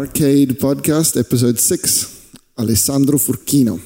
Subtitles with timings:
[0.00, 2.08] Arcade Podcast, episode 6.
[2.54, 3.78] Alessandro Furchino.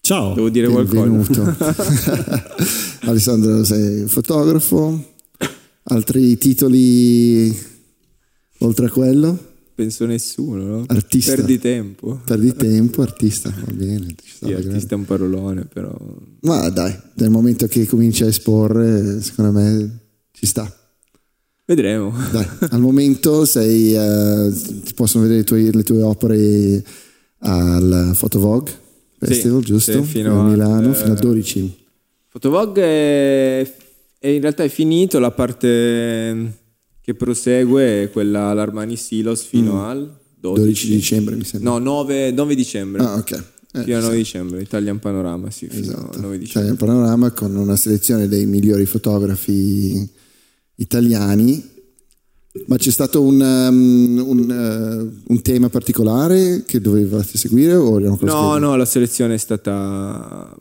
[0.00, 0.34] Ciao.
[0.34, 1.40] Devo dire Benvenuto.
[1.40, 2.56] qualcosa.
[3.06, 5.14] Alessandro, sei fotografo?
[5.84, 7.56] Altri titoli
[8.58, 9.38] oltre a quello?
[9.72, 10.84] Penso nessuno, no?
[10.88, 11.36] Artista.
[11.36, 12.20] Perdi tempo.
[12.24, 14.16] Perdi tempo, artista, va bene.
[14.24, 15.96] Sì, artista è un parolone, però...
[16.40, 20.00] Ma dai, nel momento che cominci a esporre, secondo me
[20.32, 20.74] ci sta.
[21.74, 22.12] Vedremo.
[22.32, 24.50] Dai, al momento sei, eh,
[24.84, 26.82] ti possono vedere i tuoi- le tue opere
[27.42, 28.68] al Photovog
[29.20, 29.92] Festival, Sì, giusto?
[29.92, 31.76] sì, fino a Milano, al- fino a 12.
[32.26, 33.72] Fotolog è,
[34.18, 36.58] è in realtà è finito, la parte
[37.00, 40.90] che prosegue è quella all'Armani Silos fino al 12, 12 Mm.
[40.96, 41.70] dicembre mi sembra.
[41.70, 43.00] No, 9, 9 dicembre.
[43.04, 43.30] Ah, ok.
[43.74, 46.16] Eh, fino al sì, 9 dicembre, Italian Panorama, sì, esatto.
[46.16, 46.70] al 9 C'è dicembre.
[46.72, 50.18] il panorama con una selezione dei migliori fotografi
[50.80, 51.78] italiani.
[52.66, 57.74] Ma c'è stato un, um, un, eh, un tema particolare che dovevate seguire?
[57.74, 58.16] No,
[58.54, 60.52] che- no, la selezione è stata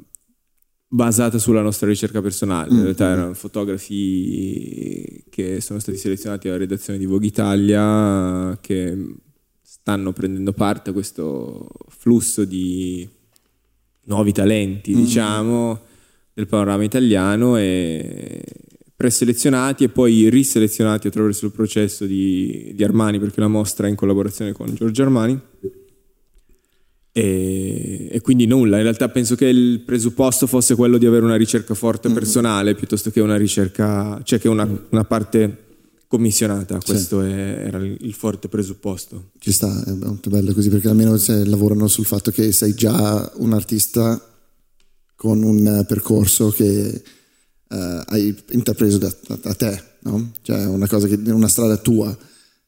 [0.87, 2.71] basata sulla nostra ricerca personale.
[2.71, 9.15] In realtà erano fotografi che sono stati selezionati alla redazione di Vogue Italia che
[9.61, 13.07] stanno prendendo parte a questo flusso di
[14.05, 15.79] nuovi talenti, diciamo,
[16.33, 18.43] del panorama italiano e
[18.99, 23.95] preselezionati e poi riselezionati attraverso il processo di, di Armani perché la mostra è in
[23.95, 25.39] collaborazione con Giorgio Armani.
[27.13, 31.37] E, e quindi nulla, in realtà penso che il presupposto fosse quello di avere una
[31.37, 35.67] ricerca forte personale piuttosto che una ricerca, cioè che una, una parte
[36.05, 39.29] commissionata, questo è- era il, forte presupposto.
[39.39, 43.53] Ci sta, è molto bello così perché almeno lavorano sul fatto che sei già un
[43.53, 44.21] artista
[45.15, 47.01] con un percorso che
[47.69, 50.31] eh, hai intrapreso da, da- te, no?
[50.41, 52.15] Cioè una cosa che una strada tua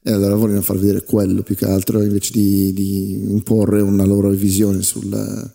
[0.04, 4.30] e allora vogliono far vedere quello più che altro invece di, di imporre una loro
[4.30, 5.52] visione sul,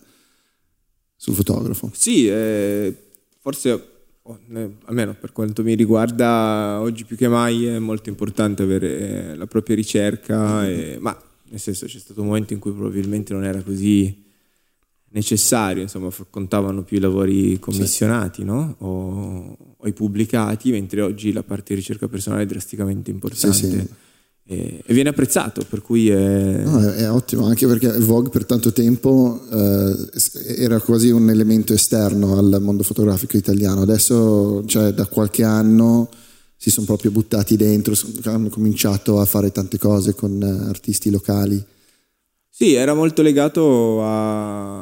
[1.15, 1.91] sul fotografo.
[1.93, 2.95] Sì, eh,
[3.39, 3.81] forse
[4.21, 4.39] oh,
[4.85, 9.47] almeno per quanto mi riguarda oggi più che mai è molto importante avere eh, la
[9.47, 11.17] propria ricerca, e- ma
[11.49, 14.25] nel senso c'è stato un momento in cui probabilmente non era così
[15.09, 18.75] necessario, insomma contavano più i lavori commissionati no?
[18.79, 23.55] o, o i pubblicati, mentre oggi la parte di ricerca personale è drasticamente importante.
[23.55, 23.87] Sì, sì.
[24.49, 26.61] E, e viene apprezzato, per cui è...
[26.63, 30.09] No, è, è ottimo, anche perché Vogue per tanto tempo eh,
[30.57, 33.81] era quasi un elemento esterno al mondo fotografico italiano.
[33.81, 36.09] Adesso, cioè, da qualche anno
[36.55, 37.93] si sono proprio buttati dentro,
[38.23, 41.61] hanno cominciato a fare tante cose con artisti locali.
[42.49, 44.76] Sì, era molto legato a-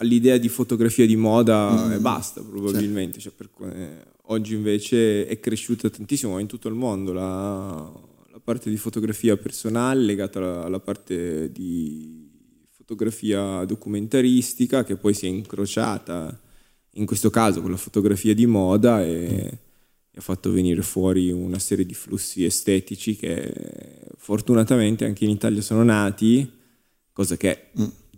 [0.00, 3.18] all'idea di fotografia di moda e basta, probabilmente.
[3.20, 7.92] Cioè, per que- oggi invece è cresciuta tantissimo in tutto il mondo la,
[8.30, 12.28] la parte di fotografia personale legata alla, alla parte di
[12.70, 16.40] fotografia documentaristica che poi si è incrociata
[16.94, 19.58] in questo caso con la fotografia di moda e
[20.12, 23.52] ha fatto venire fuori una serie di flussi estetici che
[24.16, 26.50] fortunatamente anche in Italia sono nati
[27.12, 27.66] cosa che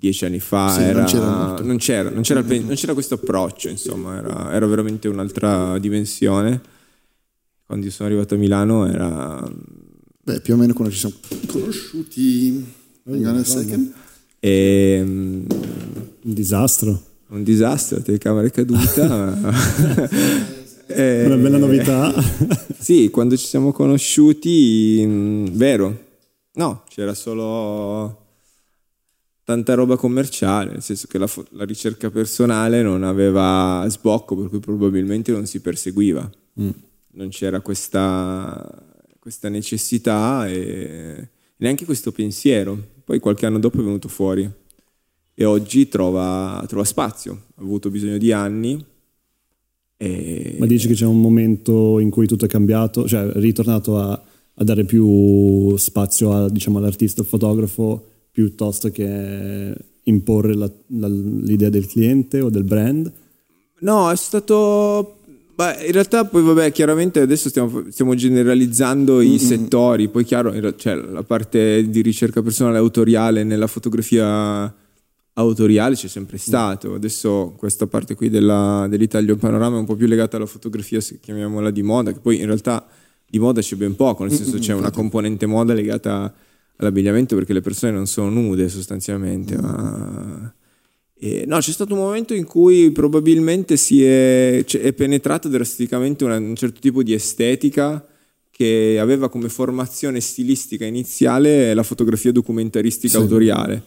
[0.03, 0.75] dieci anni fa Mm.
[0.75, 1.63] Sì, non era, c'era molto.
[1.65, 5.79] non c'era, non c'era il pen- non c'era questo approccio, insomma, era, era veramente un'altra
[5.79, 6.61] dimensione.
[7.65, 9.49] Quando io sono arrivato a Milano era...
[10.25, 11.15] Beh, più o meno quando ci siamo
[11.47, 12.65] conosciuti.
[13.09, 13.93] Hang on a second.
[14.41, 15.47] ehm,
[16.25, 17.03] Un disastro.
[17.29, 19.39] un disastro, la telecamera è caduta.
[20.95, 22.13] Eh, Una bella novità.
[22.79, 25.99] Sì, quando ci siamo conosciuti, mh, vero,
[26.55, 28.22] no, c'era solo
[29.53, 34.61] tanta roba commerciale, nel senso che la, la ricerca personale non aveva sbocco, per cui
[34.61, 36.31] probabilmente non si perseguiva.
[37.15, 38.83] Non c'era questa,
[39.19, 42.79] questa necessità e neanche questo pensiero.
[43.05, 44.51] Poi qualche anno dopo è venuto fuori
[45.35, 47.45] e oggi trova, trova spazio.
[47.57, 48.83] Ha avuto bisogno di anni.
[49.99, 50.57] E...
[50.59, 54.13] Ma dici che c'è un momento in cui tutto è cambiato, cioè è ritornato a,
[54.55, 59.75] a dare più spazio a, diciamo, all'artista, al fotografo, piuttosto che
[60.05, 63.13] imporre la- la- l'idea del cliente o del brand?
[63.81, 65.19] No, è stato.
[65.55, 70.09] Beh, in realtà, poi, vabbè, chiaramente adesso stiamo, stiamo generalizzando i settori.
[70.09, 74.75] Poi, chiaro, cioè, la parte di ricerca personale autoriale nella fotografia
[75.35, 76.95] autoriale c'è sempre stato.
[76.95, 81.19] Adesso, questa parte qui della, dell'Italia Panorama è un po' più legata alla fotografia, se
[81.21, 82.87] chiamiamola di moda, che poi in realtà
[83.29, 86.33] di moda c'è ben poco, nel senso c'è una componente moda legata
[86.85, 90.55] all'abbigliamento perché le persone non sono nude sostanzialmente, ma
[91.25, 96.25] e, no, c'è stato un momento in cui probabilmente si è, cioè, è penetrato drasticamente
[96.25, 98.05] una- un certo tipo di estetica
[98.51, 103.23] che aveva come formazione stilistica iniziale la fotografia documentaristica Sì.
[103.23, 103.83] autoriale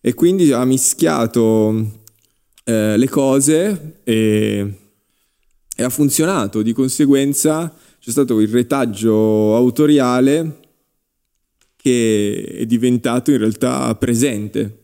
[0.00, 2.06] e quindi ha mischiato
[2.64, 4.72] eh, le cose e,
[5.76, 6.62] e ha funzionato.
[6.62, 10.56] Di conseguenza c'è stato il retaggio autoriale
[11.80, 14.80] che è diventato in realtà presente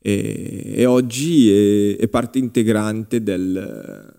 [0.00, 4.12] e, e oggi è, è parte integrante del,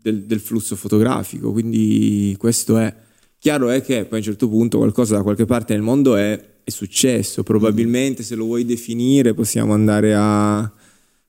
[0.00, 1.52] del- del flusso fotografico.
[1.52, 2.94] Quindi questo è
[3.38, 6.42] chiaro è che poi a un certo punto qualcosa da qualche parte nel mondo è,
[6.64, 7.42] è successo.
[7.42, 10.72] Probabilmente se lo vuoi definire possiamo andare a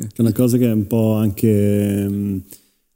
[0.08, 2.38] Che è una cosa che è un po' anche, mm,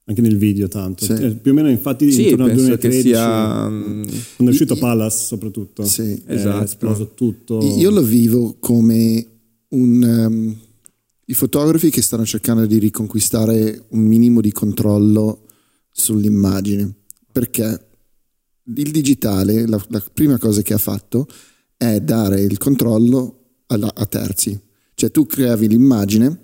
[0.05, 1.05] anche nel video tanto.
[1.05, 1.11] Sì.
[1.13, 3.69] Eh, Più o meno infatti Sì, intorno al penso 2013, che sia...
[3.69, 6.21] mm, quando è uscito Palace soprattutto, Sì.
[6.25, 6.63] è Esatto.
[6.63, 7.61] esploso tutto.
[7.77, 9.25] Io lo vivo come
[9.69, 10.55] un, ehm,
[11.25, 15.41] i fotografi che stanno cercando di riconquistare un minimo di controllo
[15.91, 16.91] sull'immagine,
[17.31, 17.79] perché
[18.75, 21.27] il digitale, la, la prima cosa che ha fatto
[21.77, 24.59] è dare il controllo alla- a terzi.
[24.95, 26.39] Cioè tu creavi l'immagine,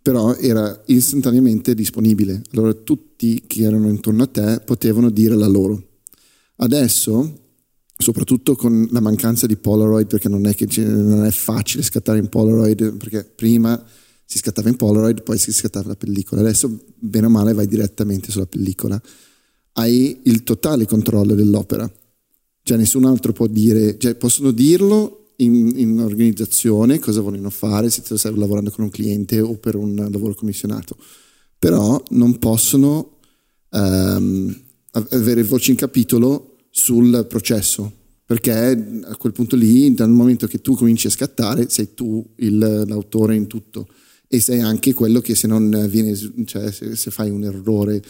[0.00, 2.42] però era istantaneamente disponibile.
[2.52, 5.82] Allora tutti che erano intorno a te potevano dire la loro.
[6.56, 7.50] Adesso,
[7.96, 12.28] soprattutto con la mancanza di Polaroid, perché non è, che non è facile scattare in
[12.28, 13.84] Polaroid, perché prima
[14.24, 16.40] si scattava in Polaroid, poi si scattava la pellicola.
[16.40, 19.00] Adesso, bene o male, vai direttamente sulla pellicola.
[19.78, 21.88] Hai il totale controllo dell'opera.
[22.62, 28.02] Cioè nessun altro può dire, cioè possono dirlo in, in organizzazione, cosa vogliono fare, se
[28.04, 30.96] stai lavorando con un cliente o per un lavoro commissionato,
[31.56, 33.18] però non possono
[33.70, 34.60] ehm,
[35.10, 37.90] avere voce in capitolo sul processo,
[38.26, 38.52] perché
[39.04, 43.36] a quel punto lì, dal momento che tu cominci a scattare, sei tu il- l'autore
[43.36, 43.86] in tutto
[44.26, 46.14] e sei anche quello che se non viene,
[46.44, 48.02] cioè se, se fai un errore,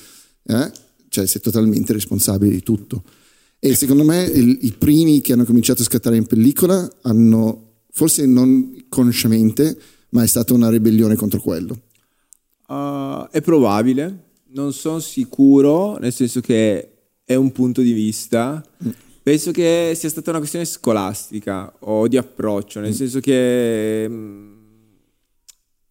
[0.44, 3.02] eh, cioè sei totalmente responsabile di tutto.
[3.58, 8.24] E secondo me il- i primi che hanno cominciato a scattare in pellicola hanno, forse
[8.26, 9.76] non consciamente,
[10.10, 11.80] ma è stata una ribellione contro quello.
[12.68, 16.92] Uh, è probabile, non sono sicuro, nel senso che
[17.24, 18.64] è un punto di vista.
[19.22, 24.52] Penso che sia stata una questione scolastica o di approccio, nel senso che mm,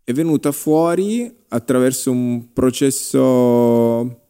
[0.03, 4.26] è venuta fuori attraverso un processo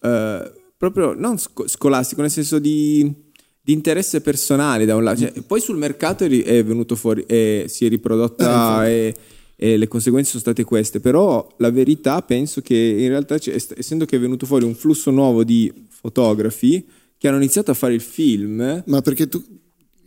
[0.00, 3.12] eh, proprio non sco- scolastico, nel senso di,
[3.60, 5.20] di interesse personale da un lato.
[5.20, 9.14] Cioè, poi sul mercato è, è venuto fuori, e si è riprodotta e,
[9.56, 11.00] e le conseguenze sono state queste.
[11.00, 15.44] Però la verità penso che in realtà, essendo che è venuto fuori un flusso nuovo
[15.44, 16.86] di fotografi
[17.18, 19.42] che hanno iniziato a fare il film, Ma perché tu,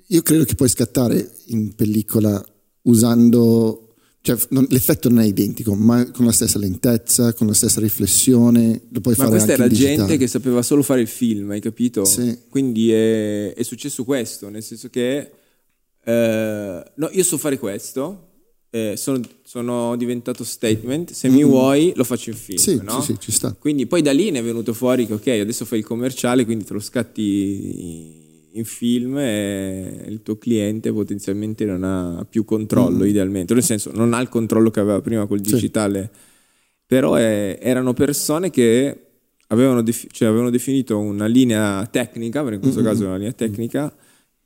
[0.07, 2.43] io credo che puoi scattare in pellicola
[2.83, 3.81] usando,
[4.21, 8.81] cioè non- l'effetto non è identico, ma con la stessa lentezza, con la stessa riflessione,
[8.89, 11.60] lo puoi Ma fare questa anche era gente che sapeva solo fare il film, hai
[11.60, 12.05] capito?
[12.05, 12.38] Sì.
[12.50, 15.31] Quindi è, è successo questo, nel senso che
[16.03, 18.27] eh, no, io so fare questo,
[18.69, 22.63] eh, sono, sono diventato statement, se mi vuoi lo faccio in film, Mm.
[22.63, 23.01] Sì, no?
[23.01, 23.55] sì, sì, ci sta.
[23.57, 26.63] Quindi poi da lì ne è venuto fuori che ok, adesso fai il commerciale, quindi
[26.63, 28.21] te lo scatti
[28.53, 34.20] in film il tuo cliente potenzialmente non ha più controllo idealmente, nel senso non ha
[34.22, 35.43] il controllo che aveva prima col Mm.
[35.43, 35.53] Sì.
[35.53, 36.10] digitale,
[36.86, 39.05] però eh, erano persone che
[39.48, 43.31] avevano, defi- cioè, avevano definito una linea tecnica, perché in questo caso è una linea
[43.34, 43.93] tecnica,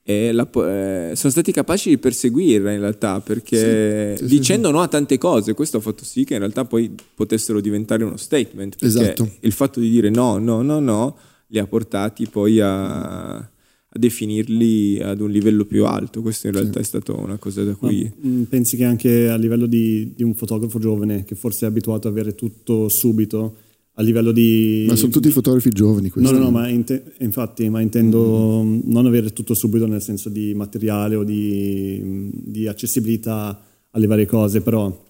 [0.08, 4.82] e la eh, sono stati capaci di perseguirla in realtà perché Sì, sì, dicendo no
[4.82, 8.76] a tante cose questo ha fatto sì che in realtà poi potessero diventare uno statement
[8.78, 9.28] perché Esatto.
[9.40, 13.50] il fatto di dire no no no no li ha portati poi a, a
[13.98, 16.22] definirli ad un livello più alto.
[16.22, 19.36] Questo in realtà è stata una cosa da Ma, cui mm, pensi che anche a
[19.36, 23.56] livello di, di un fotografo giovane che forse è abituato ad avere tutto subito,
[23.94, 24.86] a livello di...
[24.88, 26.34] Ma sono tutti fotografi giovani No, questi.
[26.34, 30.54] no, no, ma inte- infatti, ma intendo mm, non avere tutto subito nel senso di
[30.54, 35.04] materiale o di, di accessibilità alle varie cose, però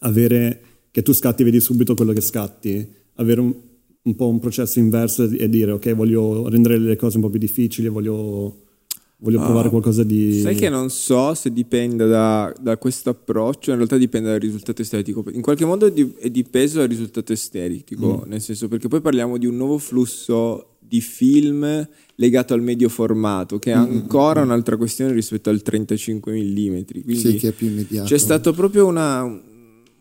[0.00, 0.60] avere
[0.92, 3.54] che tu scatti e vedi subito quello che scatti, avere un,
[4.02, 7.38] un po' un processo inverso e dire ok, voglio rendere le cose un po' più
[7.38, 8.56] difficili, voglio...
[9.18, 10.40] voglio provare Ah, qualcosa di...
[10.40, 14.80] Sai che non so se dipenda da, da questo approccio, in realtà dipende dal risultato
[14.80, 15.22] estetico.
[15.32, 19.44] In qualche modo è di, dipeso dal risultato estetico, nel senso perché poi parliamo di
[19.46, 25.50] un nuovo flusso di film legato al medio formato, che è ancora un'altra questione rispetto
[25.50, 26.80] al 35 mm.
[27.04, 28.08] Quindi Sì, che è più immediato.
[28.08, 29.22] c'è stato proprio una,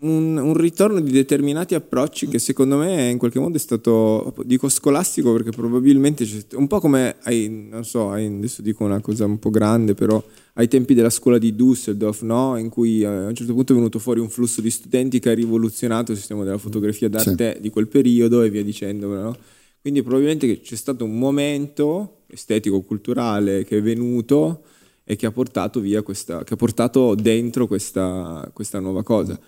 [0.02, 4.70] un, un ritorno di determinati approcci che secondo me in qualche modo è stato, dico
[4.70, 9.26] scolastico perché probabilmente c'è, un po' come, ai, non so, ai- adesso dico una cosa
[9.26, 12.58] un po' grande, però ai tempi della scuola di Düsseldorf, no?
[12.58, 15.32] in cui eh, a un certo punto è venuto fuori un flusso di studenti che
[15.32, 19.08] ha rivoluzionato il sistema della fotografia d'arte di quel periodo e via dicendo.
[19.14, 19.36] No?
[19.82, 24.64] Quindi probabilmente c'è stato un momento estetico-culturale che è venuto
[25.04, 29.40] e che ha portato via questa, che ha portato dentro questa, questa nuova cosa.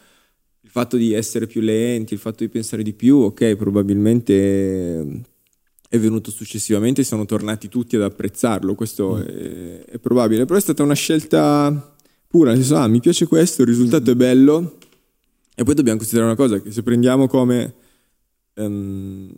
[0.71, 5.21] Il fatto di essere più lenti, il fatto di pensare di più, ok, probabilmente eh,
[5.89, 10.81] è venuto successivamente sono tornati tutti ad apprezzarlo, questo è, è probabile, però è stata
[10.81, 11.93] una scelta
[12.25, 14.77] pura, nel senso, ah, mi piace questo, il risultato è bello,
[15.53, 17.73] e poi dobbiamo considerare una cosa, che se prendiamo come
[18.53, 19.29] ehm,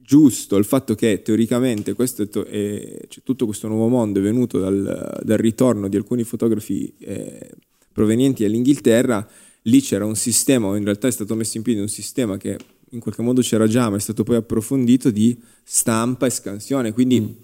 [0.00, 4.22] giusto il fatto che teoricamente questo è to- è- cioè, tutto questo nuovo mondo è
[4.22, 7.50] venuto dal, dal ritorno di alcuni fotografi eh,
[7.92, 9.28] provenienti dall'Inghilterra,
[9.68, 12.56] lì c'era un sistema, o in realtà è stato messo in piedi un sistema che
[12.90, 17.36] in qualche modo c'era già, ma è stato poi approfondito di stampa e scansione, quindi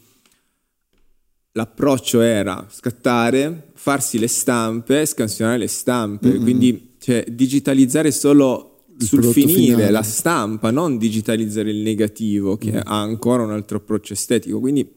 [1.52, 9.40] l'approccio era scattare, farsi le stampe, scansionare le stampe, quindi cioè, digitalizzare solo sul prodotto
[9.40, 9.90] finire finale.
[9.90, 14.61] la stampa, non digitalizzare il negativo che ha ancora un altro approccio estetico.
[14.61, 14.88] Quindi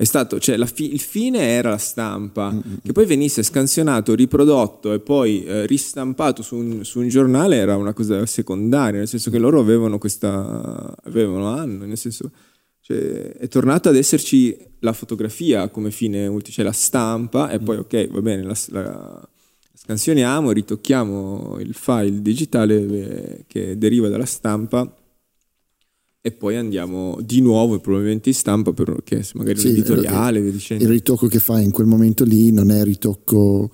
[0.00, 4.98] è stato, cioè fi- il fine era la stampa, che poi venisse scansionato, riprodotto e
[4.98, 9.36] poi eh, ristampato su un, su un giornale era una cosa secondaria, nel senso che
[9.36, 12.30] loro avevano questa, avevano, hanno, nel senso,
[12.80, 17.76] cioè, è tornata ad esserci la fotografia come fine ultimo, cioè la stampa e poi
[17.76, 19.28] ok, va bene, la, la
[19.74, 24.90] scansioniamo, ritocchiamo il file digitale eh, che deriva dalla stampa
[26.22, 30.88] e poi andiamo di nuovo probabilmente in stampa perché magari Sì, l'editoriale, via il dicendo.
[30.88, 33.70] ritocco che fai in quel momento lì non è ritocco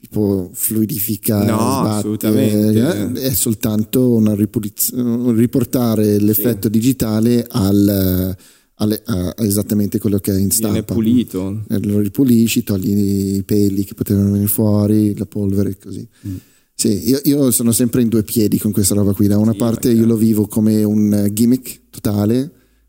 [0.00, 3.20] tipo fluidifica, No, sbatte, assolutamente.
[3.20, 8.34] eh, è soltanto una ripuliz- un riportare l'effetto digitale al,
[8.76, 10.70] alle- a, a esattamente quello che è in stampa.
[10.70, 11.64] Viene pulito.
[11.68, 16.08] Eh, Lo ripulisci, togli i peli che potevano venire fuori, la polvere e così.
[16.26, 16.36] Mm.
[16.80, 19.26] Sì, io, io sono sempre in due piedi con questa roba qui.
[19.26, 22.38] Da una Sì, parte io lo vivo come un eh, gimmick totale,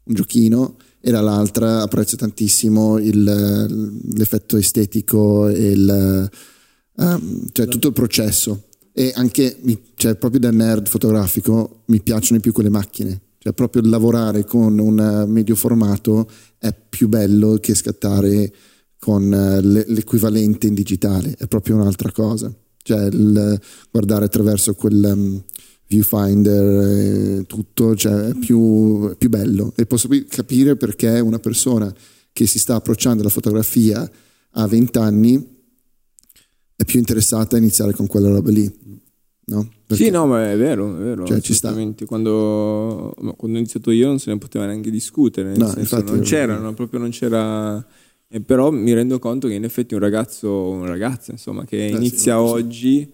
[0.06, 6.30] un giochino, e dall'altra apprezzo tantissimo il, eh, l'effetto estetico e il,
[7.00, 8.68] ehm, cioè tutto il processo.
[8.94, 9.58] E anche,
[9.96, 13.20] cioè, proprio da nerd fotografico, mi piacciono di più quelle macchine.
[13.40, 16.30] Cioè, proprio lavorare con un medio formato
[16.60, 18.54] è più bello che scattare
[18.98, 22.56] con le- l'equivalente in digitale, è proprio un'altra cosa.
[22.84, 23.60] Cioè, il
[23.92, 25.44] guardare attraverso quel um,
[25.88, 29.74] viewfinder e tutto, cioè, è più, più bello.
[29.76, 31.94] E posso capire perché una persona
[32.34, 34.10] che si sta approcciando alla fotografia
[34.52, 35.48] a 20 anni
[36.76, 38.90] è più interessata a iniziare con quella roba lì.
[39.44, 39.70] No?
[39.86, 41.26] Perché- Sì, no, ma è vero, è vero.
[41.26, 41.74] Cioè, ci sta.
[42.06, 46.12] Quando, quando ho iniziato io non se ne poteva neanche discutere, nel No, senso, infatti-
[46.12, 47.86] non c'erano, proprio non c'era...
[48.34, 51.96] e però mi rendo conto che in effetti un ragazzo, una ragazza, insomma, che sì,
[51.96, 52.40] inizia sì.
[52.40, 53.12] oggi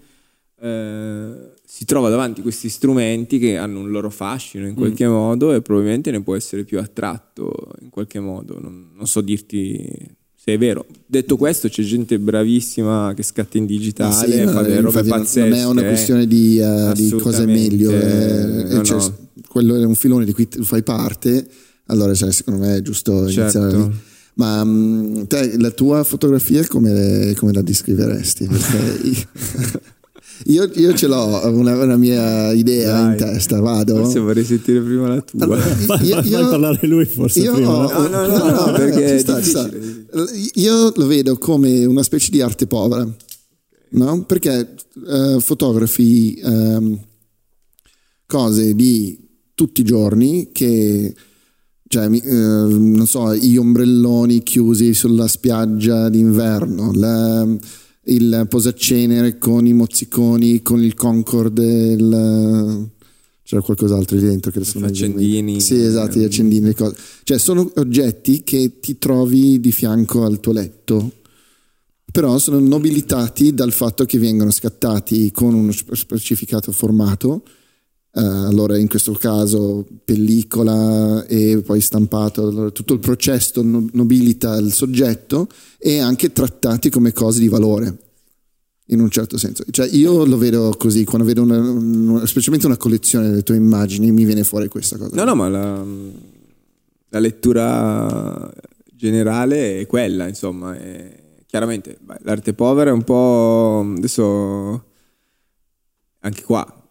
[0.62, 1.32] eh,
[1.66, 5.12] si trova davanti a questi strumenti che hanno un loro fascino in qualche Mm.
[5.12, 8.60] modo e probabilmente ne può essere più attratto in qualche modo.
[8.62, 9.88] Non, non so dirti
[10.36, 10.86] se è vero.
[11.06, 15.50] Detto questo, c'è gente bravissima che scatta in digitale, Sì, fa no, delle robe pazzesche.
[15.50, 19.18] Non è una questione di, eh, di cosa è meglio, eh, no, cioè, no.
[19.48, 21.46] quello è un filone di cui tu fai parte,
[21.88, 23.58] allora cioè, secondo me è giusto Certo.
[23.60, 24.16] iniziare.
[24.38, 28.46] Ma mm, te, la tua fotografia come, come la descriveresti?
[28.48, 29.28] Perché
[30.46, 33.12] io, io ce l'ho una, una mia idea Dai.
[33.12, 33.96] in testa, vado.
[33.96, 35.44] Forse vorrei sentire prima la tua.
[35.44, 35.66] Allora,
[36.04, 37.70] io- fai io- parlare lui forse io prima.
[37.88, 39.70] ho- No, no, no, no, perché ci è sta, sta.
[40.54, 43.08] Io lo vedo come una specie di arte povera,
[43.90, 44.24] no?
[44.24, 44.76] Perché
[45.08, 47.00] eh, fotografi ehm,
[48.28, 49.18] cose di
[49.56, 51.12] tutti i giorni che,
[51.88, 57.48] cioè, eh, non so, gli ombrelloni chiusi sulla spiaggia d'inverno, la-
[58.10, 62.90] il posacenere con i mozziconi, con il Concord, il-
[63.44, 65.62] c'era qualcos'altro lì dentro che adesso non accendini.
[65.62, 66.96] Sì, esatto, gli accendini, le cose.
[67.24, 71.12] Cioè, sono oggetti che ti trovi di fianco al tuo letto,
[72.12, 77.44] però sono nobilitati dal fatto che vengono scattati con uno spe- specificato formato
[78.20, 85.48] allora in questo caso pellicola e poi stampato, allora, tutto il processo nobilita il soggetto
[85.78, 87.98] e anche trattati come cose di valore
[88.88, 89.64] in un certo senso.
[89.70, 94.12] Cioè io lo vedo così, quando vedo una, una, specialmente una collezione delle tue immagini
[94.12, 95.16] mi viene fuori questa cosa.
[95.16, 95.84] No, no, ma la,
[97.10, 98.52] la lettura
[98.92, 104.84] generale è quella, insomma, è, chiaramente beh, l'arte povera è un po' adesso
[106.20, 106.87] anche qua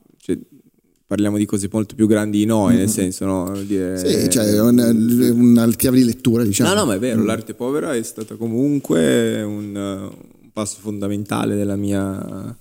[1.06, 2.78] parliamo di cose molto più grandi di noi, mm-hmm.
[2.78, 3.62] nel senso, no?
[3.62, 6.70] Dire, sì, cioè una, una chiave di lettura, diciamo.
[6.70, 7.26] No, no, ma è vero, mm.
[7.26, 12.56] l'arte povera è stata comunque un, un passo fondamentale della mia,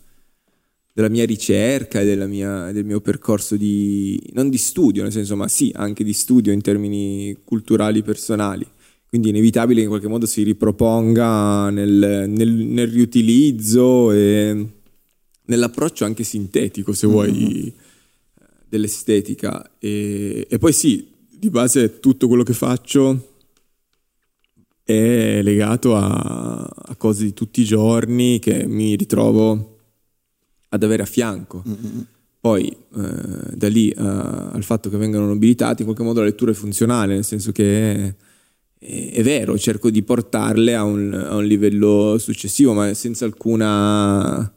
[0.93, 5.35] della mia ricerca e della mia, del mio percorso di, non di studio, nel senso,
[5.35, 8.65] ma sì, anche di studio in termini culturali personali.
[9.07, 14.67] Quindi è inevitabile che in qualche modo si riproponga nel, nel, nel riutilizzo e
[15.45, 17.67] nell'approccio anche sintetico, se vuoi, mm-hmm.
[18.75, 19.71] Dell'estetica.
[19.79, 23.33] E, e, poi sì, di base tutto quello che faccio
[24.83, 29.79] è legato a, a cose di tutti i giorni che mi ritrovo
[30.69, 31.63] ad avere a fianco.
[31.67, 32.01] Mm-hmm.
[32.39, 36.51] Poi eh, da lì uh, al fatto che vengano nobilitati, in qualche modo la lettura
[36.51, 38.15] è funzionale, nel senso che
[38.77, 44.47] è, è vero, cerco di portarle a un, a un livello successivo, ma senza alcuna
[44.47, 44.54] eh,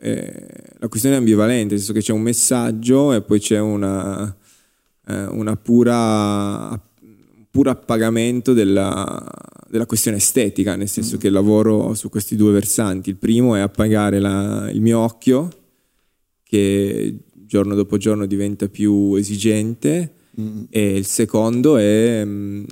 [0.00, 0.46] eh,
[0.78, 4.36] la questione è ambivalente, nel senso che c'è un messaggio e poi c'è una,
[5.06, 6.78] eh, una pura,
[7.50, 9.26] puro appagamento della,
[9.68, 11.18] della, questione estetica, nel senso mm.
[11.18, 13.08] che lavoro su questi due versanti.
[13.08, 15.48] Il primo è appagare la, il mio occhio,
[16.42, 20.64] che giorno dopo giorno diventa più esigente, mm.
[20.68, 22.24] e il secondo è...
[22.24, 22.64] Mh, mm,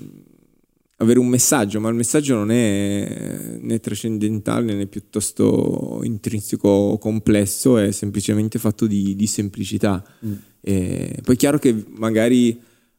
[0.98, 7.76] avere un messaggio, ma il messaggio non è né trascendentale né piuttosto intrinseco o complesso,
[7.78, 10.02] è semplicemente fatto di, di semplicità.
[10.24, 10.32] Mm.
[11.22, 12.58] poi è chiaro che magari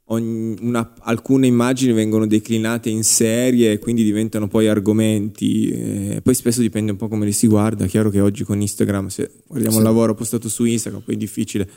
[0.10, 6.62] una, alcune immagini vengono declinate in serie e quindi diventano poi argomenti, e poi spesso
[6.62, 9.74] dipende un po' come li si guarda, è chiaro che oggi con Instagram, se guardiamo
[9.74, 9.80] sì.
[9.80, 11.70] un lavoro postato su Instagram, poi è difficile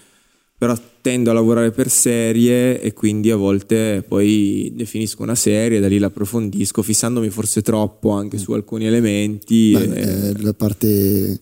[0.60, 5.88] però tendo a lavorare per serie e quindi a volte poi definisco una serie, da
[5.88, 9.72] lì l'approfondisco, fissandomi forse troppo anche su alcuni elementi.
[9.72, 10.42] Beh, e...
[10.42, 11.40] la parte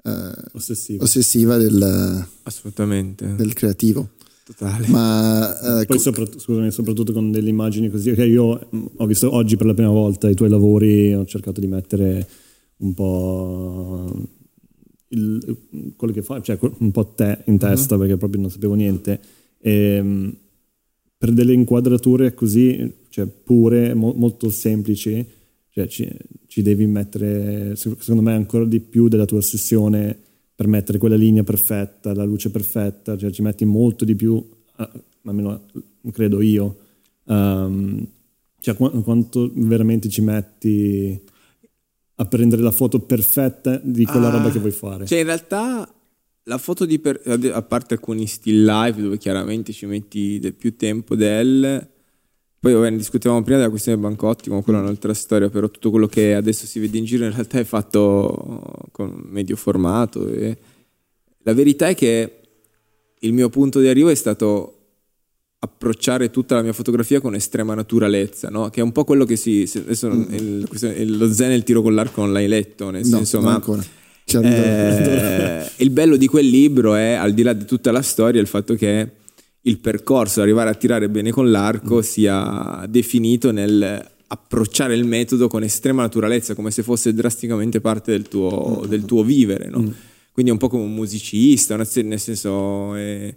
[0.00, 0.10] uh,
[0.52, 3.34] ossessiva, ossessiva del, Assolutamente.
[3.34, 4.10] del creativo.
[4.44, 4.86] Totale.
[4.86, 9.56] Ma, uh, Poi soprattutto, scusami, soprattutto con delle immagini così, che io ho visto oggi
[9.56, 12.28] per la prima volta i tuoi lavori, ho cercato di mettere
[12.76, 14.28] un po'
[15.08, 18.00] il, quello che fa, cioè un po' te in testa uh-huh.
[18.00, 19.20] perché proprio non sapevo niente.
[19.58, 20.36] E, ehm,
[21.18, 25.26] per delle inquadrature così, cioè pure, mo, molto semplici,
[25.70, 26.08] cioè ci,
[26.46, 30.16] ci, devi mettere, secondo me, ancora di più della tua ossessione
[30.54, 34.42] per mettere quella linea perfetta, la luce perfetta, cioè ci metti molto di più,
[35.24, 35.64] almeno
[36.12, 36.76] credo io.
[37.24, 38.06] Um,
[38.60, 41.20] cioè qu- quanto veramente ci metti
[42.16, 45.06] a prendere la foto perfetta di quella ah, roba che vuoi fare.
[45.06, 45.92] Cioè, in realtà
[46.44, 47.20] la foto di per,
[47.52, 51.94] a parte alcuni still life dove chiaramente ci metti del più tempo del
[52.66, 55.68] poi vabbè, ne discutevamo prima della questione dei bancotti, ma quella è un'altra storia, però
[55.68, 60.26] tutto quello che adesso si vede in giro in realtà è fatto con medio formato.
[60.28, 60.56] E
[61.44, 62.40] la verità è che
[63.20, 64.75] il mio punto di arrivo è stato
[65.66, 68.70] approcciare tutta la mia fotografia con estrema naturalezza, no?
[68.70, 69.70] che è un po' quello che si...
[69.74, 70.34] Adesso mm.
[70.34, 73.40] il, lo zen e il tiro con l'arco non l'hai letto, nel no, senso...
[73.40, 73.84] Ma, ancora.
[74.28, 78.46] Eh, il bello di quel libro è, al di là di tutta la storia, il
[78.46, 79.10] fatto che
[79.60, 82.00] il percorso, arrivare a tirare bene con l'arco, mm.
[82.00, 88.26] sia definito nel approcciare il metodo con estrema naturalezza, come se fosse drasticamente parte del
[88.26, 88.88] tuo, mm.
[88.88, 89.68] del tuo vivere.
[89.68, 89.80] No?
[89.80, 89.88] Mm.
[90.32, 91.86] Quindi è un po' come un musicista, nel
[92.18, 92.94] senso...
[92.94, 93.34] È,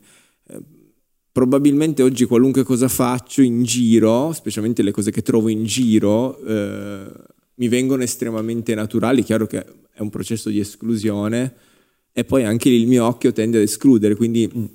[1.32, 7.06] probabilmente oggi qualunque cosa faccio in giro, specialmente le cose che trovo in giro, eh,
[7.56, 9.24] mi vengono estremamente naturali.
[9.24, 11.54] Chiaro che è un processo di esclusione
[12.12, 14.66] e poi anche il mio occhio tende ad escludere, quindi mm,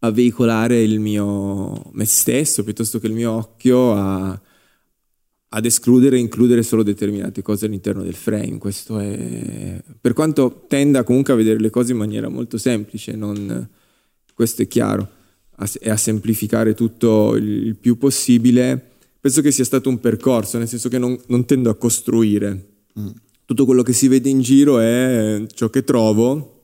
[0.00, 4.40] a veicolare il mio me stesso piuttosto che il mio occhio a,
[5.48, 8.58] ad escludere e includere solo determinate cose all'interno del frame.
[8.58, 13.68] Questo è per quanto tenda comunque a vedere le cose in maniera molto semplice, non,
[14.34, 15.16] questo è chiaro
[15.80, 18.90] e a semplificare tutto il più possibile,
[19.20, 22.66] penso che sia stato un percorso, nel senso che non, non tendo a costruire.
[22.98, 23.08] Mm.
[23.44, 26.54] Tutto quello che si vede in giro è ciò che trovo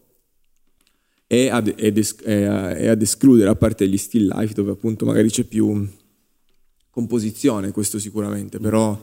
[1.27, 5.45] e ad, ed e ad escludere, a parte gli still life dove appunto magari c'è
[5.45, 5.89] più
[6.91, 9.01] composizione, questo sicuramente, però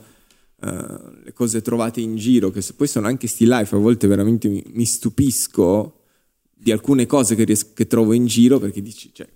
[1.24, 4.62] le cose trovate in giro, che poi sono anche still life, a volte veramente mi,
[4.68, 5.98] mi stupisco
[6.54, 9.28] di alcune cose che, ries- che, trovo in giro perché dici, cioè,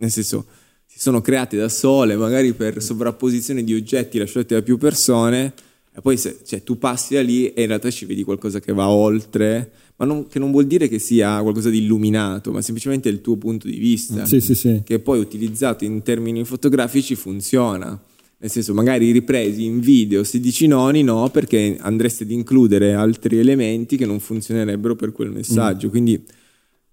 [0.00, 0.46] nel senso,
[0.86, 5.52] si sono create da sole, magari per sovrapposizione di oggetti lasciati da più persone,
[5.94, 8.72] e poi se, cioè, tu passi da lì e in realtà ci vedi qualcosa che
[8.72, 13.08] va oltre, ma non, che non vuol dire che sia qualcosa di illuminato, ma semplicemente
[13.08, 14.80] il tuo punto di vista, sì, sì, sì.
[14.84, 18.00] che poi utilizzato in termini fotografici funziona.
[18.38, 23.98] Nel senso, magari ripresi in video 16 noni, no, perché andreste ad includere altri elementi
[23.98, 25.88] che non funzionerebbero per quel messaggio.
[25.88, 25.90] Mm.
[25.90, 26.24] Quindi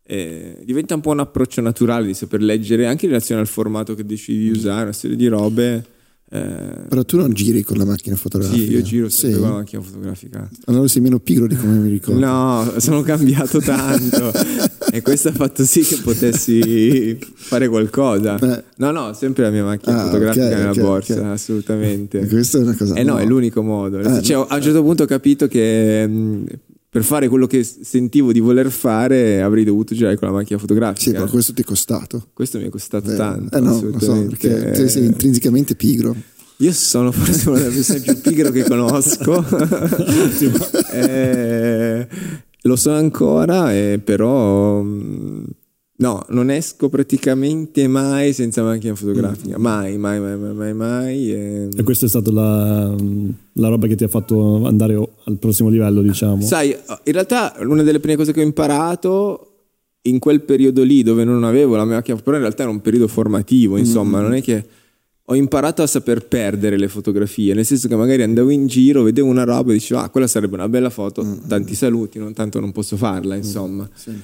[0.09, 3.93] eh, diventa un po' un approccio naturale di saper leggere anche in relazione al formato
[3.93, 5.85] che decidi di usare, una serie di robe.
[6.29, 6.85] Eh...
[6.87, 8.57] Però tu non giri con la macchina fotografica.
[8.57, 9.43] Sì, io giro sempre sì.
[9.43, 10.49] con la macchina fotografica.
[10.65, 12.19] Allora sei meno pigro di come mi ricordo.
[12.19, 14.31] No, sono cambiato tanto
[14.91, 18.35] e questo ha fatto sì che potessi fare qualcosa.
[18.35, 18.63] Beh.
[18.77, 21.31] No, no, sempre la mia macchina ah, fotografica okay, nella okay, borsa, okay.
[21.31, 22.19] assolutamente.
[22.19, 22.95] E questa è una cosa.
[22.95, 23.99] Eh no, no è l'unico modo.
[23.99, 24.45] Eh, cioè, no.
[24.47, 26.45] A un certo punto ho capito che mh,
[26.89, 31.11] per fare quello che sentivo di voler fare avrei dovuto girare con la macchina fotografica.
[31.11, 32.29] Sì, ma questo ti è costato.
[32.33, 33.57] Questo mi è costato eh, tanto.
[33.57, 36.15] Eh no, lo so, perché sei intrinsecamente pigro.
[36.59, 39.45] Io sono forse una delle persone più pigre che conosco.
[40.91, 42.07] eh,
[42.61, 45.43] lo so ancora, eh, però mm,
[45.99, 49.61] No, non esco praticamente mai senza macchina fotografica, mm.
[49.61, 50.73] mai, mai, mai, mai, mai.
[50.73, 51.69] mai e...
[51.75, 51.83] e...
[51.83, 52.95] questa è stata la,
[53.53, 56.41] la, roba che ti ha fatto andare al prossimo livello, diciamo.
[56.41, 59.53] Sai, in realtà una delle prime cose che ho imparato
[60.01, 62.81] in quel periodo lì dove non avevo la mia macchina, però in realtà era un
[62.81, 64.21] periodo formativo, insomma, mm.
[64.21, 64.65] non è che
[65.29, 69.27] ho imparato a saper perdere le fotografie, nel senso che magari andavo in giro, vedevo
[69.27, 71.47] una roba e dicevo, ah, quella sarebbe una bella foto, mm.
[71.47, 73.83] tanti saluti, non tanto non posso farla, insomma.
[73.83, 73.95] Mm.
[73.95, 74.21] Sì.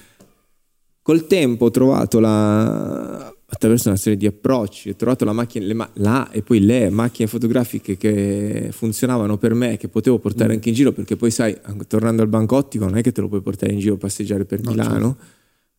[1.03, 5.89] Col tempo ho trovato la, attraverso una serie di approcci, ho trovato la macchina, le,
[5.95, 10.55] la e poi le macchine fotografiche che funzionavano per me, che potevo portare mm.
[10.55, 13.27] anche in giro, perché poi sai, tornando al banco ottico non è che te lo
[13.27, 15.17] puoi portare in giro a passeggiare per no, Milano,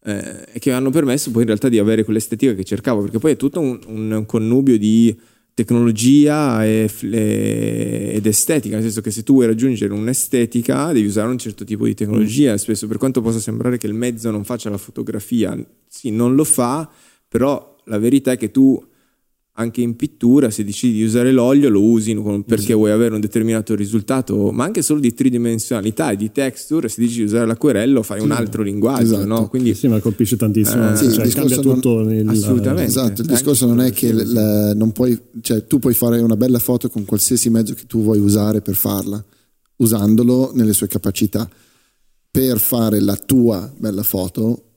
[0.03, 0.29] certo.
[0.29, 3.19] eh, e che mi hanno permesso poi in realtà di avere quell'estetica che cercavo, perché
[3.19, 5.19] poi è tutto un, un connubio di
[5.55, 11.38] tecnologia e, ed estetica, nel senso che se tu vuoi raggiungere un'estetica devi usare un
[11.38, 12.57] certo tipo di tecnologia, mm.
[12.57, 16.45] spesso per quanto possa sembrare che il mezzo non faccia la fotografia, sì, non lo
[16.45, 16.90] fa,
[17.29, 18.83] però la verità è che tu
[19.57, 22.14] anche in pittura, se decidi di usare l'olio, lo usi
[22.45, 26.88] perché vuoi avere un determinato risultato, ma anche solo di tridimensionalità e di texture.
[26.88, 29.03] Se decidi di usare l'acquerello, fai sì, un altro linguaggio.
[29.03, 29.27] Esatto.
[29.27, 29.49] No?
[29.49, 30.93] Quindi, sì, ma colpisce tantissimo.
[30.93, 32.03] Eh, sì, cioè, cambia non, tutto.
[32.03, 32.85] Nel, assolutamente.
[32.85, 36.59] Esatto, il discorso non è che la, non puoi, cioè, tu puoi fare una bella
[36.59, 39.25] foto con qualsiasi mezzo che tu vuoi usare per farla,
[39.77, 41.49] usandolo nelle sue capacità.
[42.29, 44.71] Per fare la tua bella foto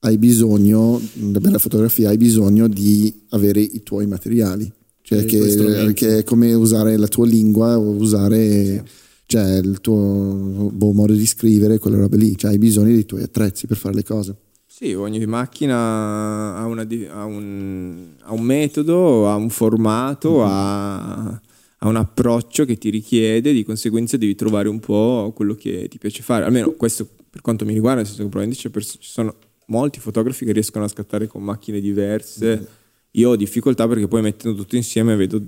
[0.00, 4.70] hai bisogno, una bella fotografia, hai bisogno di avere i tuoi materiali.
[5.02, 8.84] Cioè che, che, è come usare la tua lingua o usare
[9.26, 12.36] cioè, il tuo boh, modo di scrivere, quelle robe lì.
[12.36, 14.36] Cioè, hai bisogno dei tuoi attrezzi per fare le cose.
[14.66, 20.48] Sì, ogni macchina ha, una, ha, un, ha un, metodo, ha un formato, mm-hmm.
[20.48, 21.40] ha,
[21.78, 25.98] ha, un approccio che ti richiede, di conseguenza devi trovare un po' quello che ti
[25.98, 26.44] piace fare.
[26.44, 29.34] Almeno questo per quanto mi riguarda, nel senso che probabilmente ci sono
[29.70, 32.58] molti fotografi che riescono a scattare con macchine diverse.
[32.60, 32.64] Mm.
[33.12, 35.42] Io ho difficoltà perché poi mettendo tutto insieme vedo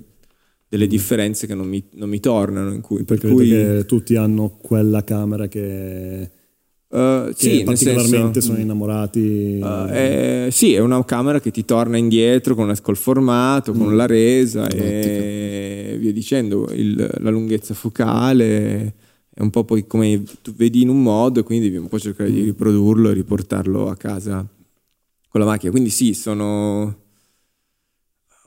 [0.67, 2.73] delle differenze che non mi, non mi tornano.
[2.73, 3.47] In cui, per cui...
[3.47, 6.29] che tutti hanno quella camera che,
[6.87, 9.59] uh, che sì, particolarmente senso, sono innamorati.
[9.61, 13.95] Uh, è, sì, è una camera che ti torna indietro con col formato, con mm.
[13.95, 18.93] la resa e via dicendo, il, la lunghezza focale
[19.35, 21.97] è un po' poi come tu vedi in un modo e quindi devi un po'
[21.97, 24.47] cercare di riprodurlo e riportarlo a casa
[25.27, 25.71] con la macchina.
[25.71, 27.01] Quindi sì, sono...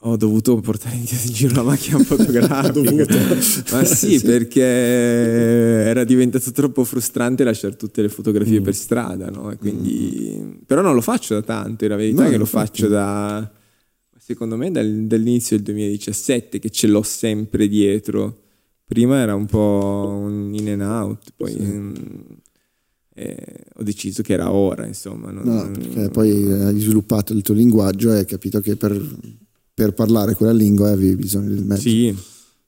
[0.01, 3.27] Ho dovuto portare in giro la macchina fotografica.
[3.73, 8.63] Ma sì, perché era diventato troppo frustrante lasciare tutte le fotografie mm.
[8.63, 9.53] per strada, no?
[9.59, 10.39] Quindi...
[10.39, 10.53] Mm.
[10.67, 13.51] Però non lo faccio da tanto, è la verità no, che lo faccio da...
[14.17, 18.45] Secondo me dal, dall'inizio del 2017 che ce l'ho sempre dietro
[18.87, 21.61] Prima era un po' un in and out, poi sì.
[21.61, 21.95] mm,
[23.15, 25.33] eh, ho deciso che era ora, insomma.
[25.33, 28.97] Non, no, perché poi hai sviluppato il tuo linguaggio e hai capito che per,
[29.75, 31.83] per parlare quella lingua avevi bisogno del mezzo.
[31.83, 32.17] Sì,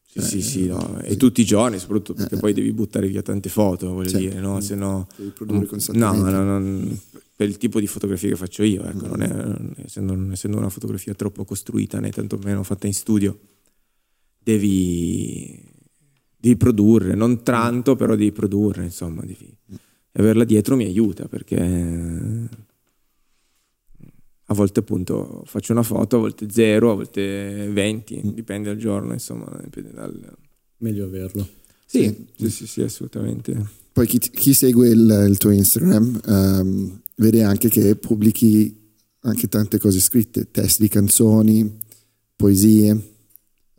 [0.05, 1.01] sì, eh, sì, sì, no.
[1.03, 4.19] e tutti i giorni, soprattutto perché eh, poi devi buttare via tante foto, voglio sì.
[4.19, 4.61] dire, no?
[4.61, 6.31] Se no, devi produrre costantemente.
[6.31, 6.99] No, no, no,
[7.37, 9.09] per il tipo di fotografia che faccio io, ecco, mm.
[9.09, 13.39] non è, essendo, essendo, una fotografia troppo costruita né tantomeno fatta in studio,
[14.43, 15.68] devi
[16.41, 19.37] di produrre, non tanto, però di produrre, insomma, di,
[20.13, 21.57] averla dietro mi aiuta perché
[24.51, 29.13] a volte appunto faccio una foto, a volte zero, a volte 20, dipende dal giorno,
[29.13, 30.37] insomma, dipende dal...
[30.79, 31.47] Meglio averlo.
[31.85, 33.67] Sì, sì, sì, sì, assolutamente.
[33.93, 39.79] Poi chi, chi segue il, il tuo Instagram ehm, vede anche che pubblichi anche tante
[39.79, 41.79] cose scritte, testi di canzoni,
[42.37, 43.17] poesie,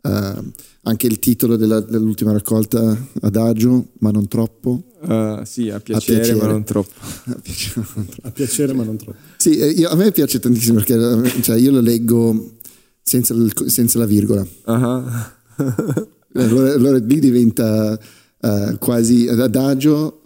[0.02, 4.82] ehm, anche il titolo della- dell'ultima raccolta Adagio, ma non troppo.
[5.00, 6.38] Uh, sì, a piacere, piacere.
[6.38, 6.92] ma non troppo.
[7.32, 8.26] A piacere, ma non troppo.
[8.26, 9.18] A piacere, ma non troppo.
[9.38, 12.56] Sì, eh, io- a me piace tantissimo perché cioè, io lo leggo
[13.02, 13.34] senza,
[13.66, 14.46] senza la virgola.
[14.64, 15.32] Ah.
[16.34, 17.98] Allora, allora lì diventa
[18.40, 20.19] eh, quasi ad adagio.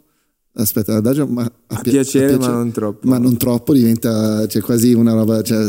[0.57, 3.09] Aspetta, adagio, ma A piacere, ma non troppo.
[3.09, 5.43] Ma non troppo, diventa cioè, quasi una roba.
[5.43, 5.67] Cioè,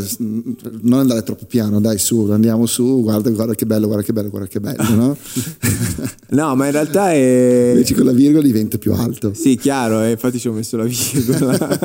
[0.82, 4.30] non andare troppo piano, dai, su, andiamo su, guarda, guarda che bello, guarda che bello,
[4.30, 5.16] guarda che bello, no?
[6.30, 7.70] No, ma in realtà è...
[7.74, 9.34] Invece con la virgola diventa più alto.
[9.34, 11.58] Sì, chiaro, eh, infatti ci ho messo la virgola.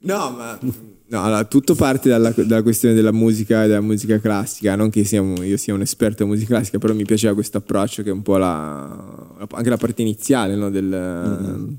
[0.00, 4.76] no, ma no, allora, tutto parte dalla, dalla questione della musica e della musica classica.
[4.76, 8.02] Non che siamo- io sia un esperto in musica classica, però mi piaceva questo approccio
[8.02, 11.76] che è un po' la, anche la parte iniziale no, del-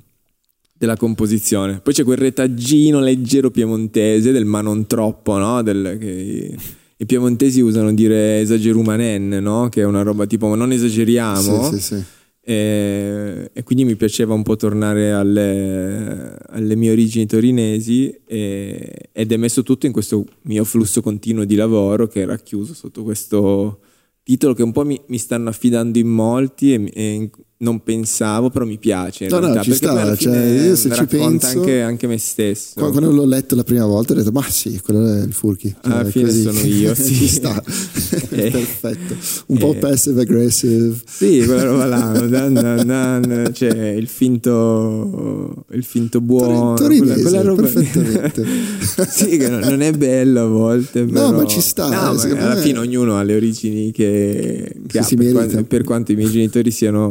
[0.78, 1.80] della composizione.
[1.80, 5.62] Poi c'è quel retaggino leggero piemontese del ma non troppo, no?
[5.62, 6.56] Del, che
[6.98, 9.70] i piemontesi usano dire esagerumanen, no?
[9.70, 11.72] Che è una roba tipo ma non esageriamo.
[11.72, 12.04] Sì, sì, sì.
[12.48, 19.32] E, e quindi mi piaceva un po' tornare alle, alle mie origini torinesi e- ed
[19.32, 23.80] è messo tutto in questo mio flusso continuo di lavoro che è racchiuso sotto questo
[24.22, 28.66] titolo che un po' mi, mi stanno affidando in molti e, e non pensavo, però
[28.66, 31.82] mi piace in No, no, realtà, ci perché sta, cioè, io se ci penso- anche,
[31.82, 32.74] anche me stesso.
[32.76, 35.74] Quando l'ho letto la prima volta ho detto, ma sì, quello è il Furchi.
[35.82, 36.42] Cioè, Alla fine così.
[36.42, 37.14] sono io, sì.
[37.16, 37.64] Ci sta.
[38.36, 38.50] Eh.
[38.52, 39.16] Perfetto.
[39.48, 39.78] Un po' Eh.
[39.78, 40.96] passive aggressive.
[41.08, 47.14] Sì, quella roba là, dan, dan, dan, cioè il finto, il finto buono, Tori- quella,
[47.16, 48.46] torinese, quella roba perfettamente.
[49.10, 51.32] sì, che non, non è bello a volte, però...
[51.32, 55.00] ma ci sta, No, secondo alla me- fine ognuno ha le origini che, che Che
[55.00, 57.08] ha, si per, quanto, per quanto i miei genitori siano,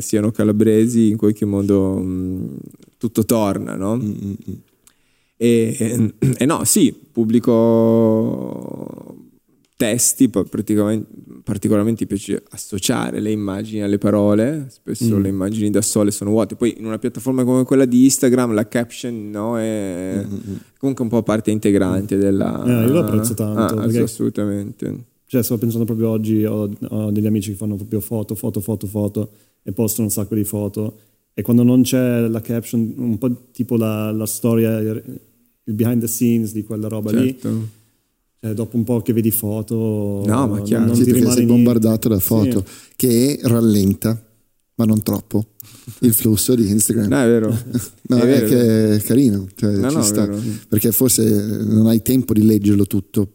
[0.00, 2.56] siano calabresi, in qualche modo mh,
[2.98, 3.96] tutto torna, no?
[3.96, 4.32] Mm,
[5.36, 9.16] E, e- e no, sì, pubblico
[9.76, 15.22] testi, particolarmente mi piace associare le immagini alle parole, spesso Mm.
[15.22, 18.68] le immagini da sole sono vuote, poi in una piattaforma come quella di Instagram la
[18.68, 22.82] caption no, è Mm, comunque un po' parte integrante della...
[22.82, 25.04] Eh, io lo apprezzo tanto, Ah, assolutamente.
[25.32, 28.86] Cioè, stavo pensando proprio oggi, ho, ho degli amici che fanno proprio foto, foto, foto,
[28.86, 29.30] foto
[29.62, 30.94] e postano un sacco di foto.
[31.32, 35.02] E quando non c'è la caption, un po' tipo la, la storia, il
[35.64, 37.66] behind the scenes di quella roba lì, Certo.
[38.42, 40.84] cioè, dopo un po' che vedi foto, No, ma chiaro.
[40.84, 42.62] non Sì, ti sei bombardato da foto
[42.94, 44.22] che rallenta,
[44.74, 45.46] ma non troppo,
[46.00, 47.08] il flusso di Instagram.
[47.08, 47.56] No, è vero.
[48.12, 48.46] No, è è, vero.
[48.48, 52.86] che è carino, cioè, No, ci no, è perché forse non hai tempo di leggerlo
[52.86, 53.26] tutto,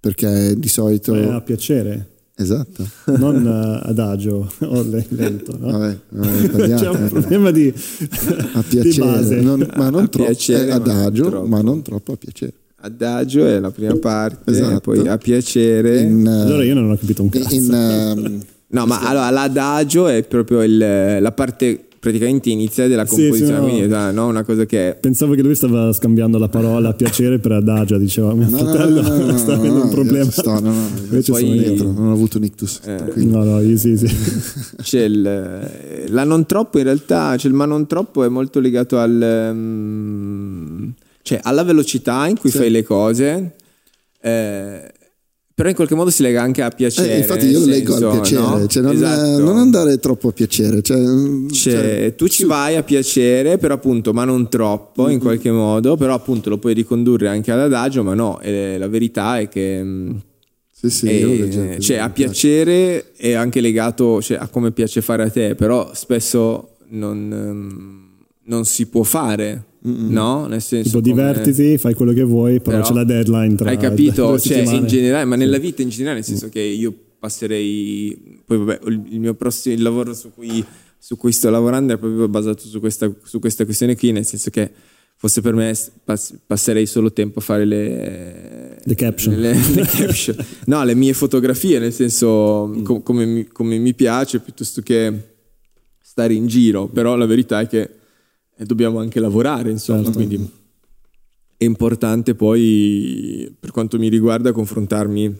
[0.00, 1.14] perché di solito...
[1.14, 5.56] È a piacere, Esatto, non eh, adagio o le- lento.
[5.58, 5.70] No?
[5.78, 7.08] vabbè, vabbè, C'è un eh.
[7.08, 7.72] problema di,
[8.52, 11.46] a di piacere, non- ma non A troppo, piacere, ma adagio, non troppo.
[11.46, 12.52] ma non troppo a piacere.
[12.78, 14.80] Adagio è la prima parte, Esatto.
[14.80, 16.00] poi a piacere...
[16.02, 17.54] In, eh, Allora io non ho capito un cazzo.
[17.54, 20.76] in, ehm, No, ma allora l'adagio è proprio il-
[21.20, 23.68] la parte praticamente iniziale della Sì, composizione, sì, no.
[23.68, 24.28] quindi dai, no?
[24.28, 28.32] una cosa che è Pensavo che lui stava scambiando la parola piacere per adagio, diceva
[28.32, 30.30] mio no, fratello no, no, no, sta no, avendo no, un problema.
[30.30, 31.60] sto, no, no, Invece Poi- sono io.
[31.62, 32.80] dietro, non ho avuto un ictus.
[32.84, 33.24] Eh.
[33.24, 34.06] No, no, io sì, sì.
[34.82, 38.98] c'è il, la non troppo in realtà, c'è il ma non troppo è molto legato
[38.98, 40.88] al, mm,
[41.22, 42.58] cioè alla velocità in cui Sì.
[42.58, 43.56] fai le cose,
[44.20, 44.92] eh,
[45.56, 47.14] però in qualche modo si lega anche a piacere.
[47.14, 48.66] Eh, infatti io lo leggo senso, al piacere, no?
[48.66, 49.38] cioè non, Esatto.
[49.42, 50.82] non andare troppo a piacere.
[50.82, 50.98] Cioè,
[51.50, 55.96] Cioè, cioè, tu ci vai a piacere, però appunto, ma non troppo in qualche modo,
[55.96, 59.82] però appunto lo puoi ricondurre anche ad adagio, ma no, e la verità è che
[59.82, 60.10] mm,
[60.74, 65.30] sì, sì, così, cioè, a piacere è anche legato cioè, a come piace fare a
[65.30, 68.08] te, però spesso non, ehm,
[68.44, 70.46] non si può fare, no?
[70.46, 73.70] Nel senso Tipo come- divertiti, fai quello che vuoi, però, Però- c'è la deadline tra
[73.70, 74.26] Hai capito?
[74.28, 78.40] due Cioè, in generale, ma nella vita in generale, nel senso che io passerei.
[78.44, 80.64] Poi, vabbè, il mio prossimo il lavoro su cui,
[80.98, 84.50] su cui sto lavorando è proprio basato su questa, su questa questione qui, nel senso
[84.50, 84.70] che
[85.18, 89.34] fosse per me pass- passerei solo tempo a fare le, Le caption.
[89.40, 90.36] le- le caption.
[90.66, 95.12] no, le mie fotografie, nel senso co- come, mi, come mi piace, piuttosto che
[96.02, 96.86] stare in giro.
[96.88, 97.88] Però la verità è che
[98.56, 100.18] eh, dobbiamo anche lavorare, insomma, Certo.
[100.18, 100.50] quindi
[101.58, 105.36] è importante poi, per quanto mi riguarda, confrontarmi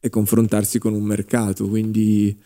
[0.00, 1.68] e confrontarsi con un mercato.
[1.68, 2.36] Quindi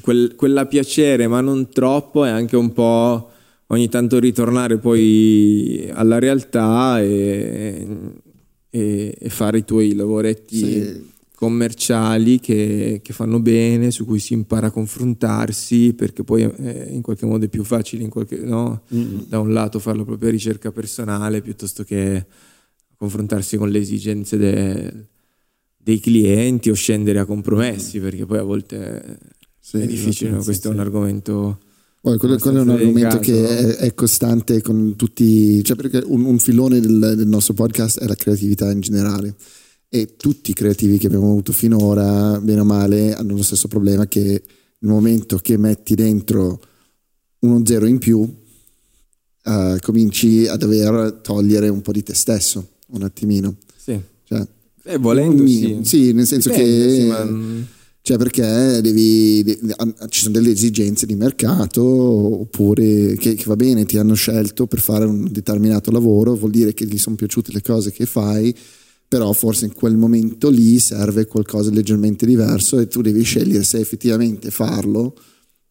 [0.00, 3.30] quel, quella piacere, ma non troppo, è anche un po'
[3.68, 7.86] ogni tanto ritornare poi alla realtà e,
[8.70, 11.10] e- e fare i tuoi lavoretti Sì.
[11.42, 17.02] Commerciali che, che, fanno bene, su cui si impara a confrontarsi, perché poi è in
[17.02, 18.82] qualche modo è più facile qualche, no?
[18.94, 19.22] mm-hmm.
[19.26, 22.24] da un lato fare la propria ricerca personale piuttosto che
[22.96, 25.06] confrontarsi con le esigenze de,
[25.76, 29.18] dei clienti o scendere a compromessi, perché poi a volte
[29.58, 30.44] sì, è difficile, no?
[30.44, 30.68] questo sì.
[30.68, 31.58] è un argomento...
[32.02, 36.24] Well, quello, quello, è un argomento che è, è, costante con tutti, cioè perché un,
[36.24, 39.34] un filone del, del, nostro podcast è la creatività in generale
[39.94, 44.06] e tutti i creativi che abbiamo avuto finora, bene o male, hanno lo stesso problema
[44.06, 44.42] che
[44.78, 46.58] nel momento che metti dentro
[47.40, 53.02] uno zero in più, uh, cominci a dover togliere un po' di te stesso, un
[53.02, 53.56] attimino.
[53.76, 54.00] Sì.
[54.24, 54.46] Cioè,
[54.84, 55.80] eh, volendo, sì.
[55.82, 56.12] sì.
[56.12, 56.94] nel senso Dipende, che...
[56.94, 59.44] Sì, ma cioè perché devi,
[60.08, 64.80] ci sono delle esigenze di mercato oppure che, che, va bene, ti hanno scelto per
[64.80, 68.52] fare un determinato lavoro, vuol dire che gli sono piaciute le cose che fai,
[69.12, 73.62] però forse in quel momento lì serve qualcosa di leggermente diverso e tu devi scegliere
[73.62, 75.14] se effettivamente farlo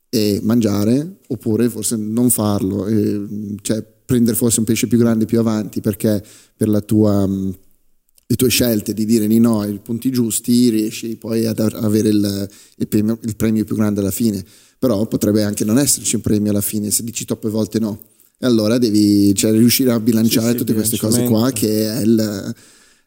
[0.10, 3.20] e mangiare oppure forse non farlo, e,
[3.64, 6.24] cioè prendere forse un pesce più grande più avanti perché
[6.56, 11.48] per la tua le tue scelte di dire di no ai punti giusti, riesci poi
[11.48, 14.46] ad avere il, il, premio, il, premio, più grande alla fine.
[14.78, 18.00] Però potrebbe anche non esserci un premio alla fine se dici troppe volte no.
[18.38, 22.56] E allora devi cioè, riuscire a bilanciare sì, tutte queste cose qua, che è il,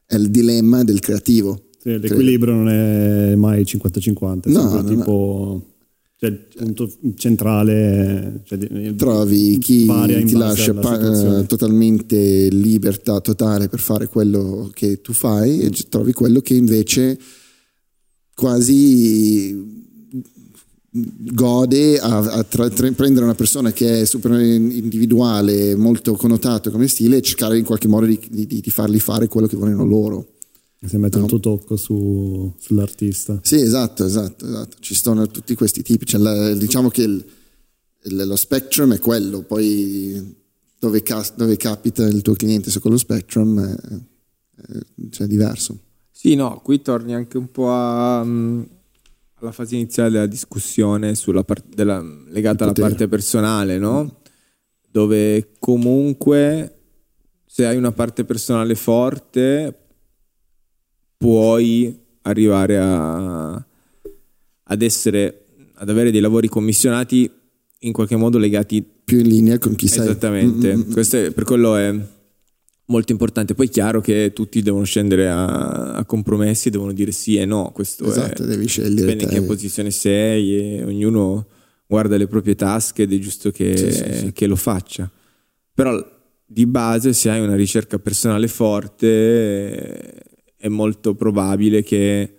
[0.07, 1.69] è il dilemma del creativo.
[1.79, 5.75] Sì, l'equilibrio non è mai 50-50, è no, tipo
[6.17, 9.85] cioè il punto centrale cioè, trovi chi
[10.25, 16.13] ti lascia pa- eh, totalmente libertà totale per fare quello che tu fai e trovi
[16.13, 17.19] quello che invece
[18.35, 19.84] quasi
[20.97, 26.87] gode a, a tra, tra, prendere una persona che è super individuale molto connotato come
[26.87, 30.29] stile e cercare in qualche modo di, di, di fargli fare quello che vogliono loro
[30.87, 31.25] se mette no.
[31.25, 33.41] il tuo tocco su, sull'artista.
[33.43, 34.77] Sì, esatto, esatto, esatto.
[34.81, 36.05] Ci sono tutti questi tipi.
[36.05, 37.25] Cioè, la, diciamo che il,
[38.03, 40.37] il, lo spectrum è quello, poi
[40.79, 45.79] dove, ca- dove, capita il tuo cliente su quello spectrum è, è cioè, diverso.
[46.11, 48.67] Sì, no, qui torni anche un po' a, um,
[49.45, 54.21] alla fase iniziale della discussione part- della, legata alla parte personale, no?
[54.91, 56.79] Dove comunque
[57.47, 59.79] se hai una parte personale forte
[61.17, 67.31] puoi arrivare a, ad essere, ad avere dei lavori commissionati
[67.81, 70.01] in qualche modo legati più in linea con chi sei.
[70.01, 70.93] Esattamente, mm-hmm.
[70.93, 71.95] Questo è, per quello è
[72.87, 73.55] molto importante.
[73.55, 77.71] Poi è chiaro che tutti devono scendere a, a compromessi, devono dire sì e no.
[77.73, 78.95] Questo esatto, è, devi scegliere.
[78.95, 81.47] Dipende in che posizione sei e ognuno
[81.87, 84.33] guarda le proprie tasche ed è giusto che, sì, sì, sì.
[84.33, 85.11] che lo faccia.
[85.73, 86.13] Però
[86.47, 90.23] di base, se hai una ricerca personale forte
[90.57, 92.35] è molto probabile che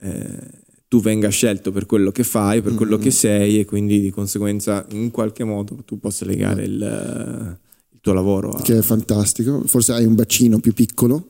[0.00, 0.50] eh,
[0.88, 3.02] tu venga scelto per quello che fai, per quello mm-hmm.
[3.02, 7.58] che sei e quindi di conseguenza in qualche modo tu possa legare il, il
[8.02, 8.50] tuo lavoro.
[8.50, 8.60] A...
[8.60, 11.28] Che è fantastico, forse hai un bacino più piccolo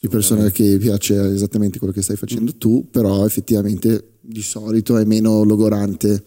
[0.00, 2.58] di persone che piace esattamente quello che stai facendo mm.
[2.58, 6.22] tu, però effettivamente di solito è meno logorante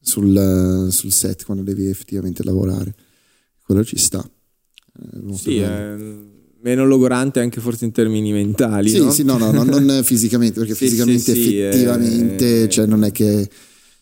[0.00, 2.94] sul, sul set quando devi effettivamente lavorare.
[3.64, 4.28] Quello ci sta.
[5.34, 5.96] Sì, è
[6.60, 8.90] meno logorante anche forse in termini mentali.
[8.90, 9.10] Sì, no?
[9.10, 12.68] sì, no, no, no non fisicamente, perché sì, fisicamente sì, effettivamente, eh...
[12.68, 13.48] cioè non è che...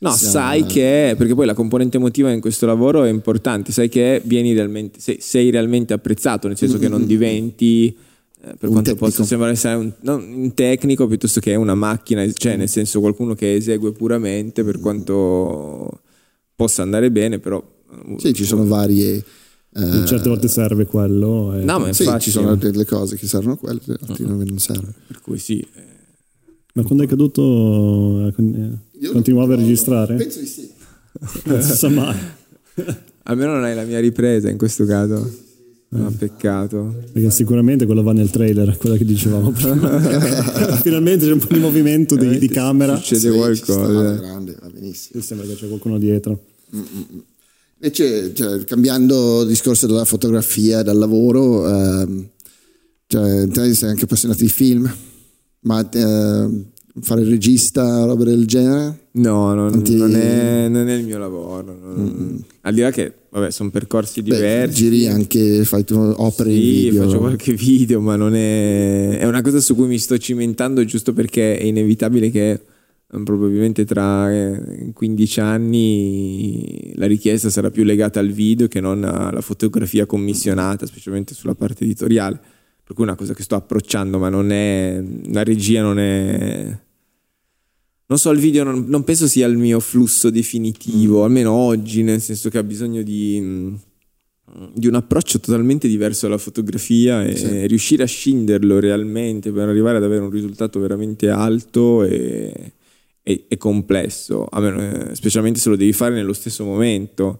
[0.02, 0.32] No, siamo...
[0.32, 4.54] sai che, perché poi la componente emotiva in questo lavoro è importante, sai che vieni
[4.54, 6.82] realmente, sei, sei realmente apprezzato, nel senso mm-hmm.
[6.82, 7.08] che non mm, mm, mm.
[7.08, 7.94] diventi, eh,
[8.40, 9.06] per un quanto tecnico.
[9.06, 13.34] possa sembrare essere un, non, un, tecnico piuttosto che una macchina, cioè nel senso qualcuno
[13.34, 16.00] che esegue puramente per quanto
[16.54, 17.62] possa andare bene, però...
[18.18, 19.22] Sì, ci sono varie
[19.72, 21.54] eh, certe volte serve quello.
[21.54, 21.62] E...
[21.62, 24.44] No, ma infatti sì, ci sono delle cose che servono quelle, altre uh-huh.
[24.44, 24.92] non serve.
[25.06, 25.60] Per cui sì.
[25.60, 25.88] Eh.
[26.74, 28.32] Ma quando è caduto
[29.08, 30.14] continuava a registrare?
[30.16, 30.70] Penso di sì.
[31.44, 32.16] non si sa mai.
[33.24, 35.48] Almeno non hai la mia ripresa in questo caso.
[35.92, 37.02] No, ah, peccato.
[37.12, 39.98] Perché sicuramente quello va nel trailer, quella che dicevamo prima.
[40.82, 42.96] Finalmente c'è un po' di movimento di, di camera.
[42.96, 44.12] Succede sì, qualcosa.
[44.14, 45.20] grande, va benissimo.
[45.20, 46.44] Sembra che c'è qualcuno dietro.
[46.74, 47.24] Mm-mm.
[47.82, 52.28] Invece, cioè, cambiando discorso dalla fotografia, dal lavoro, ehm,
[53.06, 54.92] cioè, te sei anche appassionato di film,
[55.60, 56.48] ma eh,
[57.00, 59.08] fare il regista, roba del genere?
[59.12, 59.96] No, non, ti...
[59.96, 61.76] non, è, non è, il mio lavoro.
[61.78, 62.44] Non...
[62.62, 64.66] Al di là che, vabbè, sono percorsi diversi.
[64.66, 67.04] Beh, giri anche, fai tu opere sì, video.
[67.04, 69.18] faccio qualche video, ma non è...
[69.18, 72.60] È una cosa su cui mi sto cimentando giusto perché è inevitabile che
[73.24, 74.30] probabilmente tra
[74.92, 80.86] 15 eh, anni la richiesta sarà più legata al video che non alla fotografia commissionata,
[80.86, 82.40] specialmente sulla parte editoriale.
[82.90, 86.76] Per cui è una cosa che sto approcciando, ma non è la regia non è
[88.06, 91.22] non so, il video non, non penso sia il mio flusso definitivo, mm.
[91.22, 93.74] almeno oggi, nel senso che ha bisogno di, mm,
[94.74, 97.66] di un approccio totalmente diverso alla fotografia e sì.
[97.68, 102.72] riuscire a scinderlo realmente per arrivare ad avere un risultato veramente alto e,
[103.22, 107.38] e, e complesso, meno, eh, specialmente se lo devi fare nello stesso momento.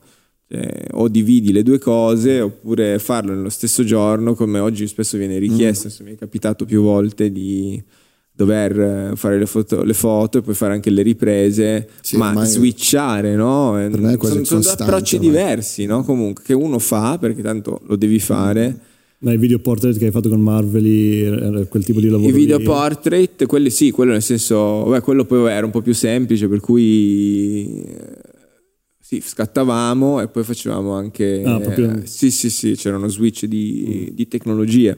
[0.53, 5.38] Cioè, o dividi le due cose oppure farlo nello stesso giorno, come oggi spesso viene
[5.38, 6.07] richiesto, mm.
[6.07, 7.80] mi è capitato più volte di
[8.32, 13.36] dover fare le foto, le foto, e poi fare anche le riprese, sì, ma switchare,
[13.36, 13.76] no?
[14.20, 15.30] sono, sono due approcci ormai.
[15.30, 16.03] diversi, no?
[16.03, 18.76] Comunque, che uno fa perché tanto lo devi fare.
[19.18, 22.28] Ma i video portrait che hai fatto con Marvel, quel tipo di lavoro?
[22.28, 22.64] I video lì.
[22.64, 26.59] portrait, quelli sì, quello nel senso, beh, quello poi era un po' più semplice, per
[26.59, 27.84] cui
[29.11, 31.43] sì, scattavamo e poi facevamo anche...
[31.45, 32.03] Ah, proprio...
[32.05, 34.15] sì, sì, sì, c'era uno switch di, mm.
[34.15, 34.97] di tecnologie.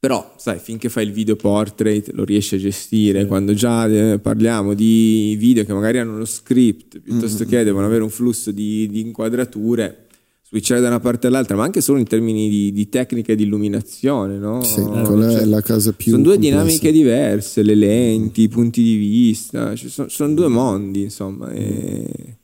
[0.00, 3.20] Però, sai, finché fai il video portrait lo riesci a gestire.
[3.20, 3.26] Sì.
[3.28, 7.48] Quando già eh, parliamo di video che magari hanno lo script piuttosto mm-hmm.
[7.48, 10.06] che devono avere un flusso di, di, inquadrature,
[10.44, 13.44] switchare da una parte all'altra, ma anche solo in termini di, di tecnica e di
[13.44, 14.64] illuminazione, no?
[14.64, 16.10] Sì, eh, cioè, è la cosa più.
[16.10, 16.56] Sono due complessa.
[16.56, 21.52] dinamiche diverse, le lenti, i punti di vista, cioè, sono, sono, due mondi, insomma.
[21.52, 22.38] E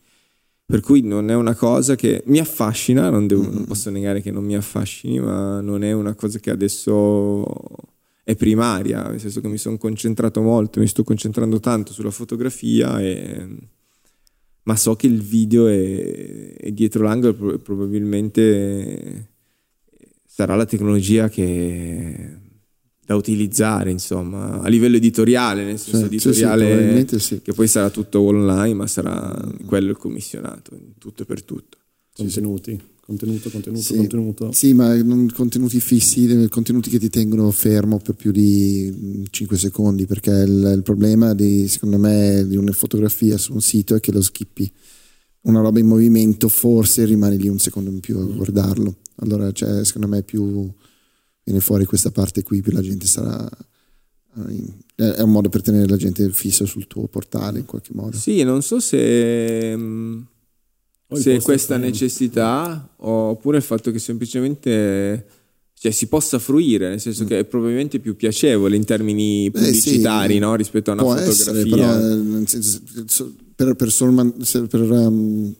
[0.70, 4.30] per cui non è una cosa che mi affascina, non, devo, non, posso negare che
[4.30, 7.44] non mi affascini, ma non è una cosa che adesso
[8.22, 13.00] è primaria, nel senso che mi sono concentrato molto, mi sto concentrando tanto sulla fotografia,
[13.00, 13.48] e,
[14.62, 19.30] ma so che il video è, è dietro l'angolo e probabilmente
[20.24, 22.38] sarà la tecnologia che
[23.10, 27.90] da utilizzare, insomma, a livello editoriale, nel senso sì, editoriale sì, sì, che poi sarà
[27.90, 29.36] tutto online, ma sarà
[29.66, 31.76] quello il commissionato, tutto e per tutto.
[32.14, 34.52] Contenuti, contenuto, contenuto, contenuto.
[34.52, 40.06] Sì, ma non contenuti fissi, contenuti che ti tengono fermo per più di 5 secondi,
[40.06, 44.12] perché il, il problema di, secondo me, di una fotografia su un sito è che
[44.12, 44.70] lo skippi.
[45.42, 48.98] Una roba in movimento, forse rimani lì un secondo in più a guardarlo.
[49.16, 50.72] Allora, cioè, secondo me è più
[51.50, 53.48] viene fuori questa parte qui, più la gente sarà...
[54.94, 58.16] È un modo per tenere la gente fissa sul tuo portale in qualche modo.
[58.16, 60.20] Sì, non so se, mm,
[61.12, 65.26] se questa necessità oppure il fatto che semplicemente
[65.74, 67.26] cioè, si possa fruire, nel senso mm.
[67.26, 70.54] che è probabilmente più piacevole in termini pubblicitari eh sì, no?
[70.54, 71.32] rispetto a una fotografia.
[71.32, 75.54] Essere, però, senso, per, per, per um,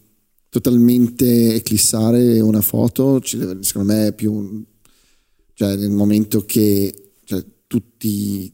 [0.48, 4.64] totalmente eclissare una foto, secondo me è più
[5.60, 8.50] cioè, nel momento che cioè, tutti,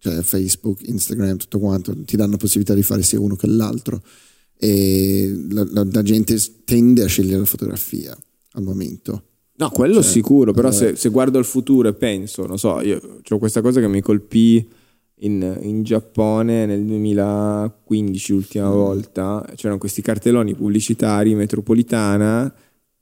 [0.00, 4.02] cioè Facebook, Instagram, tutto quanto, ti danno la possibilità di fare sia uno che l'altro
[4.56, 8.18] e la, la, la gente tende a scegliere la fotografia
[8.54, 9.22] al momento.
[9.58, 10.86] No, quello cioè, sicuro, però allora...
[10.86, 14.00] se, se, guardo al futuro e penso, non so, io ho questa cosa che mi
[14.00, 14.68] colpì
[15.20, 18.72] in, in Giappone nel 2015 l'ultima mm.
[18.72, 22.52] volta, c'erano questi cartelloni pubblicitari metropolitana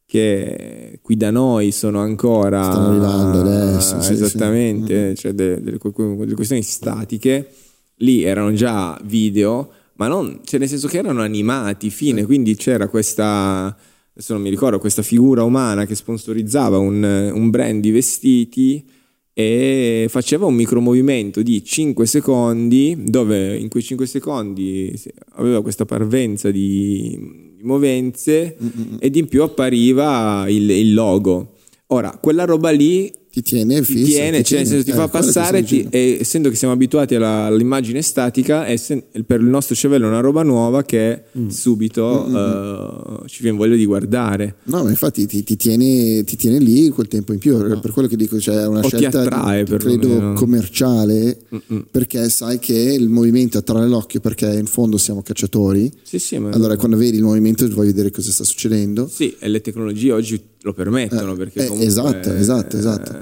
[0.07, 5.23] che qui da noi sono ancora stanno arrivando adesso sì, esattamente sì.
[5.23, 7.51] Cioè delle, delle, delle, questioni statiche
[7.97, 12.27] lì erano già video ma non cioè nel senso che erano animati fine sì.
[12.27, 13.77] quindi c'era questa
[14.13, 17.03] adesso non mi ricordo questa figura umana che sponsorizzava un,
[17.35, 18.89] un brand di vestiti
[19.33, 24.99] e faceva un micromovimento di 5 secondi dove in quei 5 secondi
[25.33, 28.97] aveva questa parvenza di movenze Mm-mm.
[28.99, 31.53] ed in più appariva il, il logo.
[31.89, 34.83] Ora, quella roba lì ti tiene ti tiene, ti, cioè, tiene.
[34.83, 39.41] ti eh, fa passare ti, e essendo che siamo abituati alla, all'immagine statica sen, per
[39.41, 41.49] il nostro cervello è una roba nuova che mm.
[41.49, 46.37] subito mm, uh, ci viene voglia di guardare no ma infatti ti, ti, tiene, ti
[46.37, 47.79] tiene lì quel tempo in più no.
[47.79, 51.87] per quello che dico cioè è una o scelta attrae, credo commerciale Mm-mm.
[51.91, 56.77] perché sai che il movimento attrae l'occhio perché in fondo siamo cacciatori sì, sì, allora
[56.77, 60.73] quando vedi il movimento vuoi vedere cosa sta succedendo sì e le tecnologie oggi lo
[60.73, 63.15] permettono eh, perché eh, esatto esatto esatto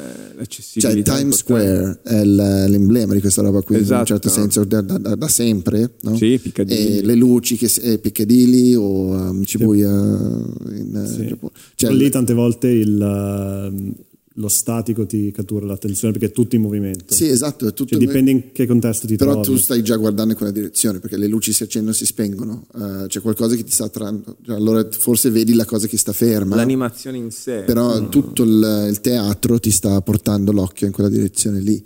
[0.48, 4.34] cioè Times Square è l'emblema di questa roba qui esatto, in un certo no?
[4.34, 6.16] senso da, da, da, sempre no?
[6.16, 6.98] sì, Piccadilly.
[6.98, 10.76] e le luci che eh, Piccadilly o um, Shibuya sì.
[10.76, 11.26] in sì.
[11.26, 13.94] Giappone cioè, lì tante volte il,
[14.38, 17.14] lo statico ti cattura l'attenzione perché è tutto in movimento.
[17.14, 17.72] Sì, esatto.
[17.72, 19.46] Cioè, dipende in che contesto ti Però trovi.
[19.46, 22.06] Però tu stai già guardando in quella direzione perché le luci si accendono e si
[22.06, 22.66] spengono.
[22.72, 24.36] Uh, c'è qualcosa che ti sta attrando.
[24.44, 26.56] Cioè, allora forse vedi la cosa che sta ferma.
[26.56, 27.62] L'animazione in sé.
[27.64, 28.08] Però mm.
[28.08, 31.84] tutto il, il, teatro ti sta portando l'occhio in quella direzione lì.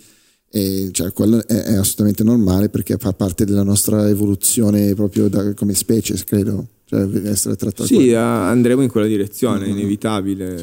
[0.51, 5.53] E cioè, quello è, è assolutamente normale perché fa parte della nostra evoluzione proprio da,
[5.53, 6.66] come specie, credo.
[6.89, 10.55] Cioè essere trattato Sì, andremo in quella direzione, è inevitabile.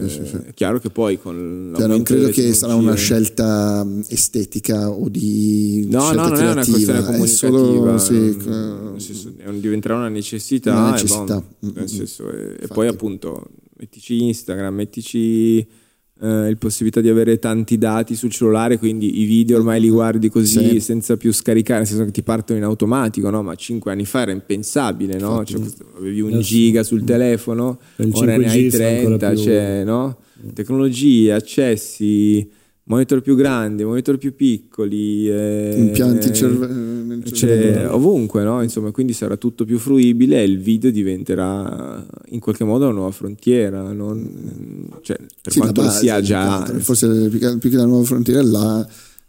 [0.47, 5.07] È chiaro che poi con Cioè, non credo che sarà una scelta mh, estetica o
[5.07, 9.59] di No, scelta no, non è una creativa, questione è comunicativa, solo sì, mm, è
[9.59, 13.43] diventerà una necessità, Una e necessità, boh, mm, nel mm, senso, e, e poi appunto
[13.77, 15.67] mettici Instagram, mettici
[16.21, 20.29] eh, il possibilità di avere tanti dati sul cellulare, quindi i video ormai li guardi
[20.29, 20.79] così Sì.
[20.79, 23.43] senza più scaricare, nel senso che ti partono in automatico, no?
[23.43, 25.43] ma cinque anni fa era impensabile, no?
[25.43, 27.79] Cioè, questo- avevi un giga sul telefono,
[28.13, 30.17] ora ne 5G hai sarà ancora 30, più- cioè, no?
[30.53, 32.49] tecnologie, accessi,
[32.87, 37.95] monitor più grandi, monitor più piccoli, eh, impianti cerve- nel cioè, cervello.
[37.95, 38.61] ovunque, no?
[38.61, 43.11] Insomma, quindi sarà tutto più fruibile e il video diventerà in qualche modo una nuova
[43.11, 46.63] frontiera, non- cioè, per Sì, quanto lo base, sia già.
[46.79, 48.87] forse più che, più che la nuova frontiera è la-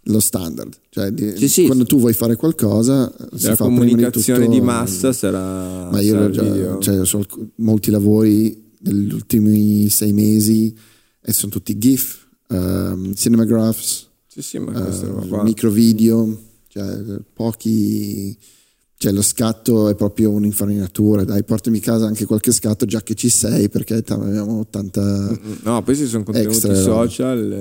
[0.09, 1.65] lo standard cioè di- Sì, sì.
[1.67, 7.05] quando tu vuoi fare qualcosa la comunicazione tutto- di massa sarà, ma io già, cioè,
[7.05, 7.25] so
[7.57, 10.73] molti lavori degli ultimi sei mesi
[11.21, 15.43] e sono tutti GIF ehm, cinemagraphs Sì, sì, ma questa roba eh, qua.
[15.43, 16.39] micro video
[16.69, 16.99] cioè
[17.33, 18.37] pochi
[18.99, 23.15] cioè lo scatto è proprio un'infarinatura dai portami a casa anche qualche scatto già che
[23.15, 27.53] ci sei perché abbiamo 80 Mm, No, poi ci sono contenuti extra social.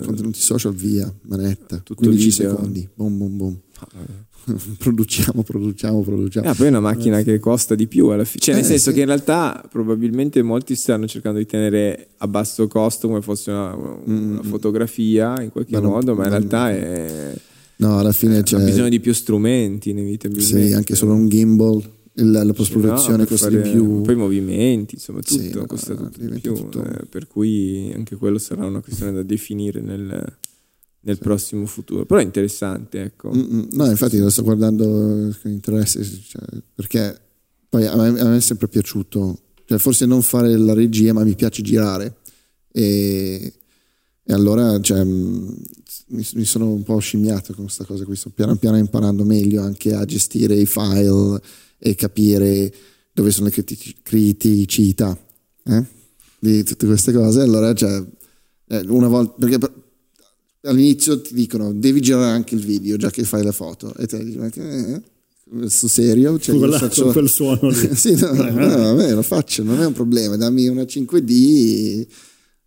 [0.00, 2.50] eh, contenuti social via manetta Tutto 15 video.
[2.50, 3.58] secondi boom boom boom
[4.78, 8.42] produciamo produciamo produciamo Ah, poi è una macchina che costa di più alla fine.
[8.42, 8.94] Cioè, nel Eh, senso sì.
[8.94, 13.74] che in realtà probabilmente molti stanno cercando di tenere a basso costo come fosse una,
[14.04, 15.72] una fotografia in qualche.
[15.72, 17.34] Ma non- modo, ma in realtà è,
[17.76, 20.66] no alla fine ha c'è bisogno di più strumenti, inevitabilmente.
[20.68, 21.82] sì, anche solo un gimbal
[22.20, 26.18] la post produzione No, costa di più Poi i movimenti, insomma, tutto Sì, costa tutto
[26.20, 26.52] di più.
[26.52, 30.36] tutto- eh, per cui anche quello sarà una questione da definire nel,
[31.00, 32.04] nel prossimo futuro.
[32.04, 33.30] Però è interessante, ecco.
[33.34, 33.68] Mm, mm.
[33.72, 34.84] No, infatti lo sto guardando
[35.40, 36.42] con interesse, cioè,
[36.74, 37.18] perché
[37.68, 41.24] poi a me, a me è sempre piaciuto, cioè forse non fare la regia, ma
[41.24, 42.16] mi piace girare.
[42.70, 43.52] E,
[44.22, 45.48] e allora cioè, mm,
[46.08, 49.62] mi, mi sono un po' scimmiato con questa cosa qui, sto piano piano imparando meglio
[49.62, 51.40] anche a gestire i file
[51.78, 52.72] e capire
[53.12, 55.16] dove sono le criti- criticità
[55.64, 55.84] eh?
[56.38, 57.40] di tutte queste cose.
[57.40, 58.02] Allora, cioè,
[58.68, 59.86] eh, una volta, perché per-
[60.62, 64.18] all'inizio ti dicono devi girare anche il video già che fai la foto e te
[64.50, 65.02] che eh?
[65.68, 67.90] sul serio cioè, io Quella- faccio- quel suono lì.
[67.94, 68.42] sì, no, no,
[68.94, 72.06] vabbè, lo faccio non è un problema dammi una 5D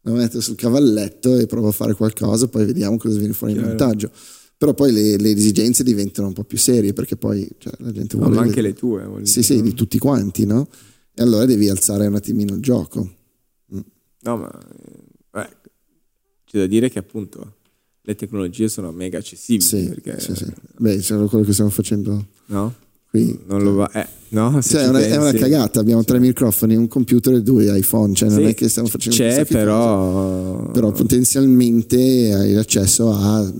[0.03, 3.59] la metto sul cavalletto e provo a fare qualcosa poi vediamo cosa viene fuori in
[3.59, 3.75] Chiaro.
[3.77, 4.11] montaggio
[4.57, 8.15] però poi le, le esigenze diventano un po' più serie perché poi cioè, la gente
[8.15, 9.03] No, vuole ma anche le tue.
[9.23, 10.67] sì dire, sì di tutti quanti no?
[11.13, 13.15] e allora devi alzare un attimino il gioco
[14.23, 14.51] No, ma
[15.43, 15.49] eh,
[16.45, 17.55] c'è da dire che appunto
[18.03, 19.63] le tecnologie sono mega accessibili.
[19.63, 20.45] sì, perché, sì, sì.
[20.77, 22.73] beh c'è quello che stiamo facendo No?
[23.09, 23.91] qui Non lo va.
[23.91, 28.13] Eh, no, Cioè, una, è una cagata, abbiamo tre microfoni, un computer e due iPhone,
[28.13, 30.71] cioè non Sì, è che stiamo facendo C'è, però.
[30.71, 33.51] però potenzialmente hai accesso a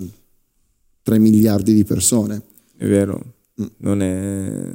[1.04, 2.42] 3 miliardi di persone.
[2.78, 3.22] È vero.
[3.62, 3.66] Mm.
[3.78, 4.72] Non è.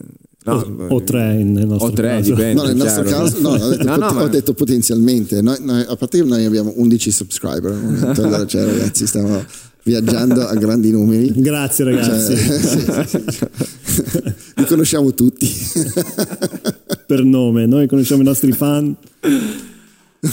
[0.46, 2.30] No, o, o tre nel nostro o tre, caso.
[2.30, 2.54] dipende.
[2.54, 3.24] No, nel nostro chiaro.
[3.24, 5.42] caso, no, ho detto, No, no, pot- ma- ho detto potenzialmente.
[5.42, 7.72] Noi- noi- a parte che noi abbiamo 11 subscriber
[8.16, 9.44] allora, cioè, ragazzi, stiamo
[9.82, 11.32] viaggiando a grandi numeri.
[11.34, 14.22] Grazie ragazzi, Cioè, sì, sì, sì.
[14.56, 15.48] Li conosciamo tutti,
[17.06, 18.94] per nome, noi conosciamo i nostri fan.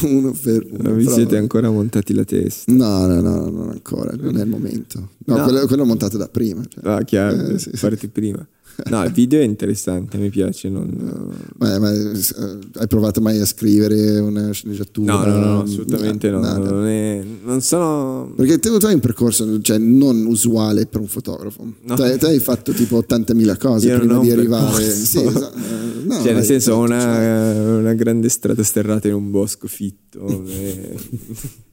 [0.04, 0.78] uno per uno.
[0.90, 2.72] Non vi però- siete ancora montati la testa.
[2.72, 5.10] No, no, no, non ancora, non è il momento.
[5.26, 5.44] No, No.
[5.44, 6.62] Quello, quello è montato da prima.
[6.68, 6.84] cioè.
[6.92, 7.80] Ah, chiaro, Eh, sì, sì.
[7.80, 8.46] parti prima.
[8.86, 10.70] No, il video è interessante, mi piace.
[10.70, 11.32] Non...
[11.58, 15.14] Ma, ma, eh, hai provato mai a scrivere una sceneggiatura?
[15.14, 16.40] No, no, no, assolutamente no.
[16.40, 16.70] Nada.
[16.72, 18.34] Non, è, non sono.
[18.36, 21.72] Perché te, tu hai un percorso cioè, non usuale per un fotografo.
[21.82, 21.96] No.
[21.96, 24.84] Te, te hai fatto tipo 80.000 cose Io prima di arrivare.
[24.84, 25.56] Sì, esatto.
[25.58, 29.68] Eh, no, cioè, nel senso, ho cioè, una, una grande strada sterrata in un bosco
[29.68, 30.44] fitto.
[30.48, 31.62] e-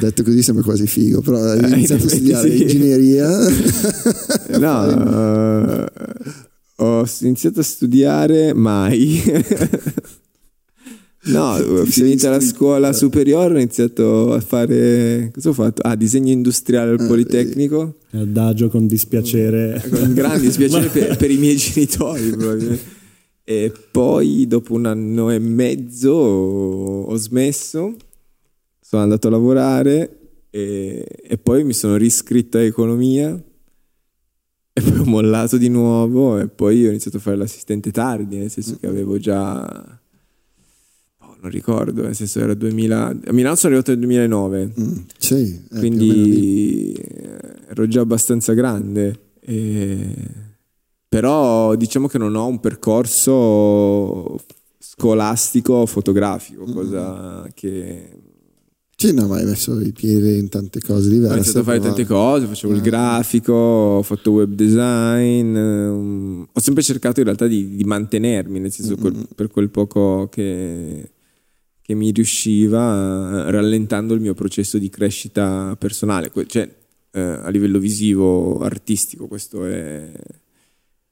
[0.00, 2.62] detto così sembra quasi figo, però hai Eh, in iniziato a effetti studiare sì.
[2.62, 3.28] ingegneria.
[4.58, 5.86] No, eh,
[6.76, 9.22] ho iniziato a studiare mai.
[11.24, 15.30] No, ho finito la scuola superiore, ho iniziato a fare.
[15.32, 15.80] Cosa ho fatto?
[15.82, 17.98] Ah, disegno industriale al Politecnico.
[18.10, 19.80] Adagio con dispiacere.
[19.88, 22.82] Con grande dispiacere per, per i miei genitori, probabilmente.
[23.44, 27.94] E poi, dopo un anno e mezzo, ho smesso.
[28.92, 30.18] Sono andato a lavorare
[30.50, 33.30] e, e poi mi sono riscritto a economia.
[34.74, 38.50] E poi ho mollato di nuovo e poi ho iniziato a fare l'assistente tardi, nel
[38.50, 39.98] senso che avevo già...
[41.20, 43.06] oh, non ricordo, nel senso era 2000...
[43.28, 46.94] A Milano sono arrivato nel 2009, Mm, sì, eh, quindi
[47.68, 49.20] ero già abbastanza grande.
[49.40, 50.14] e-
[51.08, 54.38] Però diciamo che non ho un percorso
[54.78, 58.18] scolastico fotografico, cosa che
[59.08, 61.34] Sì, no, ma hai messo i piedi in tante cose ho diverse.
[61.34, 66.60] iniziato a fare però- tante cose, facevo il grafico, ho fatto web design, ehm, ho
[66.60, 71.10] sempre cercato in realtà di, di mantenermi, nel senso quel- per quel poco che,
[71.80, 76.68] che mi riusciva, eh, rallentando il mio processo di crescita personale, Que- cioè
[77.14, 80.10] eh, a livello visivo, artistico, questo è,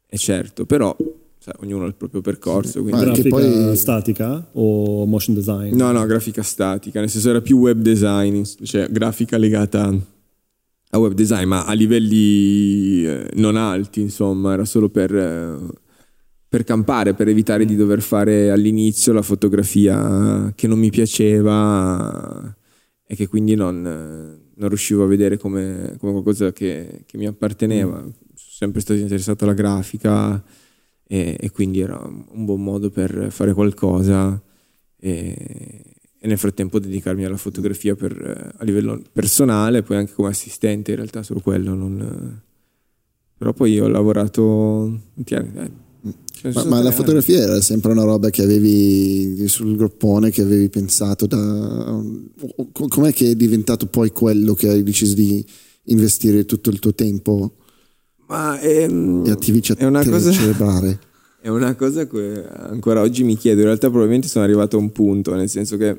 [0.07, 0.97] è certo, però
[1.41, 2.85] sai, ognuno ha il proprio percorso.
[2.85, 5.75] che Grafica poi- statica o motion design?
[5.75, 9.93] No, no, grafica statica, nel senso era più web design, cioè grafica legata
[10.93, 15.57] a web design, ma a livelli eh, non alti, insomma, era solo per, eh,
[16.47, 22.55] per campare, per evitare di dover fare all'inizio la fotografia che non mi piaceva
[23.07, 27.27] e che quindi non, eh, non riuscivo a vedere come, come qualcosa che, che mi
[27.27, 27.99] apparteneva.
[28.01, 30.43] Sono sempre stato interessato alla grafica
[31.13, 34.41] e, e quindi era un buon modo per fare qualcosa
[34.97, 35.35] e,
[36.17, 40.99] e nel frattempo dedicarmi alla fotografia per, a livello personale, poi anche come assistente in
[40.99, 41.75] realtà solo quello.
[41.75, 42.41] non-
[43.37, 45.01] Però poi ho lavorato...
[45.25, 45.71] Tieni, dai.
[46.55, 51.27] Ma, ma la fotografia era sempre una roba che avevi sul groppone, che avevi pensato
[51.27, 52.01] da...
[52.73, 55.45] Com'è che è diventato poi quello che hai deciso di
[55.87, 57.57] investire tutto il tuo tempo
[58.31, 60.31] Ma ehm, e attività è una cosa...
[60.31, 60.99] cerebrale?
[61.43, 64.93] È una cosa che ancora oggi mi chiedo, in realtà probabilmente sono arrivato a un
[64.93, 65.99] punto, nel senso che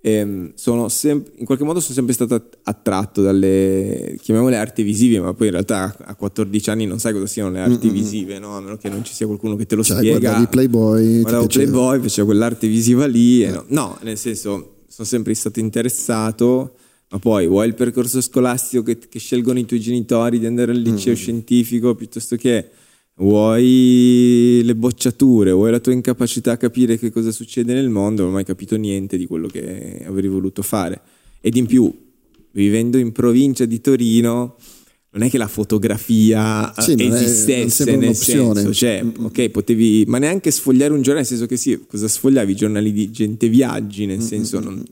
[0.00, 5.20] ehm, sono sem- in qualche modo sono sempre stato att- attratto dalle, chiamiamole arti visive,
[5.20, 8.56] ma poi in realtà a 14 anni non sai cosa siano le arti visive, no?
[8.56, 10.18] a meno che non ci sia qualcuno che te lo Cioè, spiega.
[10.18, 11.46] guardavi Playboy, Guardavo?
[11.46, 13.44] Playboy, facevo quell'arte visiva lì.
[13.44, 13.64] e no.
[13.68, 16.74] no, nel senso, sono sempre stato interessato,
[17.12, 20.78] ma poi vuoi il percorso scolastico che, che scelgono i tuoi genitori di andare al
[20.78, 22.70] liceo scientifico piuttosto che
[23.16, 28.30] vuoi le bocciature, vuoi la tua incapacità a capire che cosa succede nel mondo, non
[28.30, 31.02] ho mai capito niente di quello che avrei voluto fare.
[31.42, 31.92] Ed in più,
[32.52, 34.56] vivendo in provincia di Torino,
[35.10, 40.16] non è che la fotografia Sì, è- esistesse sembra nel senso, cioè, ok, potevi, ma
[40.16, 42.52] neanche sfogliare un giornale, nel senso che sì, cosa sfogliavi?
[42.52, 44.82] I giornali di gente viaggi, nel senso, non,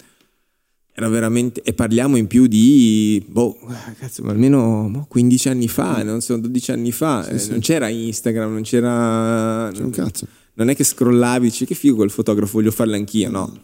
[1.00, 3.56] era veramente, e parliamo in più di, boh,
[3.98, 7.88] cazzo, ma almeno boh, 15 anni fa, non so, 12 anni fa, eh, non c'era
[7.88, 9.70] Instagram, non c'era...
[9.72, 10.26] C'è un cazzo.
[10.54, 13.58] Non è che scrollavi, dici che figo quel fotografo, voglio farlo anch'io, no.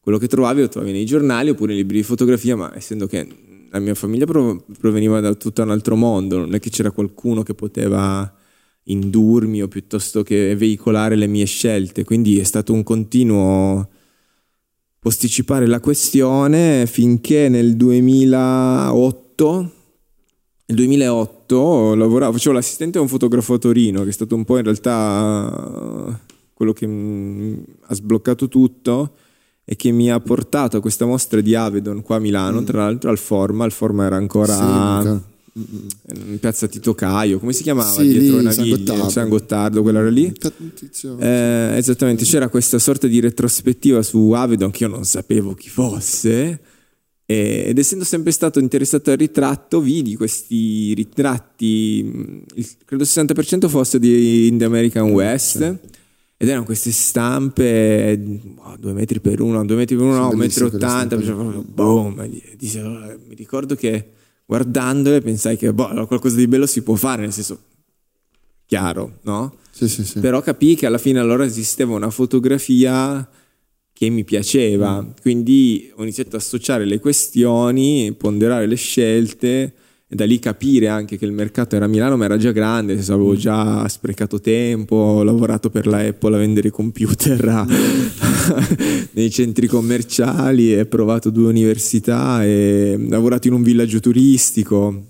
[0.00, 3.28] Quello che trovavi lo trovavi nei giornali oppure nei libri di fotografia, ma essendo che
[3.70, 7.42] la mia famiglia prov- proveniva da tutto un altro mondo, non è che c'era qualcuno
[7.42, 8.32] che poteva
[8.84, 13.90] indurmi o piuttosto che veicolare le mie scelte, quindi è stato un continuo
[14.98, 19.72] posticipare la questione finché nel 2008
[20.68, 24.58] nel 2008 lavoravo, facevo l'assistente a un fotografo a Torino, che è stato un po'
[24.58, 26.20] in realtà
[26.52, 29.14] quello che mm, ha sbloccato tutto
[29.64, 33.08] e che mi ha portato a questa mostra di Avedon qua a Milano, tra l'altro
[33.08, 35.36] al Forma, il Forma era ancora Sì,
[36.40, 37.90] piazza Tito Caio, come si chiamava?
[38.00, 39.08] Sì, Dietro lì, le San Gottardo.
[39.08, 40.32] San Gottardo, quella era lì.
[41.20, 46.60] Eh, esattamente, c'era questa sorta di retrospettiva su Avedon che io non sapevo chi fosse.
[47.30, 52.42] ed essendo sempre stato interessato al ritratto, vidi questi ritratti,
[52.86, 55.78] credo il 60% fosse di In the American West.
[56.40, 60.28] Ed erano queste stampe, boh, due metri per uno, due metri per uno, Sì, no,
[60.30, 61.24] un metro bellissime quelle ottanta, stampe.
[61.24, 62.20] facevo proprio boom.
[62.20, 64.10] e di- di- allora, Mi ricordo che
[64.48, 67.60] guardandole pensai che boh, allora qualcosa di bello si può fare, nel senso,
[68.64, 69.56] chiaro, no?
[69.70, 70.20] Sì, sì, sì.
[70.20, 73.28] Però capii che alla fine allora esisteva una fotografia
[73.92, 79.74] che mi piaceva, quindi ho iniziato a associare le questioni, ponderare le scelte
[80.10, 82.94] e da lì capire anche che il mercato era a Milano ma era già grande,
[82.94, 87.66] avevo già sprecato tempo, ho lavorato per la Apple a vendere computer a-
[89.12, 95.04] nei centri commerciali, ho provato due università e ho lavorato in un villaggio turistico.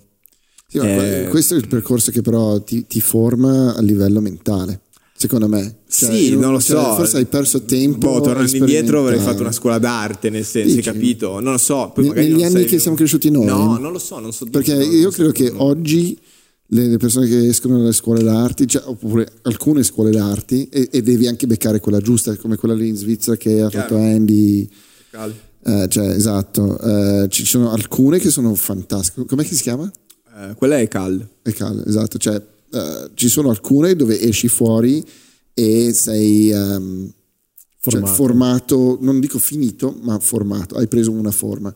[0.67, 4.81] Sì, Eh, questo è il percorso che però ti, ti forma a livello mentale,
[5.19, 5.79] secondo me.
[5.89, 6.93] Cioè, sì, non lo cioè, so.
[6.95, 8.09] Forse hai perso tempo.
[8.09, 10.89] Boh, tornando indietro avrei fatto una scuola d'arte, nel senso, hai Dici?
[10.89, 11.41] capito?
[11.41, 11.91] Non lo so.
[11.93, 13.45] Poi Ne- magari negli anni che siamo cresciuti noi?
[13.45, 14.45] No, non lo so, non so.
[14.45, 15.63] Perché non- io non so credo che dirlo.
[15.63, 16.17] oggi
[16.67, 21.27] le, persone che escono dalle scuole d'arti, cioè, oppure alcune scuole d'arti, e, e devi
[21.27, 24.69] anche beccare quella giusta, come quella lì in Svizzera che ha fatto Andy.
[25.65, 29.25] eh, cioè, esatto, eh, ci sono alcune che sono fantastiche.
[29.25, 29.91] Com'è che si chiama?
[30.37, 31.27] Eh, quella è Cal.
[31.41, 32.41] E cal- esatto, cioè
[32.71, 35.03] eh, ci sono alcune dove esci fuori
[35.53, 37.11] e sei ehm,
[37.81, 38.13] cioè, Formato.
[38.13, 41.73] formato, non dico finito, ma formato, hai preso una forma.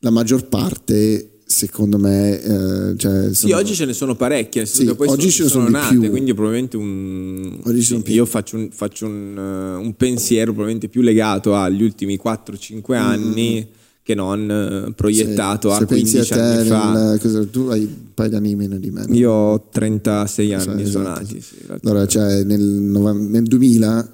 [0.00, 2.40] La maggior parte secondo me...
[2.40, 5.68] Eh, cioè, sì, oggi ce ne sono parecchie, sì, oggi sono, ce ne sono, sono
[5.68, 6.10] nate, più.
[6.10, 7.60] quindi probabilmente un...
[7.80, 12.94] Sono io faccio, un, faccio un, uh, un, pensiero probabilmente più legato agli ultimi 4-5
[12.94, 13.79] anni mm.
[14.10, 16.92] Che non uh, proiettato se, a 15 a anni fa.
[16.92, 19.04] Nel, cosa, tu hai un paio di anni meno di me.
[19.10, 20.88] Io ho 36 anni esatto.
[20.88, 21.40] suonati.
[21.40, 24.08] Sì, allora, cioè, nel, nel 2000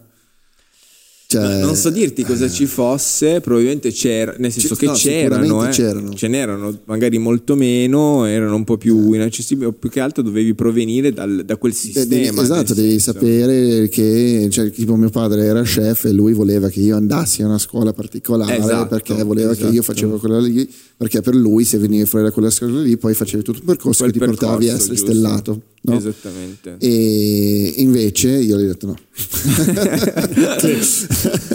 [1.42, 5.70] cioè, non so dirti cosa ci fosse, probabilmente c'era, nel senso che no, c'erano, eh,
[5.70, 10.22] c'erano, ce n'erano magari molto meno, erano un po' più inaccessibili, o più che altro
[10.22, 12.42] dovevi provenire dal, da quel sistema.
[12.42, 16.96] Esatto, devi sapere che, cioè, tipo mio padre era chef e lui voleva che io
[16.96, 19.68] andassi a una scuola particolare esatto, perché voleva esatto.
[19.68, 22.96] che io facevo quella lì, perché per lui se venivi fuori da quella scuola lì
[22.96, 25.12] poi facevi tutto un percorso quel che ti portavi a essere giusto.
[25.12, 25.60] stellato.
[25.82, 25.96] No?
[25.98, 26.76] Esattamente.
[26.78, 28.96] E invece io gli ho detto no.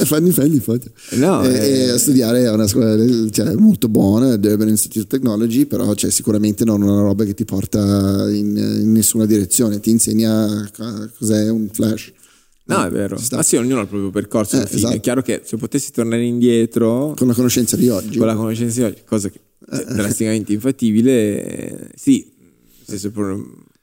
[0.06, 0.92] Fanni fagli foto.
[1.12, 1.80] No, e, eh.
[1.86, 2.96] e a studiare a una scuola
[3.32, 7.44] cioè, molto buona, Durban Institute of Technology, però cioè, sicuramente non una roba che ti
[7.44, 10.70] porta in, in nessuna direzione, ti insegna
[11.18, 12.14] cos'è un flash.
[12.76, 13.18] No, è vero.
[13.32, 14.58] Ma sì, ognuno ha il proprio percorso.
[14.60, 14.96] Eh, esatto.
[14.96, 18.18] È chiaro che se potessi tornare indietro Con la conoscenza di oggi.
[18.18, 19.40] con la conoscenza di oggi, cosa che
[19.72, 22.30] Eh, è drasticamente infattibile, eh, sì,
[22.86, 23.12] senso,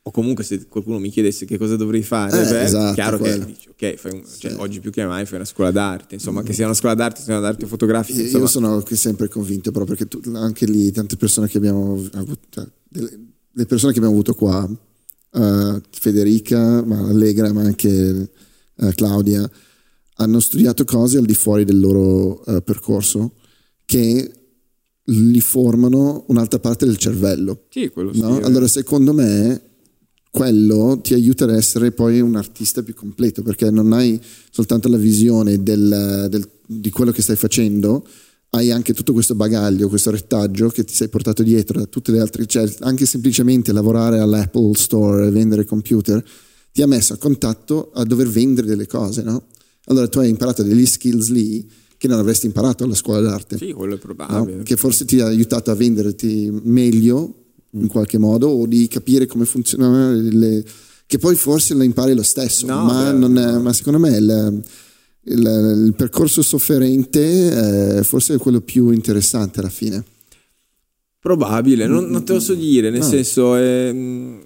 [0.02, 3.18] o comunque se qualcuno mi chiedesse che cosa dovrei fare, Eh, beh, esatto, è chiaro
[3.18, 3.44] quello.
[3.44, 6.42] che dici, ok, fai un- cioè, oggi più che mai fai una scuola d'arte, insomma,
[6.42, 8.44] che sia una scuola d'arte, sia una d'arte fotografica, Io- insomma.
[8.44, 12.66] Io sono sempre convinto però perché tu- anche lì tante persone che abbiamo avuto, cioè,
[12.88, 13.18] delle,
[13.52, 14.68] le persone che abbiamo avuto qua,
[15.34, 18.30] eh, Federica, ma Allegra, ma anche
[18.78, 19.48] eh, Claudia,
[20.20, 23.34] hanno studiato cose al di fuori del loro eh, percorso
[23.84, 24.32] che
[25.10, 27.64] li formano un'altra parte del cervello.
[27.70, 28.20] Sì, quello sì.
[28.20, 28.40] No?
[28.40, 28.42] eh.
[28.42, 29.62] Allora, secondo me,
[30.30, 34.20] quello ti aiuta ad essere poi un artista più completo perché non hai
[34.50, 38.06] soltanto la visione del- del- di quello che stai facendo,
[38.50, 42.20] hai anche tutto questo bagaglio, questo retaggio che ti sei portato dietro da tutte le
[42.20, 46.22] altre, cioè anche semplicemente lavorare all'Apple Store e vendere computer
[46.72, 49.44] ti ha messo a contatto a dover vendere delle cose, no?
[49.86, 53.72] Allora tu hai imparato degli skills lì che non avresti imparato alla scuola d'arte Sì,
[53.72, 54.02] quello è no?
[54.02, 54.62] probabile.
[54.62, 57.34] che forse ti ha aiutato a venderti meglio
[57.72, 60.64] in qualche modo o di capire come funzionano le
[61.06, 64.62] che poi forse lo impari lo stesso No, ma, è- ma secondo me il,
[65.24, 70.04] il- il percorso sofferente è forse quello più interessante alla fine
[71.20, 73.06] Probabile, non, non te lo so dire, nel No.
[73.06, 74.40] senso ehm,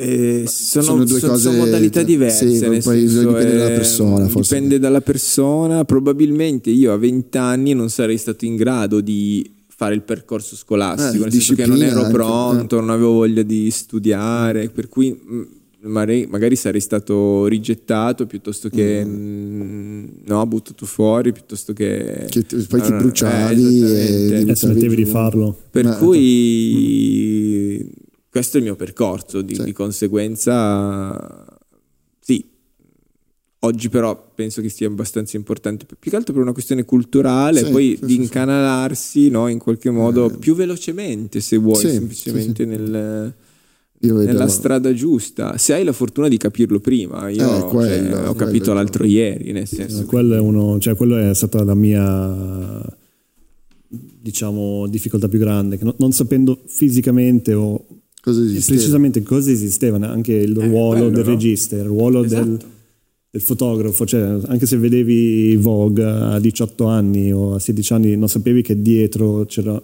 [0.00, 2.50] eh, sono, Sono due sono- cose- sono modalità diverse.
[2.50, 4.54] sì, nel poi senso, dipende dalla eh, persona, forse.
[4.54, 5.84] Dipende dalla persona.
[5.84, 11.24] Probabilmente io a 20 anni non sarei stato in grado di fare il percorso scolastico,
[11.24, 15.10] Eh, nel senso che non ero anche, pronto, non avevo voglia di studiare, per cui
[15.10, 15.42] mh,
[15.88, 22.24] magari, magari sarei stato rigettato piuttosto che mh, no, buttato fuori, piuttosto che...
[22.24, 22.26] Mm.
[22.26, 24.36] che poi ti Eh, bruciavi esattamente.
[24.36, 25.56] e E smettevi di farlo.
[25.70, 27.29] Per Ma- cui
[28.40, 29.64] questo è il mio percorso, di, Sì.
[29.64, 31.46] di conseguenza
[32.20, 32.44] sì.
[33.62, 37.70] Oggi però penso che sia abbastanza importante, più che altro per una questione culturale, Sì,
[37.70, 38.22] poi sì, di sì, sì.
[38.22, 40.38] incanalarsi no, in qualche modo Eh.
[40.38, 42.76] più velocemente, se vuoi, Sì, semplicemente sì, sì.
[42.76, 43.34] Nel,
[44.02, 45.58] nella strada giusta.
[45.58, 48.74] Se hai la fortuna di capirlo prima, io Eh, quello, cioè, ho quello capito è-
[48.74, 50.06] l'altro ieri, nel senso...
[50.06, 52.82] Quello è, uno, cioè, quello è stata la mia
[53.88, 57.84] diciamo difficoltà più grande, che non, non sapendo fisicamente o
[58.20, 58.76] cosa esisteva.
[58.78, 61.30] precisamente cosa esisteva, anche il Eh, ruolo quello, del no?
[61.30, 62.66] regista, il ruolo del, Esatto.
[63.30, 68.28] del fotografo, cioè anche se vedevi Vogue a 18 anni o a 16 anni non
[68.28, 69.80] sapevi che dietro c'era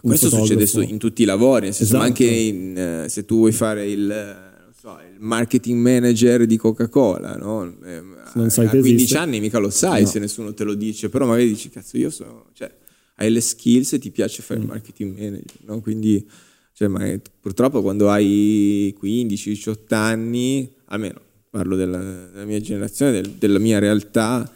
[0.00, 0.46] Questo fotografo.
[0.46, 2.22] succede su- in tutti i lavori, nel senso, ma Esatto.
[2.22, 7.36] anche in, eh, se tu vuoi fare il, non so, il marketing manager di Coca-Cola,
[7.36, 7.64] no?
[7.84, 8.02] Eh,
[8.34, 9.18] non sai a che 15 esiste.
[9.18, 10.08] anni mica lo sai No.
[10.08, 12.46] se nessuno te lo dice, però magari dici, cazzo, io sono...
[12.54, 12.70] Cioè,
[13.16, 14.62] hai le skills e ti piace fare Mm.
[14.62, 15.80] il marketing manager, no?
[15.80, 16.26] Quindi,
[16.74, 23.30] cioè, ma è- purtroppo quando hai 15-18 anni, almeno parlo della, della mia generazione, del-
[23.38, 24.52] della mia realtà,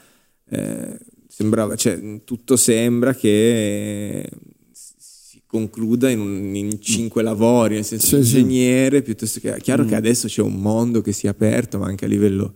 [0.51, 0.99] eh,
[1.29, 4.29] sembrava, cioè, tutto sembra che
[4.73, 8.39] si concluda in, un- in cinque lavori, nel senso Sì, sì.
[8.41, 11.87] ingegnere, piuttosto che è chiaro che adesso c'è un mondo che si è aperto, ma
[11.87, 12.55] anche a livello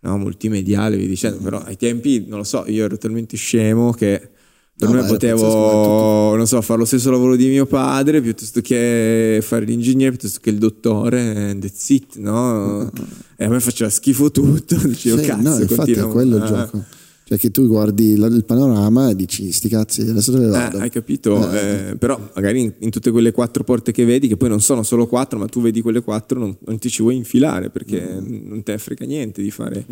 [0.00, 4.28] no, multimediale, vi dicendo, però ai tempi, non lo so, io ero talmente scemo che
[4.76, 9.38] per No, me potevo, non so, fare lo stesso lavoro di mio padre piuttosto che
[9.42, 12.90] fare l'ingegnere, piuttosto che il dottore, that's it, no?
[13.36, 16.46] E a me faceva schifo tutto, dicevo, Sì, cazzo, no, infatti è quello il ah.
[16.46, 16.84] gioco.
[17.26, 20.78] Cioè che tu guardi il panorama e dici sti cazzi, adesso dove Eh, vado?
[20.78, 21.50] hai capito?
[21.52, 24.82] Eh, però magari in, in tutte quelle quattro porte che vedi, che poi non sono
[24.82, 28.46] solo quattro, ma tu vedi quelle quattro, non, non ti ci vuoi infilare perché Mm.
[28.48, 29.86] non te ne frega niente di fare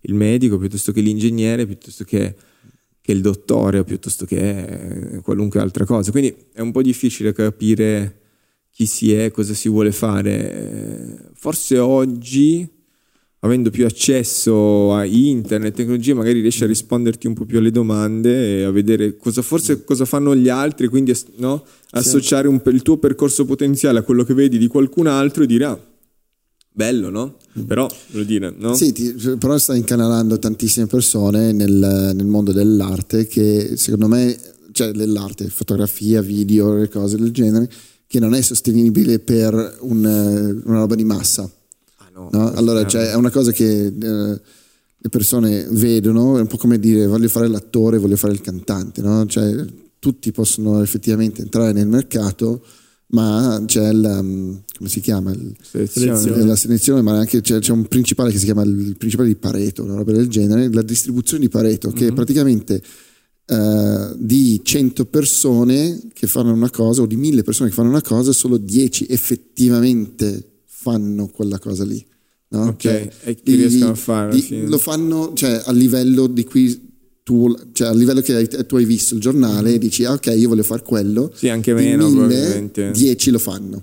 [0.00, 2.34] il medico piuttosto che l'ingegnere, piuttosto che
[3.02, 6.12] che il dottore piuttosto che qualunque altra cosa.
[6.12, 8.20] Quindi è un po' difficile capire
[8.70, 11.30] chi si è, cosa si vuole fare.
[11.34, 12.66] Forse oggi,
[13.40, 18.60] avendo più accesso a internet, tecnologie, magari riesci a risponderti un po' più alle domande
[18.60, 21.64] e a vedere cosa, forse cosa fanno gli altri, quindi no?
[21.90, 25.64] associare un, il tuo percorso potenziale a quello che vedi di qualcun altro e dire
[25.64, 25.91] ah,
[26.72, 27.36] bello, no?
[27.66, 28.74] Però, voglio dire, no?
[28.74, 34.36] Sì, ti, però sta incanalando tantissime persone nel, nel, mondo dell'arte che secondo me,
[34.72, 37.70] cioè dell'arte, fotografia, video, cose del genere,
[38.06, 41.48] che non è sostenibile per un, una roba di massa.
[41.96, 42.52] Ah, no, no?
[42.52, 44.40] Allora, cioè, è una cosa che eh,
[44.98, 49.02] le persone vedono, è un po' come dire voglio fare l'attore, voglio fare il cantante,
[49.02, 49.26] no?
[49.26, 49.64] Cioè,
[49.98, 52.64] tutti possono effettivamente entrare nel mercato
[53.12, 55.34] ma c'è la, come si chiama?
[55.60, 56.44] Selezione.
[56.44, 59.82] La selezione, ma anche c'è, c'è, un principale che si chiama il principale di Pareto,
[59.82, 62.14] una roba del genere, la distribuzione di Pareto, che mm-hmm.
[62.14, 62.82] praticamente
[63.46, 68.02] uh, di 100 persone che fanno una cosa o di 1000 persone che fanno una
[68.02, 72.04] cosa, solo 10 effettivamente fanno quella cosa lì.
[72.48, 72.68] No?
[72.68, 74.38] Ok, cioè, e chi riescono a fare?
[74.66, 76.91] Lo fanno cioè, a livello di cui
[77.22, 79.76] tu, cioè a livello che hai, tu hai visto il giornale mm.
[79.76, 83.82] dici ah, ok io voglio fare quello sì anche meno mille, probabilmente 10 lo fanno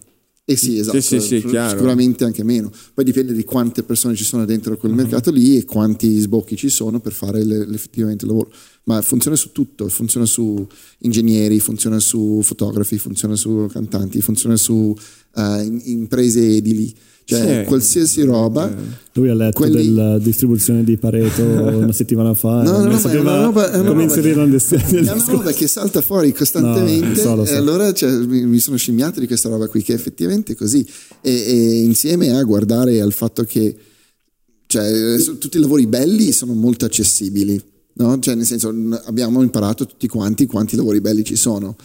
[0.49, 2.71] e sì, esatto, sì, sì, sì, sicuramente anche meno.
[2.95, 4.97] Poi dipende di quante persone ci sono dentro quel uh-huh.
[4.97, 7.39] mercato lì e quanti sbocchi ci sono per fare
[7.71, 8.51] effettivamente il lavoro.
[8.85, 10.67] Ma funziona su tutto, funziona su
[11.01, 14.97] ingegneri, funziona su fotografi, funziona su cantanti, funziona su
[15.35, 16.91] uh, imprese edili.
[17.29, 17.67] Cioè, sì.
[17.67, 18.73] qualsiasi roba.
[19.13, 19.85] Lui ha letto quelli...
[19.85, 22.63] della distribuzione di Pareto una settimana fa.
[22.63, 26.01] No, no, no, è una roba, è una come nel È una roba che salta
[26.01, 27.23] fuori costantemente.
[27.23, 27.53] No, so, so.
[27.53, 30.83] E allora cioè, mi sono scimmiato di questa roba qui, che è effettivamente così.
[31.21, 33.77] E, e insieme a guardare al fatto che
[34.65, 37.61] cioè, tutti i lavori belli sono molto accessibili.
[37.93, 38.17] No?
[38.17, 38.73] Cioè, nel senso,
[39.03, 41.75] abbiamo imparato tutti quanti quanti lavori belli ci sono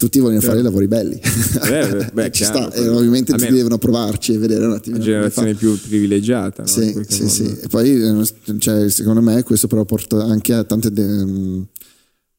[0.00, 1.20] tutti vogliono fare i lavori belli.
[1.60, 4.96] Beh, beh, ci chiaro, sta, e ovviamente tutti devono provarci e vedere un attimo.
[4.96, 6.62] La generazione più privilegiata.
[6.62, 6.68] No?
[6.68, 7.44] Sì, sì, sì.
[7.44, 11.60] E poi, eh, cioè, secondo me, questo però porta anche a tante de- mm,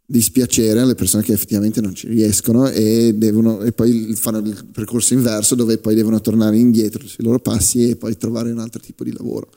[0.08, 5.14] dispiacere alle persone che effettivamente non ci riescono e, devono, e poi fanno il percorso
[5.14, 9.04] inverso dove poi devono tornare indietro sui loro passi e poi trovare un altro tipo
[9.04, 9.50] di lavoro.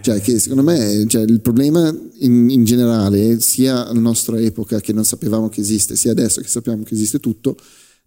[0.00, 4.92] Cioè, che secondo me cioè, il problema in, in, generale, sia alla nostra epoca che
[4.92, 7.56] non sapevamo che esiste, sia adesso che sappiamo che esiste tutto,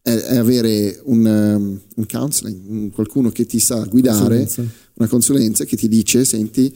[0.01, 4.65] è, è avere un, um, un counseling, un, qualcuno che ti sa guidare, consulenza.
[4.93, 6.73] una consulenza che ti dice, senti,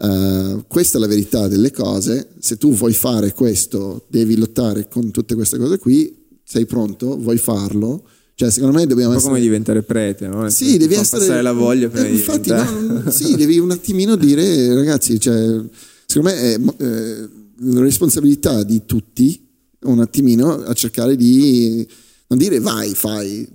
[0.00, 5.10] uh, questa è la verità delle cose, se tu vuoi fare questo, devi lottare con
[5.10, 6.14] tutte queste cose qui,
[6.44, 8.06] sei pronto, vuoi farlo,
[8.36, 9.30] cioè, secondo me dobbiamo un essere...
[9.30, 10.48] come diventare prete, no?
[10.50, 11.20] Sì, devi essere...
[11.20, 15.60] passare la voglia per eh, Infatti, no, sì, devi un attimino dire, ragazzi, cioè,
[16.06, 17.28] secondo me è eh,
[17.58, 19.40] la responsabilità di tutti
[19.82, 21.86] un attimino a cercare di
[22.26, 23.46] non dire vai, fai,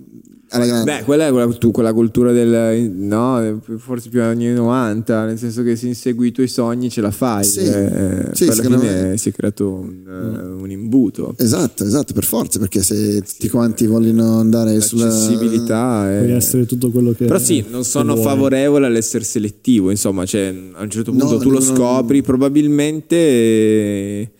[0.50, 0.98] alla grande.
[0.98, 5.62] Beh, quella è quella, tu, quella cultura del no, forse più anni 90, nel senso
[5.62, 7.44] che se insegui i tuoi sogni ce la fai.
[7.44, 9.16] Sì, eh, sì alla fine me...
[9.16, 10.62] si è creato un, mm.
[10.62, 11.34] un, imbuto.
[11.36, 16.32] Esatto, esatto, per forza, perché se tutti quanti vogliono andare sulla accessibilità è...
[16.32, 20.90] essere tutto quello che Però sì, non sono favorevole all'essere selettivo, insomma, cioè a un
[20.90, 22.26] certo punto no, tu lo scopri, non...
[22.26, 24.38] probabilmente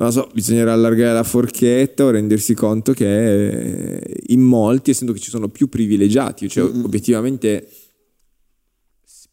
[0.00, 5.20] non so, bisognerà allargare la forchetta o rendersi conto che eh, in molti, essendo che
[5.20, 6.84] ci sono più privilegiati, cioè mm-hmm.
[6.84, 7.68] obiettivamente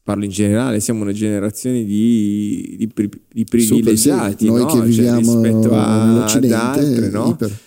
[0.03, 2.91] parlo in generale, siamo una generazione di, di,
[3.33, 4.45] di privilegiati Super, sì.
[4.45, 4.65] noi no?
[4.67, 7.29] che cioè, viviamo cioè, rispetto a, ad altre, no?
[7.31, 7.59] Iper.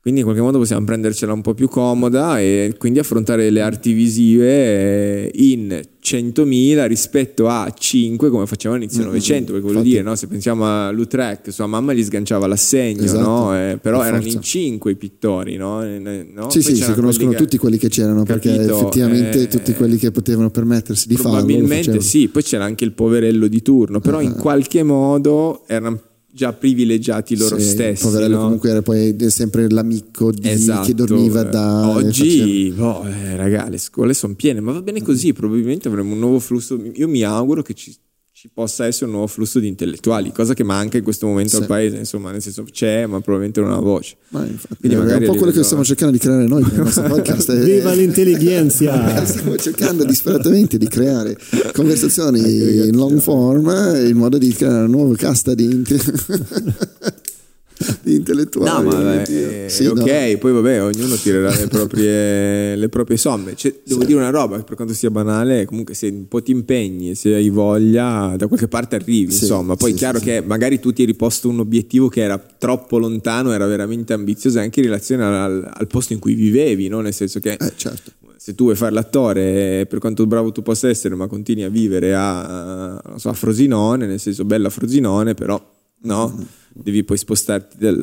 [0.00, 3.92] Quindi in qualche modo possiamo prendercela un po' più comoda e quindi affrontare le arti
[3.92, 9.18] visive eh, in 100.000 rispetto a 5 come facevano all'inizio del mm-hmm.
[9.18, 10.14] Novecento, perché voglio dire, no?
[10.14, 13.28] se pensiamo a Lautrec, sua mamma gli sganciava l'assegno, esatto.
[13.28, 13.56] no?
[13.56, 15.56] eh, però erano in 5 i pittori.
[15.56, 15.82] No?
[15.82, 16.48] No?
[16.48, 17.36] Sì, Poi sì, si conoscono che...
[17.36, 18.54] tutti quelli che c'erano, Capito?
[18.54, 21.32] perché effettivamente eh, tutti quelli che potevano permettersi di farlo.
[21.32, 24.24] Probabilmente sì, poi c'era anche il poverello di turno, però uh-huh.
[24.24, 26.00] in qualche modo erano
[26.38, 28.04] già privilegiati loro sì, stessi.
[28.04, 28.42] Poverello no?
[28.44, 30.86] comunque era poi sempre l'amico di, esatto.
[30.86, 31.88] che dormiva da...
[31.88, 36.20] Oggi, boh, eh, raga, le scuole sono piene, ma va bene così, probabilmente avremo un
[36.20, 36.80] nuovo flusso.
[36.94, 37.92] Io mi auguro che ci
[38.40, 41.56] ci possa essere un nuovo flusso di intellettuali, cosa che manca in questo momento sì.
[41.56, 44.14] al paese, insomma, nel senso c'è, ma probabilmente non ha voce.
[44.28, 46.78] Ma infatti, Quindi è un po' quello che stiamo cercando di creare noi con il
[46.78, 47.60] nostro podcast.
[47.64, 49.26] Viva l'intelligenza!
[49.26, 51.36] stiamo cercando disperatamente di creare
[51.72, 53.70] conversazioni in long form
[54.06, 55.66] in modo di creare una nuova casta di,
[58.02, 58.68] di intellettuali.
[58.70, 59.48] No, ma mio vabbè, Dio.
[59.48, 59.96] eh, Sì, ok,
[60.32, 60.38] no.
[60.38, 63.54] poi vabbè, ognuno tirerà le proprie, le proprie somme.
[63.56, 67.14] Cioè, devo dire una roba, per quanto sia banale, comunque se un po' ti impegni
[67.14, 69.76] se hai voglia, da qualche parte arrivi, Sì, insomma.
[69.76, 72.38] Poi sì, è chiaro sì, che magari tu ti eri posto un obiettivo che era
[72.38, 77.00] troppo lontano, era veramente ambizioso anche in relazione al, al posto in cui vivevi, no?
[77.00, 78.12] Nel senso che Eh, certo.
[78.36, 82.14] se tu vuoi fare l'attore, per quanto bravo tu possa essere, ma continui a vivere
[82.14, 85.60] a, non so, a Frosinone, nel senso bella Frosinone, però
[86.02, 86.46] no, Mm-hmm.
[86.72, 88.02] devi poi spostarti del-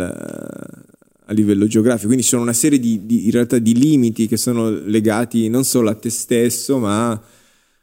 [1.28, 2.06] a livello geografico.
[2.08, 5.64] Quindi ci sono una serie di, di- in realtà di limiti che sono legati non
[5.64, 7.20] solo a te stesso, ma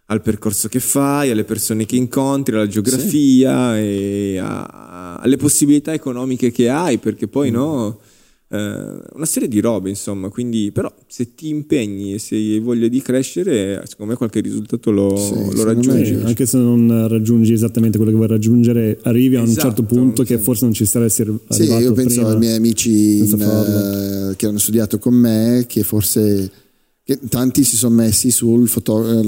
[0.07, 6.51] al percorso che fai, alle persone che incontri, alla geografia e a- alle possibilità economiche
[6.53, 7.55] che hai, perché poi Mm.
[7.55, 8.01] no,
[8.57, 10.29] una serie di robe, insomma.
[10.29, 14.91] Quindi, però, se ti impegni e se hai voglia di crescere, secondo me qualche risultato
[14.91, 16.13] lo, Sì, lo raggiungi.
[16.13, 19.83] me- anche se non raggiungi esattamente quello che vuoi raggiungere, arrivi a un Esatto, certo
[19.85, 22.31] punto che forse non ci saresti arrivato Sì, io penso prima.
[22.31, 26.51] ai miei amici in, eh, che hanno studiato con me, che forse
[27.05, 28.67] che tanti si sono messi sulla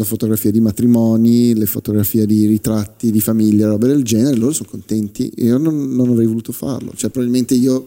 [0.04, 5.32] fotografia di matrimoni, le fotografie di ritratti di famiglia, robe del genere, loro sono contenti.
[5.38, 7.84] Io non, non avrei voluto farlo, cioè probabilmente io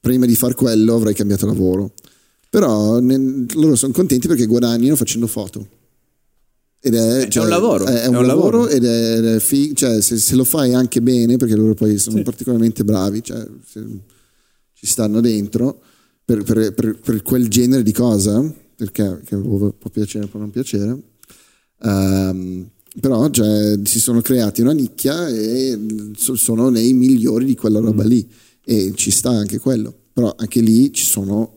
[0.00, 1.92] prima di far quello avrei cambiato lavoro.
[2.48, 5.68] Però ne- loro sono contenti perché guadagnano facendo foto.
[6.82, 8.68] Ed è, È un lavoro, È, è è un un lavoro, lavoro.
[8.70, 12.84] ed è, fi- cioè, se, se lo fai anche bene, perché loro poi sono particolarmente
[12.84, 13.84] bravi, cioè, se
[14.72, 15.78] ci stanno dentro
[16.24, 18.42] per, per- per- per quel genere di cosa,
[18.76, 20.98] perché può, può piacere, può non piacere.
[21.82, 25.78] Ehm, però cioè, si sono creati una nicchia e
[26.16, 28.26] so- sono nei migliori di quella roba lì
[28.70, 31.54] e ci sta anche quello però anche lì ci sono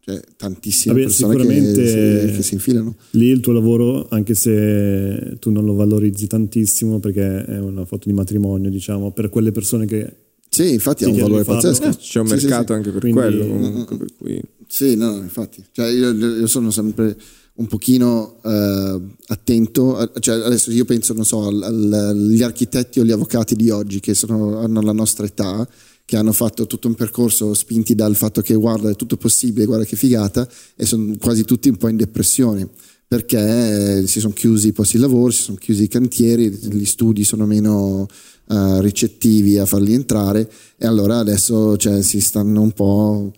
[0.00, 5.50] cioè, tantissime Vabbè, persone che che si infilano Lì il tuo lavoro, anche se tu
[5.50, 10.14] non lo valorizzi tantissimo perché è una foto di matrimonio, diciamo, per quelle persone che
[10.48, 12.72] sì infatti ha un valore pazzesco Eh, c'è un Sì, mercato sì.
[12.74, 14.40] anche per Quindi- quello, comunque, per cui...
[14.68, 15.62] Sì, no, infatti.
[15.72, 17.16] Cioè, io, io sono sempre
[17.54, 19.96] un pochino eh, attento.
[19.96, 23.70] a- cioè, adesso io penso, non so, al- al- agli architetti o agli avvocati di
[23.70, 25.66] oggi che sono- hanno la nostra età,
[26.06, 29.84] che hanno fatto tutto un percorso spinti dal fatto che guarda, è tutto possibile, guarda
[29.84, 32.68] che figata, e sono quasi tutti un po' in depressione.
[33.08, 36.84] Perché eh, si sono chiusi i posti di lavoro, si sono chiusi i cantieri, gli
[36.84, 38.06] studi sono meno
[38.48, 43.32] eh, ricettivi a farli entrare, e allora adesso cioè, si stanno un po'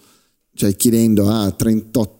[0.55, 1.51] cioè chiedendo a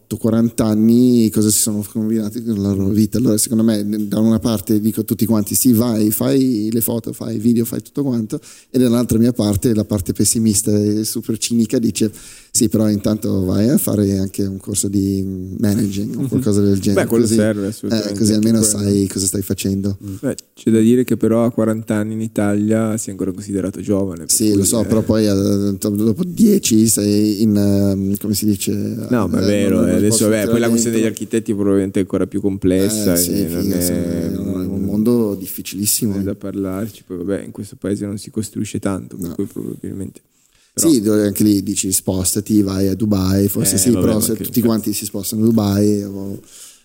[0.09, 3.19] 38-40 anni cosa si sono combinati con la loro vita.
[3.19, 7.13] Allora, secondo me, da una parte dico a tutti quanti: sì, vai, fai le foto,
[7.13, 8.39] fai video, fai tutto quanto,
[8.71, 12.11] e dall'altra mia parte, la parte pessimista e super cinica, dice:
[12.59, 15.23] sì, però intanto vai a fare anche un corso di
[15.57, 17.03] managing o qualcosa del genere.
[17.03, 18.85] Beh, quello così, serve, eh, assolutamente, così anche almeno quello.
[18.85, 19.97] sai cosa stai facendo.
[20.19, 24.25] Beh, c'è da dire che però a 40 anni in Italia sei ancora considerato giovane.
[24.27, 28.73] Sì, lo so, eh, però poi eh, dopo 10 sei in, ehm, come si dice?
[28.73, 31.53] No, ma è eh, vero, non- eh, non adesso vabbè, poi la questione degli architetti
[31.53, 36.11] probabilmente è ancora più complessa Eh, sì, non è, sì, è un mondo difficilissimo.
[36.11, 39.35] non è da parlarci, poi vabbè in questo paese non si costruisce tanto, per No.
[39.35, 40.21] cui probabilmente...
[40.73, 44.35] Però- Sì, anche lì dici spostati, vai a Dubai, forse Eh, sì, vabbè, però se
[44.35, 46.39] tutti quanti si spostano a Dubai o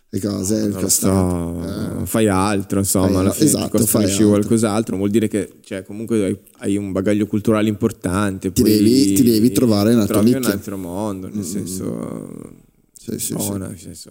[0.09, 1.99] le cose, il non lo costato.
[1.99, 6.39] so, fai altro, insomma, alla fine esatto, costruisci qualcos'altro, vuol dire che cioè, comunque hai,
[6.59, 8.53] hai un bagaglio culturale importante.
[8.53, 12.53] Ti devi- ti devi trovare un'altra trovi un altro mondo, nel senso...
[12.97, 13.33] Sì, sì, sì.
[13.35, 14.11] buona, nel senso-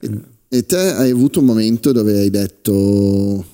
[0.00, 0.10] E,
[0.48, 3.44] e te hai avuto un momento dove hai detto,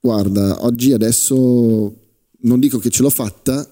[0.00, 1.94] guarda, oggi adesso
[2.40, 3.68] non dico che ce l'ho fatta,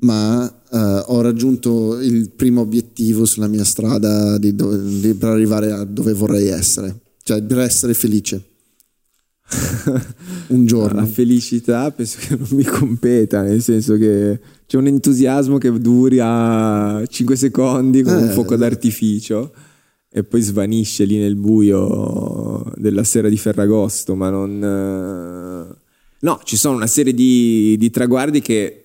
[0.00, 5.72] ma eh, ho raggiunto il primo obiettivo sulla mia strada di dove- di- per arrivare
[5.72, 8.44] a dove vorrei essere, cioè per essere felice.
[10.48, 11.06] un La giorno.
[11.06, 17.34] felicità penso che non mi competa, nel senso che c'è un entusiasmo che dura 5
[17.36, 18.32] secondi come un Eh.
[18.32, 19.52] fuoco d'artificio
[20.12, 24.62] e poi svanisce lì nel buio della sera di Ferragosto, ma non...
[25.72, 25.78] eh,
[26.22, 28.79] No, ci sono una serie di, di traguardi che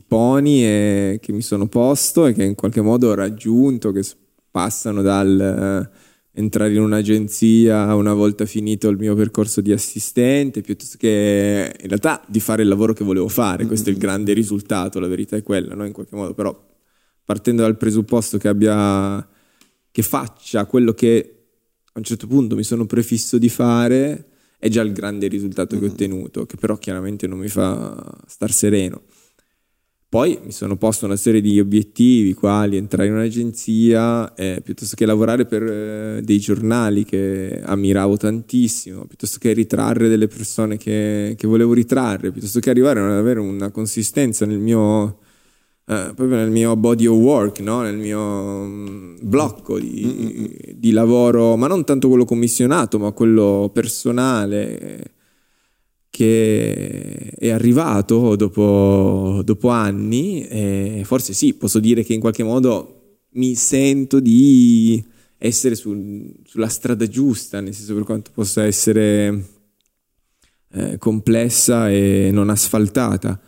[0.00, 4.02] ti poni e che mi sono posto e che in qualche modo ho raggiunto, che
[4.50, 10.96] passano dal eh, entrare in un'agenzia una volta finito il mio percorso di assistente, piuttosto
[10.98, 13.66] che in realtà di fare il lavoro che volevo fare.
[13.66, 15.84] Questo è il grande risultato, la verità è quella, no?
[15.84, 16.68] in qualche modo, però
[17.24, 19.26] partendo dal presupposto che abbia
[19.92, 21.34] che faccia quello che
[21.84, 24.26] a un certo punto mi sono prefisso di fare
[24.56, 27.96] è già il grande risultato che ho ottenuto, che però chiaramente non mi fa
[28.26, 29.02] star sereno.
[30.10, 35.06] Poi mi sono posto una serie di obiettivi, quali entrare in un'agenzia, eh, piuttosto che
[35.06, 41.46] lavorare per eh, dei giornali che ammiravo tantissimo, piuttosto che ritrarre delle persone che, che
[41.46, 45.18] volevo ritrarre, piuttosto che arrivare ad avere una consistenza nel mio
[45.86, 47.82] eh, proprio nel mio body of work, no?
[47.82, 55.18] nel mio mm, blocco di, di, lavoro, ma non tanto quello commissionato, ma quello personale
[56.10, 63.18] che è arrivato dopo, dopo anni e forse sì, posso dire che in qualche modo
[63.34, 65.02] mi sento di
[65.38, 69.44] essere sul, sulla strada giusta, nel senso per quanto possa essere
[70.72, 73.40] eh, complessa e non asfaltata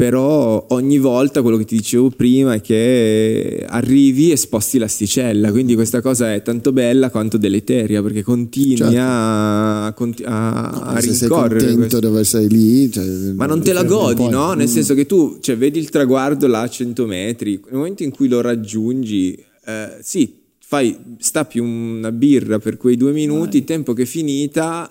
[0.00, 5.74] però ogni volta quello che ti dicevo prima è che arrivi e sposti l'asticella, quindi
[5.74, 8.96] questa cosa è tanto bella quanto deleteria perché continui certo.
[8.96, 9.94] a, a,
[10.24, 14.54] a, no, se sei contento dove sei lì, cioè, ma non te la godi, no?
[14.54, 14.70] Nel mm.
[14.70, 18.28] senso che tu cioè, vedi il traguardo là a 100 metri, nel momento in cui
[18.28, 24.04] lo raggiungi, eh, sì, fai, stappi una birra per quei due minuti, il tempo che
[24.04, 24.90] è finita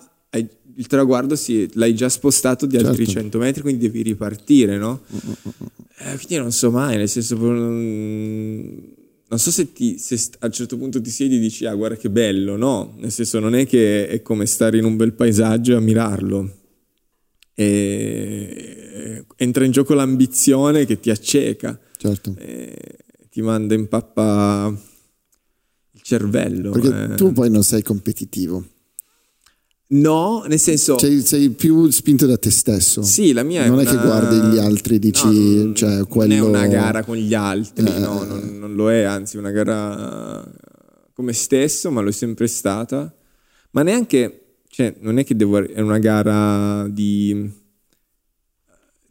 [0.80, 3.20] il traguardo si, l'hai già spostato di altri certo.
[3.20, 5.02] 100 metri, quindi devi ripartire, no?
[5.98, 8.96] Eh, quindi non so mai, nel senso, non,
[9.28, 11.98] non so se, ti, se, a un certo punto ti siedi e dici, ah guarda
[11.98, 12.96] che bello, no?
[12.98, 16.56] Nel senso non è che è come stare in un bel paesaggio e ammirarlo.
[17.56, 22.38] E, entra in gioco l'ambizione che ti acceca, certo.
[23.30, 24.74] ti manda in pappa
[25.92, 26.72] il cervello.
[26.72, 27.16] Perché eh.
[27.16, 28.66] tu poi non sei competitivo
[29.92, 31.00] No, nel senso.
[31.00, 33.02] Sei, sei, più spinto da te stesso.
[33.02, 33.84] Sì, la mia non è.
[33.84, 35.64] Non è che guardi gli altri e dici.
[35.64, 36.36] No, cioè, quello...
[36.36, 39.50] Non è una gara con gli altri, eh, no, non, non, lo è, anzi, una
[39.50, 40.48] gara
[41.14, 43.12] come stesso, ma lo è sempre stata.
[43.72, 44.58] Ma neanche.
[44.68, 45.58] Cioè, non è che devo.
[45.58, 47.58] È una gara di.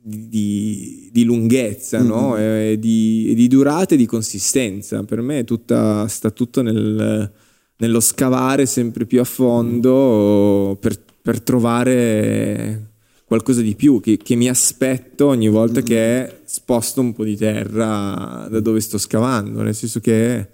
[0.01, 2.07] Di, di, lunghezza, mm-hmm.
[2.07, 2.37] no?
[2.39, 5.03] E di, di, durata e di consistenza.
[5.03, 7.31] Per me tutta, sta tutto nel,
[7.79, 12.87] nello scavare sempre più a fondo per, per trovare
[13.25, 18.49] qualcosa di più che, che, mi aspetto ogni volta che sposto un po' di terra
[18.51, 20.49] da dove sto scavando, nel senso che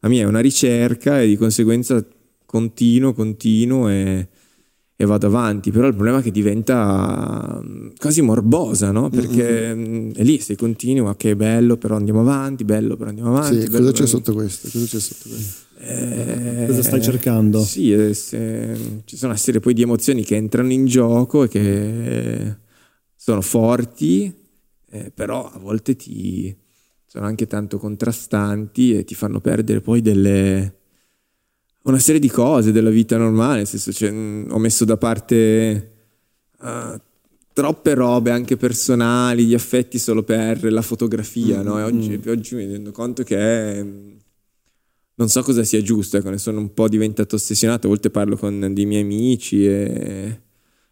[0.00, 2.04] la mia è una ricerca e di conseguenza
[2.46, 4.28] continuo, continuo e,
[4.96, 9.10] e vado avanti, però il problema è che diventa mm, quasi morbosa, no?
[9.10, 10.12] Perché mm-hmm.
[10.14, 13.60] è lì, se continui, ok, bello, però andiamo avanti, bello, però andiamo avanti.
[13.60, 14.68] Sì, cosa c'è sotto questo?
[14.70, 15.63] Cosa c'è sotto questo?
[15.86, 17.62] Eh, Cosa stai cercando?
[17.62, 21.48] Sì, eh, se, ci sono una serie poi di emozioni che entrano in gioco e
[21.48, 22.56] che
[23.14, 24.34] sono forti,
[24.90, 26.56] eh, però a volte ti,
[27.04, 30.74] sono anche tanto contrastanti e ti fanno perdere poi delle,
[31.82, 33.58] una serie di cose della vita normale.
[33.58, 35.92] Nel senso, cioè, ho messo da parte
[36.60, 36.98] uh,
[37.52, 41.56] troppe robe anche personali, gli affetti solo per la fotografia.
[41.58, 41.66] Mm-hmm.
[41.66, 41.78] No?
[41.78, 42.30] E oggi, mm.
[42.30, 44.16] oggi mi rendo conto che
[45.16, 48.36] non so cosa sia giusto, ecco, ne sono un po' diventato ossessionato, a volte parlo
[48.36, 50.40] con dei miei amici e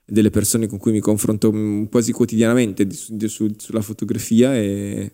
[0.05, 1.53] delle persone con cui mi confronto
[1.91, 5.12] quasi quotidianamente di, di, su, sulla fotografia e,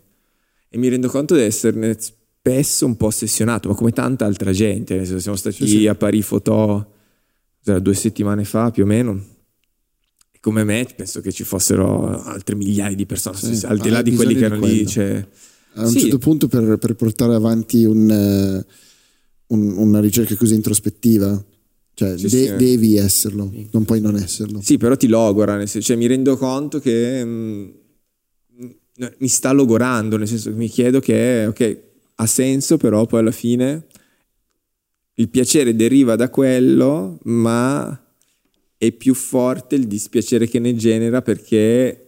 [0.69, 5.05] e, mi rendo conto di esserne spesso un po' ossessionato, ma come tanta altra gente,
[5.21, 5.87] siamo stati sì, sì.
[5.87, 6.97] a Parì Fotò
[7.63, 9.23] due settimane fa più o meno,
[10.31, 14.01] e come me penso che ci fossero altre migliaia di persone, sì, al di là
[14.03, 14.87] di quelli che erano lì.
[14.87, 15.27] Cioè,
[15.75, 18.65] a un certo punto per, per portare avanti un...
[18.67, 18.87] Uh
[19.49, 21.45] un, una ricerca così introspettiva.
[21.95, 22.57] Cioè, sì, de- sì.
[22.57, 24.61] devi esserlo, non puoi non esserlo.
[24.63, 27.75] Sì, però ti logora, nel senso, cioè, mi rendo conto che mh,
[28.63, 31.79] mm, mi sta logorando, nel senso che mi chiedo che, ok,
[32.17, 33.87] ha senso, però poi alla fine
[35.15, 38.01] il piacere deriva da quello, ma
[38.77, 42.05] è più forte il dispiacere che ne genera perché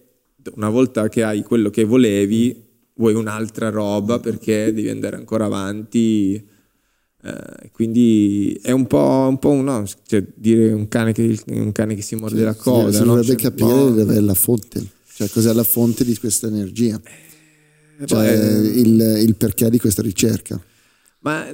[0.54, 6.46] una volta che hai quello che volevi, vuoi un'altra roba perché devi andare ancora avanti
[7.22, 11.94] eh, quindi è un po', un, po no, cioè, dire un cane, che, un cane
[11.94, 12.92] che si morde sì, la coda.
[12.92, 13.04] Si no?
[13.06, 13.90] dovrebbe cioè, capire no.
[13.90, 14.82] dov'è la fonte,
[15.14, 17.00] cioè cos'è la fonte di questa energia,
[17.98, 20.58] eh, cioè, beh, il, il, perché di questa ricerca.
[21.20, 21.46] Ma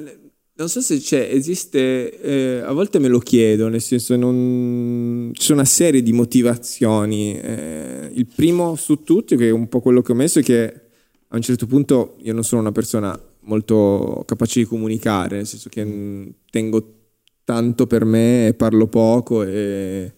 [0.58, 5.52] non so se c'è, esiste, eh, a volte me lo chiedo, nel senso non, c'è
[5.52, 7.38] una serie di motivazioni.
[7.38, 10.80] Eh, il primo su tutti, che è un po' quello che ho messo, è che
[11.28, 15.68] a un certo punto io non sono una persona molto capace di comunicare, nel senso
[15.68, 16.94] che tengo
[17.44, 20.12] tanto per me e parlo poco e,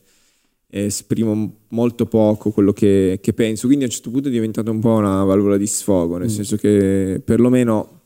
[0.66, 3.66] e esprimo molto poco quello che, che, penso.
[3.66, 6.34] Quindi a un certo punto è diventato un po' una valvola di sfogo, nel mm.
[6.34, 8.00] senso che perlomeno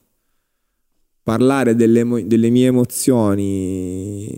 [1.23, 4.29] parlare delle, delle mie emozioni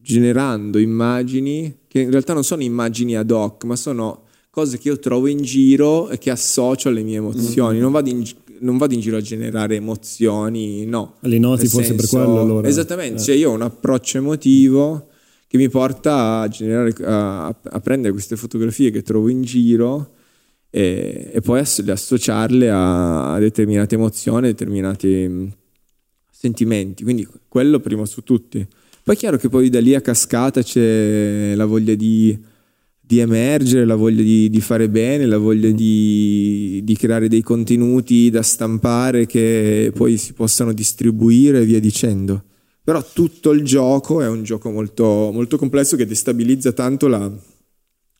[0.00, 4.98] generando immagini che in realtà non sono immagini ad hoc, ma sono cose che io
[4.98, 7.78] trovo in giro e che associo alle mie emozioni.
[7.78, 7.80] Mm.
[7.80, 8.24] Non vado in,
[8.60, 11.16] non vado in giro a generare emozioni, no.
[11.20, 12.68] Li noti forse senso, per quello allora.
[12.68, 13.24] Esattamente, eh.
[13.24, 15.08] cioè io ho un approccio emotivo
[15.46, 20.12] che mi porta a, generare, a, a, prendere queste fotografie che trovo in giro
[20.70, 25.52] e, e poi ass- associarle a, a determinate emozioni, a determinati mh,
[26.30, 27.02] sentimenti.
[27.02, 28.64] Quindi quello prima su tutti.
[29.02, 32.38] Poi è chiaro che poi da lì a cascata c'è la voglia di,
[33.10, 38.30] di emergere, la voglia di, di, fare bene, la voglia di, di, creare dei contenuti
[38.30, 42.44] da stampare che poi si possano distribuire e via dicendo.
[42.84, 47.28] Però tutto il gioco è un gioco molto, molto complesso che destabilizza tanto la,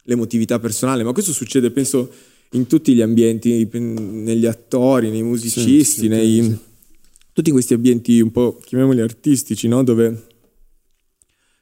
[0.03, 2.11] l'emotività personale, ma questo succede penso
[2.55, 6.59] in tutti gli ambienti, negli attori, nei musicisti, sì, sì, nei, sì.
[7.33, 9.85] tutti questi ambienti un po', chiamiamoli artistici, no?
[9.85, 10.27] dove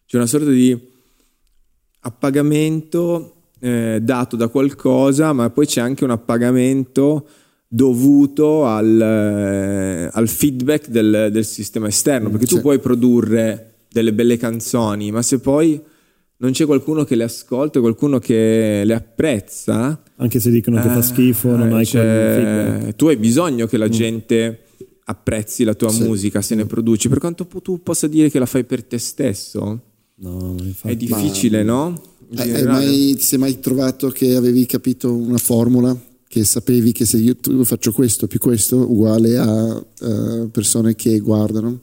[0.07, 0.88] c'è una sorta di
[2.01, 7.27] appagamento eh, dato da qualcosa, ma poi c'è anche un appagamento
[7.67, 14.37] dovuto al, eh, al feedback del, del, sistema esterno, perché tu puoi produrre delle belle
[14.37, 15.81] canzoni, ma se poi
[16.41, 20.01] non c'è qualcuno che le ascolta, qualcuno che le apprezza.
[20.17, 23.91] Anche se dicono che fa schifo, non hai quel Tu hai bisogno che la mm.
[23.91, 24.63] gente
[25.05, 26.05] apprezzi la tua sì.
[26.05, 29.81] musica se ne produci, per quanto tu possa dire che la fai per te stesso.
[30.21, 30.93] No, infatti.
[30.93, 31.73] È difficile, Ma...
[31.73, 32.03] no?
[32.37, 35.97] Hai mai, ti sei mai trovato che avevi capito una formula?
[36.29, 41.81] Che sapevi che se io faccio questo più questo uguale a uh, persone che guardano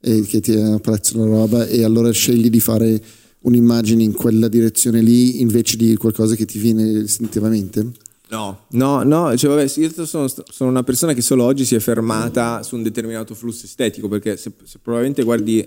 [0.00, 3.02] e che ti apprezzano la roba e allora scegli di fare
[3.40, 7.90] un'immagine in quella direzione lì invece di qualcosa che ti viene istintivamente?
[8.28, 11.78] No, no, no, cioè, vabbè, io sono, sono, una persona che solo oggi si è
[11.78, 15.66] fermata su un determinato flusso estetico, perché se, se probabilmente guardi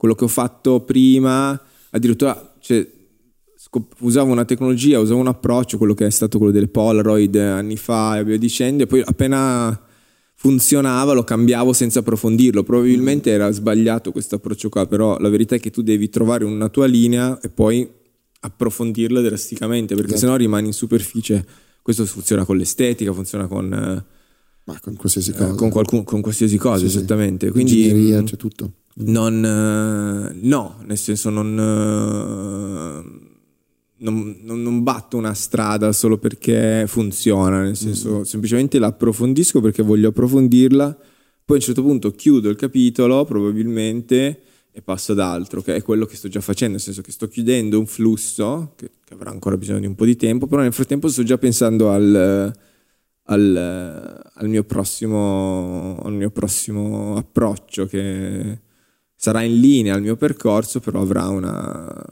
[0.00, 1.60] quello che ho fatto prima,
[1.90, 2.88] addirittura cioè,
[3.98, 8.18] usavo una tecnologia, usavo un approccio, quello che è stato quello delle Polaroid anni fa
[8.18, 9.78] e via dicendo, e poi appena
[10.36, 12.62] funzionava, lo cambiavo senza approfondirlo.
[12.62, 16.70] Probabilmente era sbagliato questo approccio qua, però la verità è che tu devi trovare una
[16.70, 17.86] tua linea e poi
[18.40, 20.28] approfondirla drasticamente, perché esatto.
[20.28, 21.46] sennò rimani in superficie.
[21.82, 23.70] Questo funziona con l'estetica, funziona con...
[23.70, 24.04] Eh,
[24.64, 25.50] Ma con qualsiasi cosa.
[25.50, 27.50] Eh, con, qualcun, con, qualsiasi cosa, sì, esattamente.
[27.50, 28.72] Quindi, Ingegneria, c'è tutto.
[28.92, 31.54] Non, eh, no, nel senso non
[34.00, 38.22] non, non, non, batto una strada solo perché funziona, nel senso mm.
[38.22, 40.94] semplicemente la approfondisco perché voglio approfondirla,
[41.44, 44.42] poi a un certo punto chiudo il capitolo probabilmente
[44.72, 47.26] e passo ad altro, che è quello che sto già facendo, nel senso che sto
[47.26, 50.72] chiudendo un flusso che, che avrà ancora bisogno di un po' di tempo, però nel
[50.72, 52.54] frattempo sto già pensando al,
[53.24, 58.60] al, al, mio, prossimo, al mio prossimo approccio che
[59.20, 62.04] sarà in linea al mio percorso, però avrà una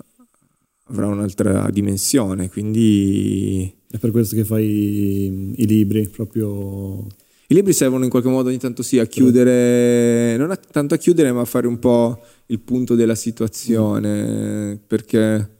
[0.88, 3.74] avrà un'altra dimensione, quindi...
[3.90, 7.06] È per questo che fai i, libri, proprio...
[7.46, 10.98] I libri servono in qualche modo ogni tanto sì a chiudere, non a, tanto a
[10.98, 14.76] chiudere ma a fare un po' il punto della situazione, mm.
[14.86, 15.50] perché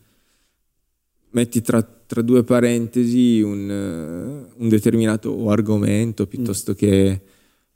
[1.31, 3.71] metti tra, tra due parentesi un,
[4.55, 6.75] un, determinato argomento piuttosto mm.
[6.75, 7.21] che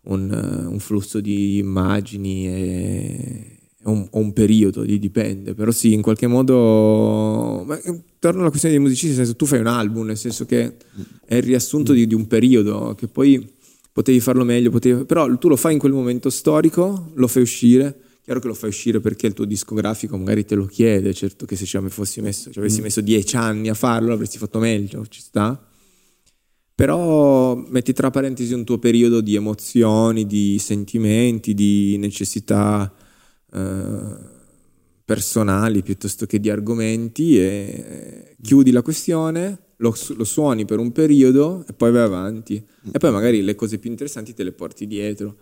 [0.02, 7.64] un, un, flusso di immagini e, un, un, periodo, dipende, però sì, in qualche modo...
[7.66, 10.46] Ma, eh, torno alla questione dei musicisti, nel senso tu fai un album, nel senso
[10.46, 10.76] che
[11.24, 13.50] è il riassunto di, di un periodo, che poi
[13.92, 17.94] potevi farlo meglio, potevi, però tu lo fai in quel momento storico, lo fai uscire,
[18.22, 21.56] chiaro che lo fai uscire perché il tuo discografico magari te lo chiede, certo che
[21.56, 21.78] se ci,
[22.20, 22.82] messo, ci avessi mm.
[22.82, 25.66] messo dieci anni a farlo avresti fatto meglio, ci sta.
[26.74, 32.92] Però metti tra parentesi un tuo periodo di emozioni, di sentimenti, di necessità
[33.52, 34.30] eh,
[35.04, 41.64] personali piuttosto che di argomenti e chiudi la questione, lo, lo, suoni per un periodo
[41.68, 42.64] e poi vai avanti.
[42.90, 45.36] E poi magari le cose più interessanti te le porti dietro.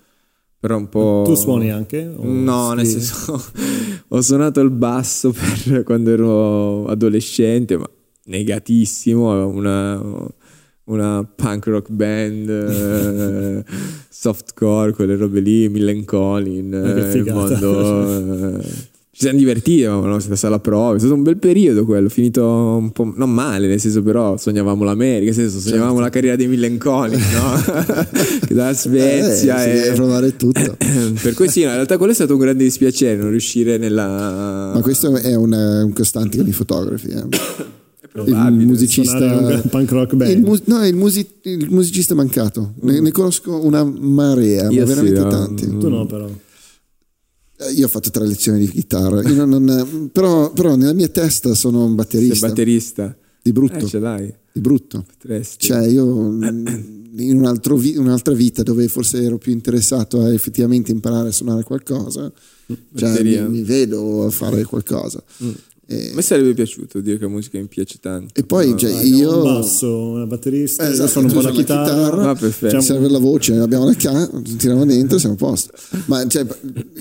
[0.58, 1.22] Però un po'...
[1.24, 2.02] Tu suoni anche?
[2.04, 2.76] No, scrivi?
[2.76, 3.42] nel senso
[4.08, 7.88] ho suonato il basso per quando ero adolescente, ma
[8.24, 9.98] negatissimo, una,
[10.90, 13.64] una punk rock band, eh,
[14.08, 18.58] softcore, quelle robe lì, Millen Collin, eh, il mondo...
[18.58, 18.88] Eh,
[19.20, 20.00] ci siamo divertiti, no?
[20.00, 23.78] Questa sala prova, è stato un bel periodo quello, finito un po' non male, nel
[23.78, 26.04] senso però sognavamo l'America, nel senso sognavamo certo.
[26.04, 28.04] la carriera di Millen Collin, no?
[28.48, 29.92] dalla Svezia eh, e...
[29.92, 30.74] provare tutto.
[31.22, 34.70] per cui sì, no, in realtà quello è stato un grande dispiacere non riuscire nella...
[34.72, 37.69] Ma questo è un, un costante con i fotografi, eh
[38.14, 40.30] il musicista punk rock band.
[40.30, 42.74] Il, mu- no, il, music- il, musicista mancato.
[42.82, 42.88] Mm.
[42.88, 45.78] Ne, ne, conosco una marea, Io ma veramente sì, tanti.
[45.78, 46.28] Tu no, però.
[47.58, 51.54] Eh, io ho fatto tre lezioni di chitarra, non, non, però, però, nella mia testa
[51.54, 52.34] sono un batterista.
[52.34, 53.16] Sei batterista?
[53.42, 53.84] Di brutto.
[53.84, 54.34] Eh, ce l'hai.
[54.52, 55.04] Di brutto.
[55.06, 55.66] Potresti.
[55.66, 56.04] Cioè, io
[57.16, 61.62] in un vi- un'altra vita dove forse ero più interessato a effettivamente imparare a suonare
[61.62, 62.32] qualcosa,
[62.94, 65.22] cioè, mi, mi, vedo a fare qualcosa.
[65.44, 65.50] Mm
[65.92, 68.32] E, A me sarebbe piaciuto dire che la musica mi piace tanto.
[68.38, 69.38] e poi cioè, io...
[69.38, 72.30] un basso, una batterista, io Esatto, suono un po' la suoni chitarra.
[72.30, 72.80] Ah, perfetto.
[72.80, 75.72] Serve la voce, abbiamo la ca, tiriamo dentro, siamo a posto.
[76.06, 76.46] Ma cioè,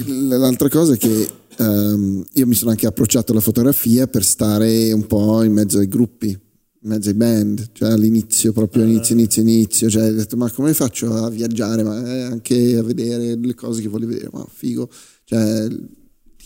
[0.07, 5.05] l'altra cosa è che ehm, io mi sono anche approcciato alla fotografia per stare un
[5.05, 9.87] po' in mezzo ai gruppi, in mezzo ai band, cioè all'inizio, proprio inizio, inizio, inizio.
[9.87, 13.83] Cioè, ho detto, ma come faccio a viaggiare, ma eh, anche a vedere le cose
[13.83, 14.29] che voglio vedere?
[14.31, 14.89] Ma figo.
[15.25, 15.67] Cioè,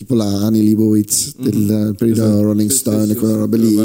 [0.03, 2.41] tipo la Annie Leibovitz del periodo Esatto.
[2.41, 3.75] Rolling Stone, sì, quella roba lì.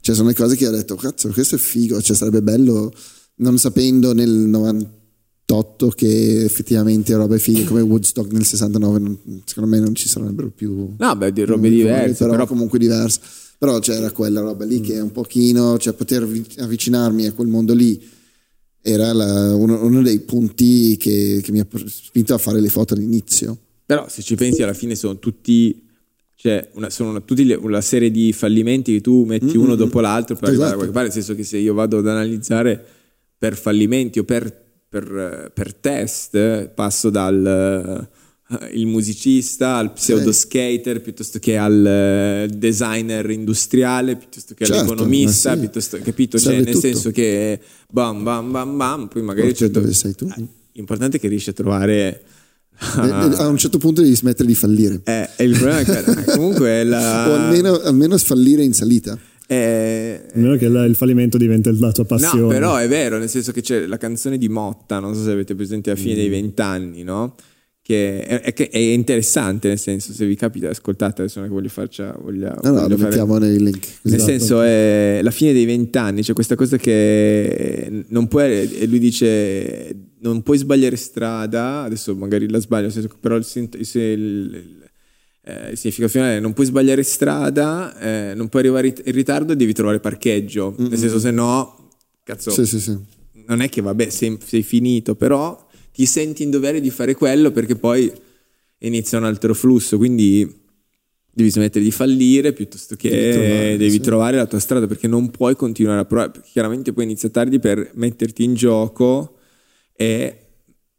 [0.00, 2.92] Cioè, sono le cose che ho detto, cazzo, questo è figo, cioè sarebbe bello,
[3.36, 9.80] non sapendo nel 98 che effettivamente robe fighe come Woodstock nel 69, non- secondo me
[9.80, 10.94] non ci sarebbero più...
[10.98, 13.20] No, beh, di robe diverse, però, però comunque diverse.
[13.58, 17.48] Però c'era quella roba lì che è un pochino, cioè poter avvi- avvicinarmi a quel
[17.48, 17.98] mondo lì
[18.82, 22.92] era la- uno, uno dei punti che, che mi ha spinto a fare le foto
[22.92, 23.56] all'inizio.
[23.86, 25.82] Però se ci pensi alla fine sono tutti
[26.36, 30.00] cioè una, sono una, tutti le- una serie di fallimenti che tu metti uno dopo
[30.00, 30.90] l'altro per arrivare a Esatto.
[30.90, 32.84] qualche parte, nel senso che se io vado ad analizzare
[33.38, 34.54] per fallimenti o per,
[34.88, 38.08] per, per test passo dal
[38.72, 45.54] il musicista al pseudo skater piuttosto che al eh, designer industriale piuttosto che Certo, all'economista
[45.54, 45.60] sì.
[45.60, 46.78] piuttosto capito cioè, nel tutto.
[46.80, 47.58] senso che
[47.90, 50.26] bam bam bam bam poi magari c'è dove sei tu.
[50.26, 52.22] Eh, l'importante è che riesci a trovare
[52.78, 55.00] a un certo punto devi smettere di fallire.
[55.04, 57.28] eh, il problema è che eh, comunque è la...
[57.30, 59.18] O almeno, almeno fallire in salita.
[59.46, 62.40] è- A meno che il fallimento diventa la tua passione.
[62.40, 65.30] No, però è vero, nel senso che c'è la canzone di Motta, non so se
[65.30, 66.02] avete presente alla Mm.
[66.02, 67.34] fine dei vent'anni, no?
[67.86, 71.54] Che è, è- è interessante, nel senso, se vi capita, ascoltate, adesso non è che
[71.56, 72.16] voglio farcia...
[72.18, 73.86] Voglio, No, no, voglio lo fare- mettiamo nei link.
[74.04, 78.98] Nel senso, è la fine dei vent'anni, c'è questa cosa che non puoi, e lui
[78.98, 79.94] dice,
[80.24, 82.90] non puoi sbagliare strada, adesso magari la sbaglio,
[83.20, 84.82] però il, il- il-
[85.46, 89.52] eh, il significato finale è non puoi sbagliare strada, eh, non puoi arrivare in ritardo
[89.52, 91.90] e devi trovare parcheggio, nel senso se no,
[92.22, 92.96] cazzo, Sì, sì, sì.
[93.46, 97.50] non è che vabbè sei, sei finito, però ti senti in dovere di fare quello
[97.50, 98.10] perché poi
[98.78, 100.62] inizia un altro flusso, quindi
[101.30, 104.00] devi smettere di fallire piuttosto che Devi trovare, devi sì.
[104.00, 107.90] trovare la tua strada perché non puoi continuare a provare, chiaramente poi inizia tardi per
[107.94, 109.36] metterti in gioco
[109.96, 110.38] e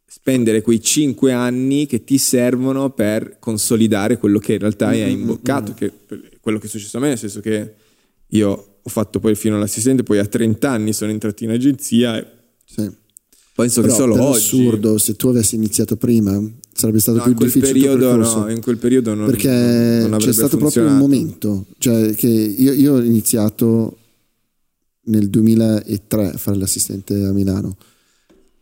[0.06, 5.74] spendere quei cinque anni che ti servono per consolidare quello che in realtà hai imboccato,
[5.74, 5.92] che è
[6.40, 7.74] quello che è successo a me, nel senso che
[8.28, 12.26] io ho fatto poi fino all'assistente, poi a 30 anni sono entrato in agenzia e
[12.64, 12.90] sì.
[13.54, 16.40] penso che Però solo per oggi assurdo, se tu avessi iniziato prima,
[16.72, 20.56] sarebbe stato No, più difficile periodo no, in quel periodo non, perché non c'è stato
[20.56, 23.98] proprio un momento, cioè che io, io ho iniziato
[25.02, 27.76] nel 2003 a fare l'assistente a Milano.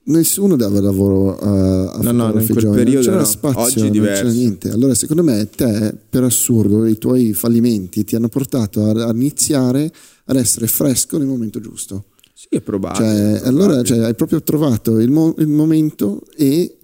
[0.06, 3.24] Nessuno dava lavoro a, a No, no, in quel giovani, periodo non c'era no.
[3.24, 4.22] spazio, Oggi non diverso.
[4.22, 4.70] c'era niente.
[4.70, 9.90] Allora, secondo me, te, per assurdo, i tuoi fallimenti ti hanno portato a, a iniziare
[10.26, 12.04] ad essere fresco nel momento giusto.
[12.34, 13.02] Sì, è probabile.
[13.04, 13.48] Cioè, è probabile.
[13.48, 16.76] allora cioè, hai proprio trovato il, mo- il momento e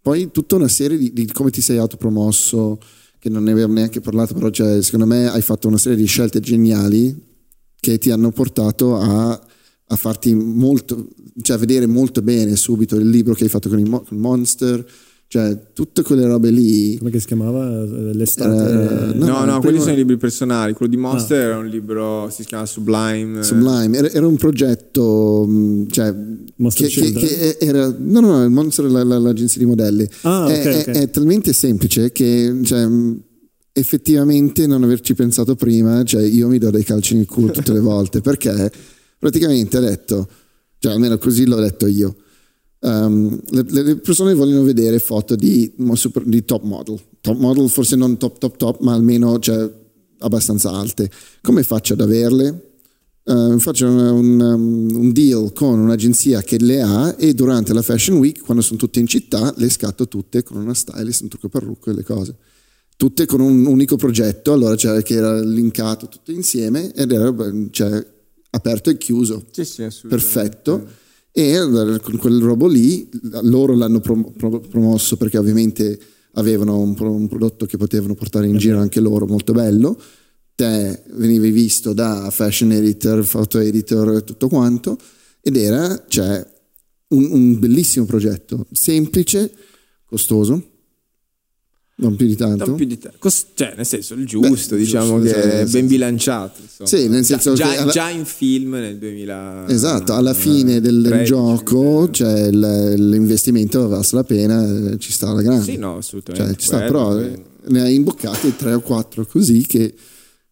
[0.00, 2.78] poi tutta una serie di, di come ti sei autopromosso,
[3.18, 6.06] che non ne abbiamo neanche parlato, però cioè, secondo me hai fatto una serie di
[6.06, 7.26] scelte geniali
[7.80, 9.40] che ti hanno portato a,
[9.90, 11.08] a farti molto,
[11.42, 14.18] cioè a vedere molto bene subito il libro che hai fatto con il Mo- con
[14.18, 14.84] Monster,
[15.28, 16.96] cioè tutte quelle robe lì.
[16.98, 17.84] Come che si chiamava?
[17.84, 19.14] L'estate?
[19.14, 20.72] no, no, no, il quelli primo- sono i libri personali.
[20.74, 23.42] Quello di Monster era un libro, si chiama Sublime.
[23.42, 26.14] Sublime, era, era un progetto, mh, cioè,
[26.56, 29.66] Monster che, che- che era, no, no, no, il Monster è la- la- l'agenzia di
[29.66, 30.08] modelli.
[30.22, 30.96] Ah, è, ok, è- ok.
[31.02, 33.20] è talmente semplice che, cioè, mh,
[33.72, 37.80] effettivamente non averci pensato prima, cioè, io mi do dei calci nel culo tutte le
[37.80, 38.70] volte perché
[39.18, 40.28] praticamente ha detto,
[40.78, 42.16] cioè, almeno così l'ho detto io.
[42.80, 48.16] Um, le, le persone vogliono vedere foto di, di top model, top model forse non
[48.16, 49.68] top top top, ma almeno cioè,
[50.18, 51.10] abbastanza alte.
[51.42, 52.66] Come faccio ad averle?
[53.24, 57.82] Uh, faccio un, un, um, un deal con un'agenzia che le ha e durante la
[57.82, 61.48] Fashion Week, quando sono tutte in città, le scatto tutte con una stylist, un trucco
[61.48, 62.36] parrucco e le cose.
[62.96, 67.34] Tutte con un unico progetto, allora c'era che era linkato tutto insieme ed era
[67.70, 68.04] cioè,
[68.50, 71.06] aperto e chiuso Sì, sì, perfetto.
[71.30, 71.58] E
[72.02, 73.08] con quel robo lì,
[73.42, 75.98] loro l'hanno prom- pro- promosso perché ovviamente
[76.32, 80.00] avevano un, pro- un prodotto che potevano portare in giro anche loro, molto bello.
[80.54, 84.98] Te venivi visto da fashion editor, photo editor e tutto quanto,
[85.40, 86.44] ed era cioè,
[87.08, 89.52] un, un bellissimo progetto, semplice,
[90.04, 90.77] costoso,
[92.00, 92.64] non più di tanto.
[92.66, 95.66] Non più di te- cos- cioè, nel senso, il giusto, Beh, diciamo giusto, che è
[95.66, 96.60] ben bilanciato.
[96.62, 96.88] insomma.
[96.88, 99.64] Sì, nel Già- senso già, che alla- già in film nel 2000.
[99.68, 105.32] Esatto, alla fine del 13, gioco cioè, il- l'investimento valsa la pena, eh, ci sta
[105.32, 105.64] la grande.
[105.64, 106.46] Sì, no, assolutamente.
[106.50, 109.92] Cioè, ci sta, però eh, ne hai imboccati tre o quattro così che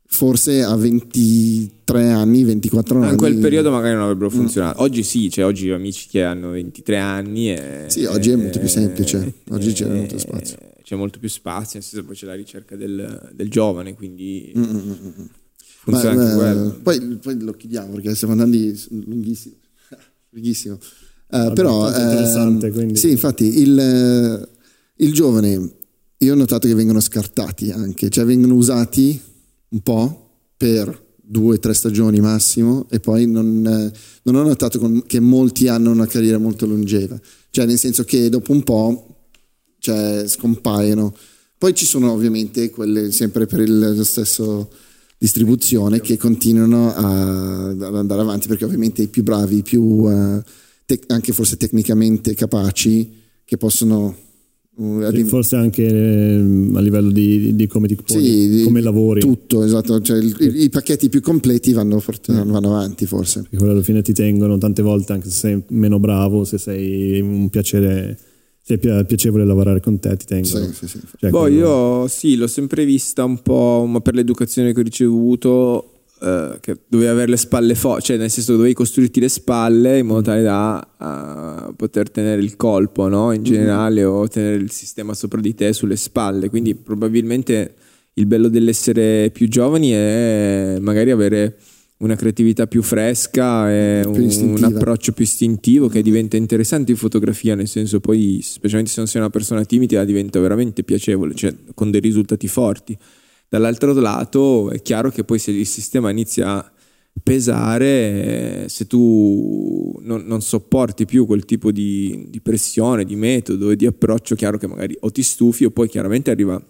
[0.09, 3.10] forse a 23 anni, 24 anni.
[3.12, 4.82] In quel periodo magari non avrebbero funzionato.
[4.82, 7.85] Oggi sì, cioè oggi ho amici che hanno 23 anni e...
[7.89, 10.56] Sì, oggi è molto più semplice, oggi c'è molto spazio.
[10.86, 14.52] C'è molto più spazio, nel senso poi c'è la ricerca del, del giovane, quindi...
[14.56, 15.24] Mm, mm, mm,
[15.80, 16.78] funziona Ma, anche eh, quello.
[16.80, 19.56] Poi, poi, lo chiediamo perché stiamo andando lunghissimo.
[20.30, 20.74] lunghissimo.
[20.74, 20.78] Uh,
[21.38, 21.88] Vabbè, però...
[21.88, 22.94] interessante, uh, quindi...
[22.94, 24.48] Sì, infatti il,
[24.94, 25.72] il giovane,
[26.18, 29.20] io ho notato che vengono scartati anche, cioè vengono usati
[29.70, 33.60] un po' per due o tre stagioni massimo e poi non,
[34.22, 38.28] non ho notato con, che molti hanno una carriera molto longeva, cioè nel senso che
[38.28, 39.15] dopo un po'
[39.86, 41.14] cioè, scompaiono.
[41.56, 44.68] Poi ci sono ovviamente quelle sempre per il stesso
[45.16, 50.42] distribuzione che continuano a, ad andare avanti perché ovviamente i più bravi, i più uh,
[50.84, 53.10] te- anche forse tecnicamente capaci
[53.44, 54.14] che possono
[54.78, 59.20] sì, forse anche ehm, a livello di, di come, ti sì, come lavori.
[59.20, 60.02] Tutto, esatto.
[60.02, 62.50] Cioè, il, i, i, pacchetti più completi vanno, mm.
[62.50, 63.46] vanno avanti forse.
[63.48, 67.48] Perché alla fine ti tengono tante volte, anche se sei meno bravo, se sei un
[67.48, 68.18] piacere,
[68.66, 70.72] se è piacevole lavorare con te, ti tengono.
[70.72, 72.01] Sì, sì, cioè, Poi quello...
[72.02, 76.78] io sì, l'ho sempre vista un po', ma per l'educazione che ho ricevuto Uh, che
[76.88, 80.43] dovevi avere le spalle forti, cioè nel senso dovevi costruirti le spalle in modo tale
[80.43, 83.32] da uh, poter tenere il colpo no?
[83.32, 83.52] in mm-hmm.
[83.52, 84.10] generale mm-hmm.
[84.10, 86.48] o tenere il sistema sopra di te sulle spalle.
[86.48, 87.74] Quindi probabilmente
[88.14, 91.59] il bello dell'essere più giovani è magari avere
[91.98, 97.55] una creatività più fresca e un, un, approccio più istintivo che diventa interessante in fotografia,
[97.55, 101.90] nel senso poi specialmente se non sei una persona timida diventa veramente piacevole, cioè con
[101.90, 102.97] dei risultati forti.
[103.48, 106.73] Dall'altro lato è chiaro che poi se il sistema inizia a
[107.23, 113.77] pesare, se tu non, non sopporti più quel tipo di, di, pressione, di metodo e
[113.77, 116.62] di approccio, chiaro che magari o ti stufi o poi chiaramente arriva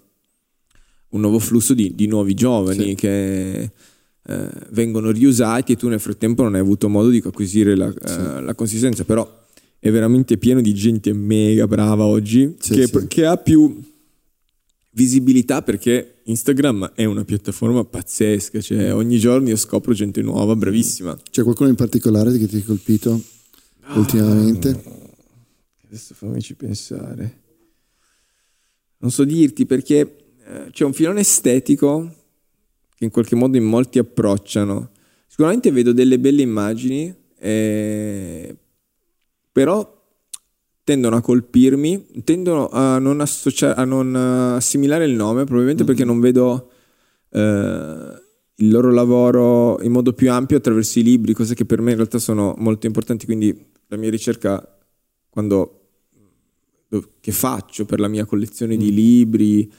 [1.08, 2.94] un nuovo flusso di, di nuovi giovani sì.
[2.94, 3.70] che
[4.28, 8.12] eh, vengono riusati e tu nel frattempo non hai avuto modo di acquisire la, sì.
[8.12, 9.44] eh, la consistenza, però
[9.78, 13.80] è veramente pieno di gente mega brava oggi sì, che, che ha più
[14.90, 21.16] visibilità perché Instagram è una piattaforma pazzesca, cioè ogni giorno io scopro gente nuova, bravissima.
[21.30, 23.22] C'è qualcuno in particolare che ti ha colpito
[23.82, 24.82] ah, ultimamente?
[25.86, 27.42] Adesso fammici pensare.
[28.98, 32.10] Non so dirti perché eh, c'è un filone estetico
[32.96, 34.90] che in qualche modo in molti approcciano.
[35.26, 38.56] Sicuramente vedo delle belle immagini, eh,
[39.52, 39.94] però
[40.82, 45.94] tendono a colpirmi, tendono a non, associa- a non assimilare il nome, probabilmente mm-hmm.
[45.94, 46.70] perché non vedo
[47.30, 48.22] eh,
[48.54, 51.96] il loro lavoro in modo più ampio attraverso i libri, cose che per me in
[51.96, 53.54] realtà sono molto importanti, quindi
[53.88, 54.78] la mia ricerca
[55.28, 55.80] quando
[57.20, 58.78] che faccio per la mia collezione mm.
[58.78, 59.72] di libri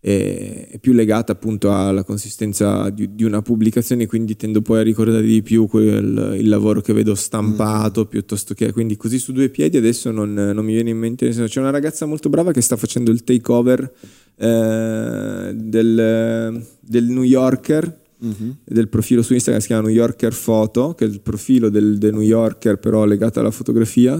[0.00, 5.22] è, più legata appunto alla consistenza di, di, una pubblicazione, quindi tendo poi a ricordare
[5.22, 8.08] di più quel, il lavoro che vedo stampato mm.
[8.08, 11.28] piuttosto che quindi così su due piedi adesso non, non mi viene in mente.
[11.28, 13.92] C'è una ragazza molto brava che sta facendo il takeover
[14.36, 17.98] eh, del, del New Yorker.
[18.22, 18.50] Mm-hmm.
[18.64, 22.12] del profilo su Instagram si chiama New Yorker Photo, che è il profilo del, del
[22.12, 24.14] New Yorker però legato alla fotografia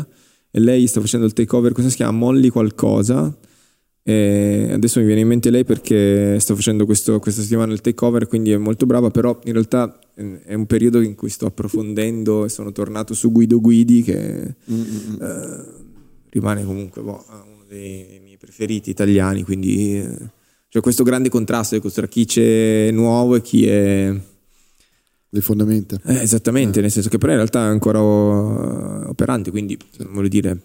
[0.51, 2.16] e lei sta facendo il takeover, cosa si chiama?
[2.16, 3.36] Molly qualcosa
[4.11, 8.27] e adesso mi viene in mente lei perché sto facendo questo, questa settimana il takeover,
[8.27, 12.49] quindi è molto brava, però in realtà è un periodo in cui sto approfondendo e
[12.49, 15.23] sono tornato su Guido Guidi che mm-hmm.
[15.23, 15.65] eh,
[16.31, 20.31] rimane comunque boh, uno dei miei preferiti italiani, quindi eh,
[20.69, 24.12] c'è questo grande contrasto tra chi c'è nuovo e chi è
[25.32, 26.01] le fondamenta.
[26.05, 26.82] Eh, esattamente, eh.
[26.82, 30.07] nel senso che però in realtà è ancora operante, quindi sì.
[30.11, 30.57] voglio dire,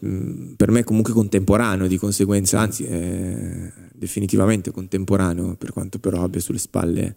[0.56, 6.42] per me è comunque contemporaneo, di conseguenza, anzi è definitivamente contemporaneo, per quanto però abbia
[6.42, 7.16] sulle spalle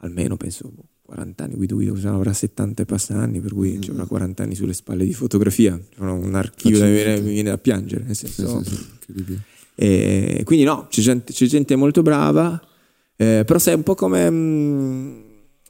[0.00, 0.70] almeno penso
[1.02, 3.90] 40 anni, Guido Guido avrà 70 e passa anni, per cui mm-hmm.
[3.90, 7.58] avrà 40 anni sulle spalle di fotografia, un archivio che mi viene, mi viene da
[7.58, 8.62] piangere, nel senso...
[8.64, 9.44] Sì, sì,
[9.78, 12.60] e quindi no, c'è gente, c'è gente molto brava,
[13.14, 14.28] eh, però sai un po' come...
[14.28, 15.24] Mh,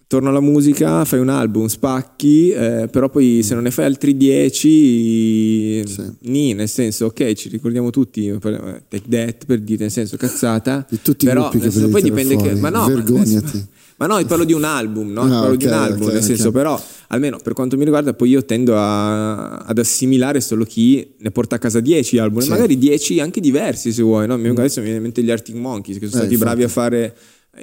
[0.09, 4.17] torno alla musica, fai un album, spacchi, eh, però poi se non ne fai altri
[4.17, 6.03] dieci, sì.
[6.21, 10.87] ni, nel senso, ok, ci ricordiamo tutti, eh, take that per dire, nel senso, cazzata,
[10.91, 12.51] di tutti però i senso, poi dipende fuori.
[12.51, 13.67] che, ma no, vergognati.
[13.99, 15.23] Ma no, parlo di un album, no?
[15.23, 16.61] Ah, parlo okay, di un album, okay, nel senso, okay.
[16.61, 21.31] però, almeno per quanto mi riguarda, poi io tendo a, ad assimilare solo chi ne
[21.31, 22.51] porta a casa 10 album, sì.
[22.51, 24.37] magari 10 anche diversi se vuoi, no?
[24.37, 24.51] Mm.
[24.51, 26.51] Adesso mi viene in mente gli Arctic Monkeys, che sono eh, stati infatti.
[26.51, 27.17] bravi a fare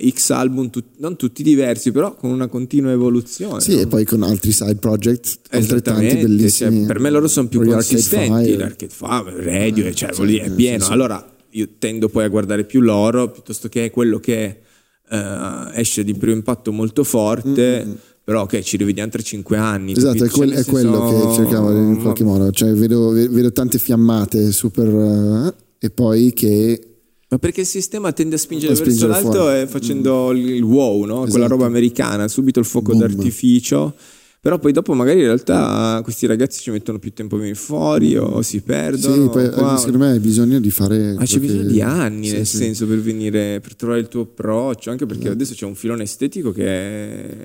[0.09, 3.61] X album, tut- non tutti diversi, però con una continua evoluzione.
[3.61, 3.81] Sì, no?
[3.81, 6.77] e poi con altri side project altrettanti bellissimi.
[6.79, 8.55] Cioè, per me loro sono più consistenti.
[8.55, 10.79] L'Arcade Fire, Radio, eh, cioè, sì, è pieno.
[10.79, 10.91] Sì, sì.
[10.91, 14.61] Allora io tendo poi a guardare più loro piuttosto che quello che
[15.09, 17.83] eh, esce di primo impatto molto forte.
[17.85, 17.95] Mm-hmm.
[18.25, 19.91] Però ok, ci rivediamo tra cinque anni.
[19.91, 22.51] Esatto, è, quel, cioè, è quello che cercavo in qualche modo.
[22.51, 24.87] Cioè, vedo, vedo tante fiammate super...
[24.87, 26.92] Uh, e poi che
[27.33, 29.65] ma perché il sistema tende a spingere, a verso l'alto fuori.
[29.65, 30.37] facendo mm.
[30.37, 31.15] il wow, no?
[31.15, 31.31] esatto.
[31.31, 33.01] quella roba americana, subito il fuoco Boom.
[33.01, 33.95] d'artificio.
[34.39, 38.17] Però poi dopo magari in realtà questi ragazzi ci mettono più tempo a venire fuori
[38.17, 39.23] o si perdono.
[39.23, 39.77] Sì, poi wow.
[39.77, 41.13] secondo me hai bisogno di fare...
[41.13, 42.57] Ma c'è bisogno di anni sì, nel sì.
[42.57, 45.35] senso per venire, per trovare il tuo approccio, anche perché esatto.
[45.35, 47.37] adesso c'è un filone estetico che è...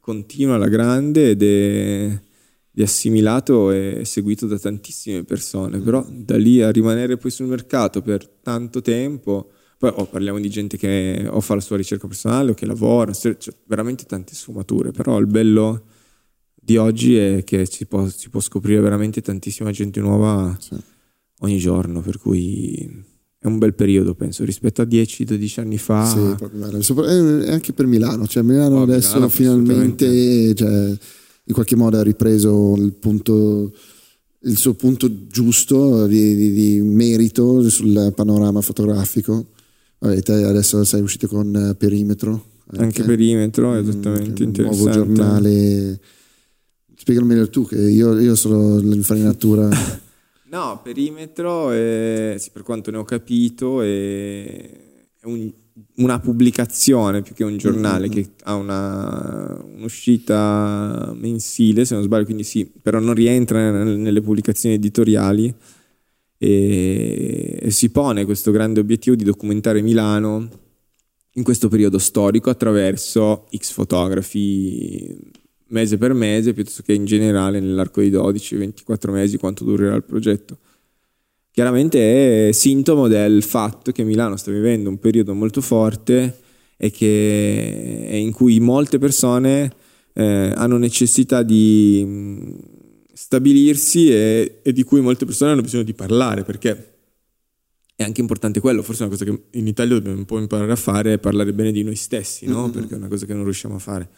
[0.00, 2.20] continua alla grande ed è
[2.72, 8.00] di assimilato e seguito da tantissime persone, però da lì a rimanere poi sul mercato
[8.00, 12.52] per tanto tempo, poi oh, parliamo di gente che o fa la sua ricerca personale
[12.52, 13.36] o che lavora, cioè,
[13.66, 15.84] veramente tante sfumature, però il bello
[16.54, 20.76] di oggi è che si può, si può scoprire veramente tantissima gente nuova sì.
[21.40, 26.04] ogni giorno, per cui è un bel periodo, penso, rispetto a 10-12 anni fa.
[26.04, 26.68] Sì, proprio,
[27.42, 30.54] eh, anche per Milano, cioè Milano oh, adesso Milano finalmente...
[30.54, 30.98] Cioè,
[31.50, 33.72] in qualche modo ha ripreso il, punto,
[34.42, 39.46] il suo punto giusto di, di, di, merito sul panorama fotografico.
[39.98, 42.46] Vabbè, te adesso sei uscito con Perimetro.
[42.70, 44.44] Anche, anche Perimetro, esattamente.
[44.44, 46.00] Un nuovo giornale.
[46.96, 49.68] Spiegalo meglio tu, che io, io sono l'infarinatura.
[50.50, 54.70] no, Perimetro, è, sì, per quanto ne ho capito, è,
[55.18, 55.50] è un
[55.96, 58.22] una pubblicazione più che un giornale mm-hmm.
[58.22, 64.76] che ha una, un'uscita mensile, se non sbaglio, quindi sì, però non rientra nelle pubblicazioni
[64.76, 65.54] editoriali
[66.38, 70.48] e, e si pone questo grande obiettivo di documentare Milano
[71.34, 75.16] in questo periodo storico attraverso X fotografi
[75.68, 80.58] mese per mese piuttosto che in generale nell'arco di 12-24 mesi quanto durerà il progetto
[81.50, 86.38] chiaramente è sintomo del fatto che Milano sta vivendo un periodo molto forte
[86.76, 89.70] e che, in cui molte persone
[90.14, 92.54] eh, hanno necessità di mh,
[93.12, 96.94] stabilirsi e, e, di cui molte persone hanno bisogno di parlare perché
[97.94, 100.72] è anche importante quello, forse è una cosa che in Italia dobbiamo un po' imparare
[100.72, 102.62] a fare, è parlare bene di noi stessi, no?
[102.62, 102.70] mm-hmm.
[102.70, 104.08] perché è una cosa che non riusciamo a fare.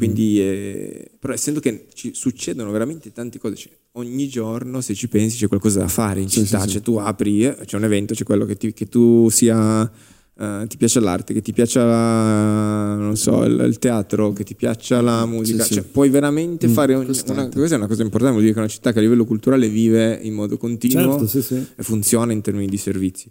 [0.00, 5.08] Quindi, eh, però essendo che ci succedono veramente tante cose, cioè, ogni giorno se ci
[5.08, 7.84] pensi c'è qualcosa da fare in sì, città, sì, cioè tu apri, eh, c'è un
[7.84, 13.14] evento, c'è quello che, ti, che tu sia, uh, ti piace l'arte, che ti piaccia
[13.14, 16.94] so, il, il, teatro, che ti piaccia la musica, sì, cioè, puoi veramente mm, fare
[16.94, 19.02] ogni, una, questa è una cosa importante, vuol dire che è una città che a
[19.02, 23.30] livello culturale vive in modo continuo certo, e funziona in termini di servizi.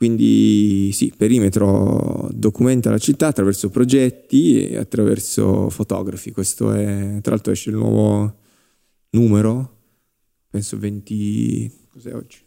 [0.00, 6.30] Quindi sì, Perimetro documenta la città attraverso progetti e attraverso fotografi.
[6.32, 8.34] Questo è, tra l'altro esce il nuovo
[9.10, 9.76] numero,
[10.48, 11.70] penso 20...
[11.92, 12.38] cos'è oggi?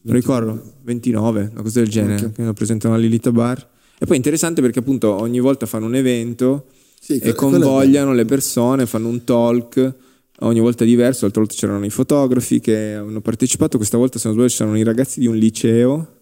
[0.00, 2.32] Non ricordo, 29, una cosa del genere, okay.
[2.32, 3.58] che lo presentano a Lilita Bar.
[3.98, 6.68] E poi è interessante perché appunto ogni volta fanno un evento
[6.98, 9.94] sì, e convogliano le persone, fanno un talk
[10.38, 11.24] ogni volta diverso.
[11.24, 14.84] L'altra volta c'erano i fotografi che hanno partecipato, questa volta se non sbaglio c'erano i
[14.84, 16.20] ragazzi di un liceo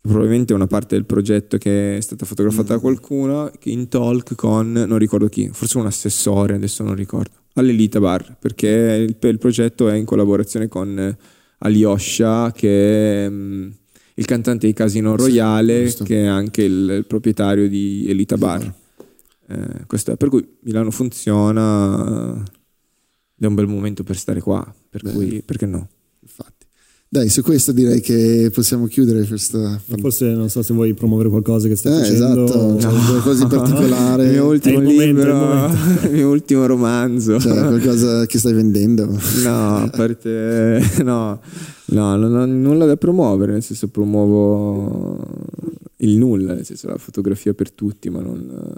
[0.00, 2.80] probabilmente una parte del progetto che è stata fotografata da mm.
[2.80, 8.36] qualcuno in talk con non ricordo chi, forse un assessore, adesso non ricordo, all'Elite Bar,
[8.38, 11.16] perché il, il progetto è in collaborazione con
[11.58, 13.72] Alyosha che è um,
[14.14, 18.74] il cantante di Casino Royale sì, che è anche il, il proprietario di Elita Bar.
[19.50, 22.42] Eh, questo è, per cui Milano funziona
[23.38, 25.88] ed è un bel momento per stare qua, per cui perché no?
[27.10, 29.80] Dai, su questo direi che possiamo chiudere questa.
[29.98, 32.44] Forse non so se vuoi promuovere qualcosa che stai eh, facendo.
[32.44, 34.24] Esatto, cioè, qualcosa di particolare.
[34.24, 37.40] il mio ultimo libro, momento, il, il mio ultimo romanzo.
[37.40, 39.06] Cioè, qualcosa che stai vendendo?
[39.42, 40.82] No, a parte.
[41.02, 41.40] No,
[41.86, 45.18] no, non ho nulla da promuovere, nel senso promuovo
[45.96, 48.74] il nulla, nel senso la fotografia per tutti, ma non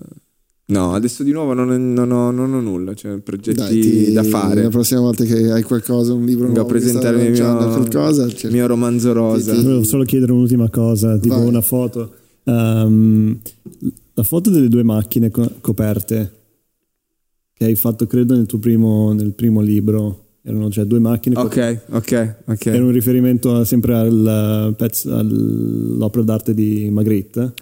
[0.70, 4.22] No, adesso di nuovo non, non, ho, non ho, nulla, cioè progetti Dai, ti, da
[4.22, 4.62] fare.
[4.62, 8.51] La prossima volta che hai qualcosa, un libro nuovo, a presentare il mio, qualcosa, cioè,
[8.51, 9.52] mio romanzo rosa.
[9.52, 11.47] Ti, Volevo solo chiedere un'ultima cosa, tipo Vai.
[11.47, 12.14] una foto.
[12.44, 13.38] Um,
[14.14, 16.38] la foto delle due macchine co- coperte
[17.60, 20.28] che hai fatto, credo, nel tuo primo, nel primo libro.
[20.42, 21.36] Erano cioè due macchine.
[21.36, 22.66] Ok, ok, ok.
[22.66, 27.52] Era un riferimento sempre al pezzo, all'opera d'arte di Magritte.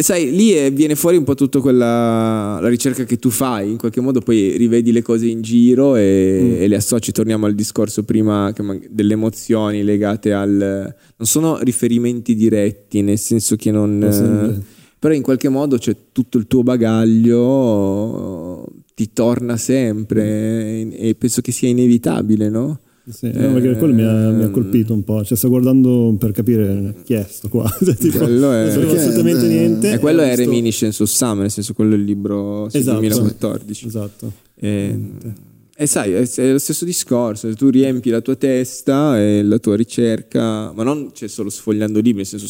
[0.00, 4.00] Sai, lì viene fuori un po' tutta quella la ricerca che tu fai, in qualche
[4.00, 6.62] modo poi rivedi le cose in giro e, mm.
[6.62, 8.50] e le associ, torniamo al discorso prima
[8.88, 10.94] delle emozioni legate al...
[11.16, 14.02] non sono riferimenti diretti, nel senso che non...
[14.02, 21.42] Eh, però in qualche modo c'è tutto il tuo bagaglio ti torna sempre e penso
[21.42, 22.80] che sia inevitabile, no?
[23.08, 25.22] Sì, no, perché quello mi ha, mi ha, colpito un po'.
[25.22, 27.64] Cioè, sto guardando per capire chi è sto qua.
[27.84, 29.92] Cioè, tipo, quello è, non assolutamente è, niente.
[29.92, 30.42] E quello è sto...
[30.42, 33.86] Reminiscence of Summer, nel senso quello è il libro esatto, 2014.
[33.86, 34.32] Esatto.
[34.56, 34.98] E,
[35.76, 39.76] e sai, è, è, lo stesso discorso, tu riempi la tua testa e la tua
[39.76, 42.46] ricerca, ma non c'è solo sfogliando libri, nel senso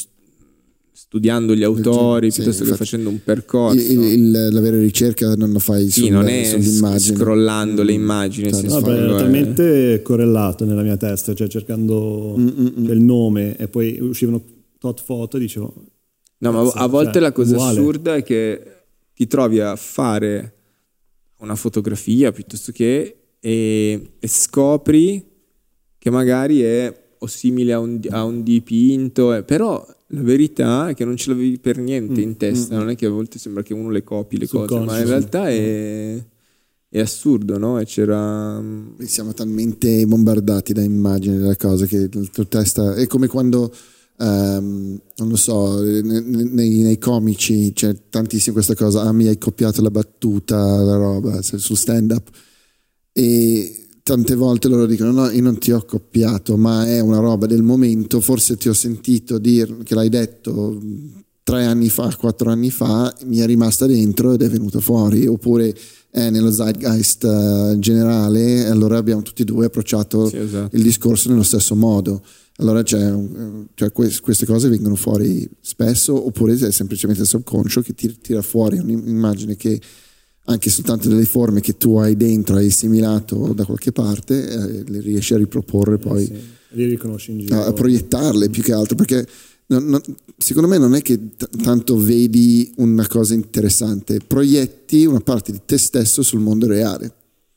[0.96, 3.76] studiando gli autori sì, piuttosto che facendo un percorso.
[3.76, 7.16] Il, il, la vera ricerca non la fai sì, sul, non è sull'immagine.
[7.18, 8.50] scrollando le immagini.
[8.50, 8.66] Certo.
[8.66, 12.90] No, beh, è talmente correlato nella mia testa, cioè cercando mm, mm, mm.
[12.90, 14.42] il nome e poi uscivano
[14.78, 15.74] tot foto e dicevo...
[16.38, 17.78] No, ma a volte cioè, la cosa uguale.
[17.78, 18.62] assurda è che
[19.14, 20.54] ti trovi a fare
[21.40, 25.24] una fotografia piuttosto che e, e scopri
[25.98, 29.86] che magari è o simile a un, a un dipinto, eh, però
[30.16, 32.96] la verità è che non ce l'avevi per niente in mm, testa, mm, non è
[32.96, 36.24] che a volte sembra che uno le copi le cose, ma in realtà è,
[36.88, 37.78] è assurdo, no?
[37.78, 38.58] E c'era...
[38.58, 43.26] Mm, e siamo talmente bombardati da immagini della cosa che la tua testa è come
[43.26, 43.72] quando...
[44.18, 49.36] Um, non lo so, nei, nei, nei, comici c'è tantissimo questa cosa, ah mi hai
[49.36, 52.30] copiato la battuta, la roba, sul stand up
[53.12, 57.46] e tante volte loro dicono no, io non ti ho copiato, ma è una roba
[57.46, 60.80] del momento, forse ti ho sentito dire che l'hai detto
[61.42, 65.74] tre anni fa, quattro anni fa, mi è rimasta dentro ed è venuta fuori, oppure
[66.08, 70.76] è nello zeitgeist uh, generale, e allora abbiamo tutti e due approcciato sì, esatto.
[70.76, 72.22] il discorso nello stesso modo.
[72.58, 73.12] Allora cioè,
[73.92, 79.80] queste cose vengono fuori spesso, oppure è semplicemente il subconscio che tira fuori un'immagine che
[80.46, 85.00] anche soltanto delle forme che tu hai dentro, hai assimilato da qualche parte, eh, le
[85.00, 86.22] riesci a riproporre poi.
[86.22, 86.54] Eh sì.
[86.70, 87.62] Li riconosci in giro.
[87.62, 89.26] A, proiettarle più che altro, perché
[89.66, 90.00] non, non,
[90.36, 95.60] secondo me non è che t- tanto vedi una cosa interessante, proietti una parte di
[95.64, 97.12] te stesso sul mondo reale.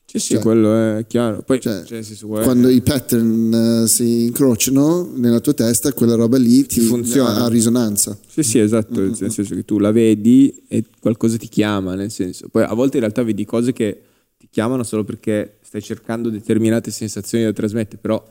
[0.09, 1.43] Sì, sì, cioè, quello è chiaro.
[1.43, 2.03] Poi, cioè, cioè,
[2.41, 7.43] quando i pattern uh, si incrociano nella tua testa, quella roba lì ti, funziona.
[7.43, 8.17] ha risonanza.
[8.27, 8.99] Sì, sì, esatto.
[8.99, 9.13] Mm-hmm.
[9.19, 11.93] Nel senso che tu la vedi e qualcosa ti chiama.
[11.93, 14.01] Nel senso, poi a volte in realtà vedi cose che
[14.35, 18.27] ti chiamano solo perché stai cercando determinate sensazioni da trasmettere, però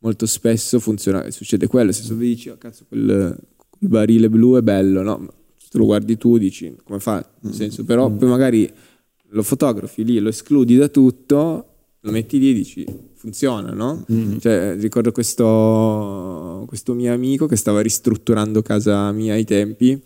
[0.00, 1.86] molto spesso funziona, succede quello.
[1.86, 3.34] Nel senso, vedi, oh, cazzo, quel,
[3.70, 5.26] quel barile blu è bello, no?
[5.56, 7.26] Se lo guardi tu, dici come fa?
[7.40, 8.18] Nel senso, però mm-hmm.
[8.18, 8.72] poi magari
[9.34, 11.66] lo fotografi lì, lo escludi da tutto,
[12.00, 14.04] lo metti lì e dici funziona, no?
[14.10, 14.38] Mm-hmm.
[14.38, 20.00] Cioè, ricordo questo, questo mio amico che stava ristrutturando casa mia ai tempi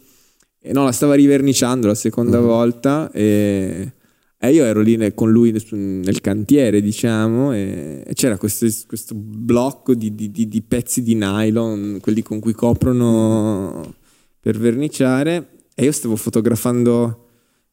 [0.60, 2.46] e no, la stava riverniciando la seconda mm-hmm.
[2.46, 3.92] volta e,
[4.38, 9.14] e, io ero lì nel, con lui nel cantiere, diciamo, e, e c'era questo, questo
[9.14, 13.94] blocco di, di, di, di, pezzi di nylon, quelli con cui coprono
[14.40, 17.27] per verniciare e io stavo fotografando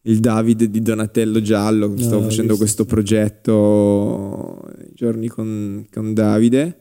[0.07, 4.61] il Davide di Donatello Giallo, no, stavo facendo questo progetto
[4.93, 6.77] giorni con, con Davide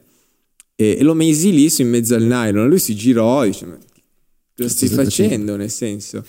[0.75, 3.65] e, e, l'ho mesi lì su in mezzo al nylon, lui si girò e dice
[3.65, 3.77] ma
[4.55, 6.23] cosa stai facendo nel senso?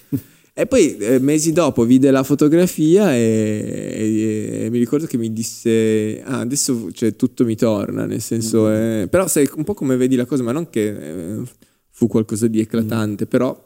[0.58, 5.30] e poi eh, mesi dopo vide la fotografia e, e, e, mi ricordo che mi
[5.32, 8.72] disse ah adesso cioè, tutto mi torna, nel senso mm.
[8.72, 11.42] eh, però sai un po' come vedi la cosa, ma non che eh,
[11.90, 13.28] fu qualcosa di eclatante, mm.
[13.28, 13.64] però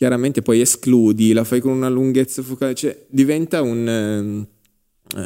[0.00, 4.46] chiaramente poi escludi, la fai con una lunghezza focale, cioè diventa un,
[5.14, 5.18] eh,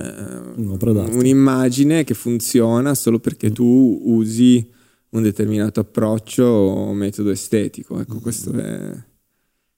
[1.12, 4.68] un'immagine che funziona solo perché tu usi
[5.10, 8.00] un determinato approccio o metodo estetico.
[8.00, 8.90] Ecco, questo è,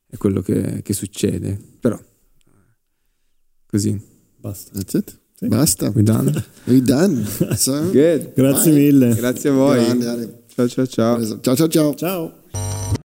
[0.09, 1.61] è quello che, che, succede.
[1.79, 2.01] Però,
[3.67, 4.01] così.
[4.41, 4.79] Basta.
[4.79, 5.19] That's it.
[5.35, 5.49] Sì.
[5.49, 5.93] Basta.
[5.95, 6.33] We done.
[6.65, 7.23] We done.
[7.55, 8.33] So, Good.
[8.33, 8.81] Grazie Bye.
[8.81, 9.15] mille.
[9.15, 9.85] Grazie a voi.
[9.85, 11.41] Grande, ciao ciao ciao.
[11.41, 11.95] Ciao ciao ciao.
[11.95, 13.05] Ciao.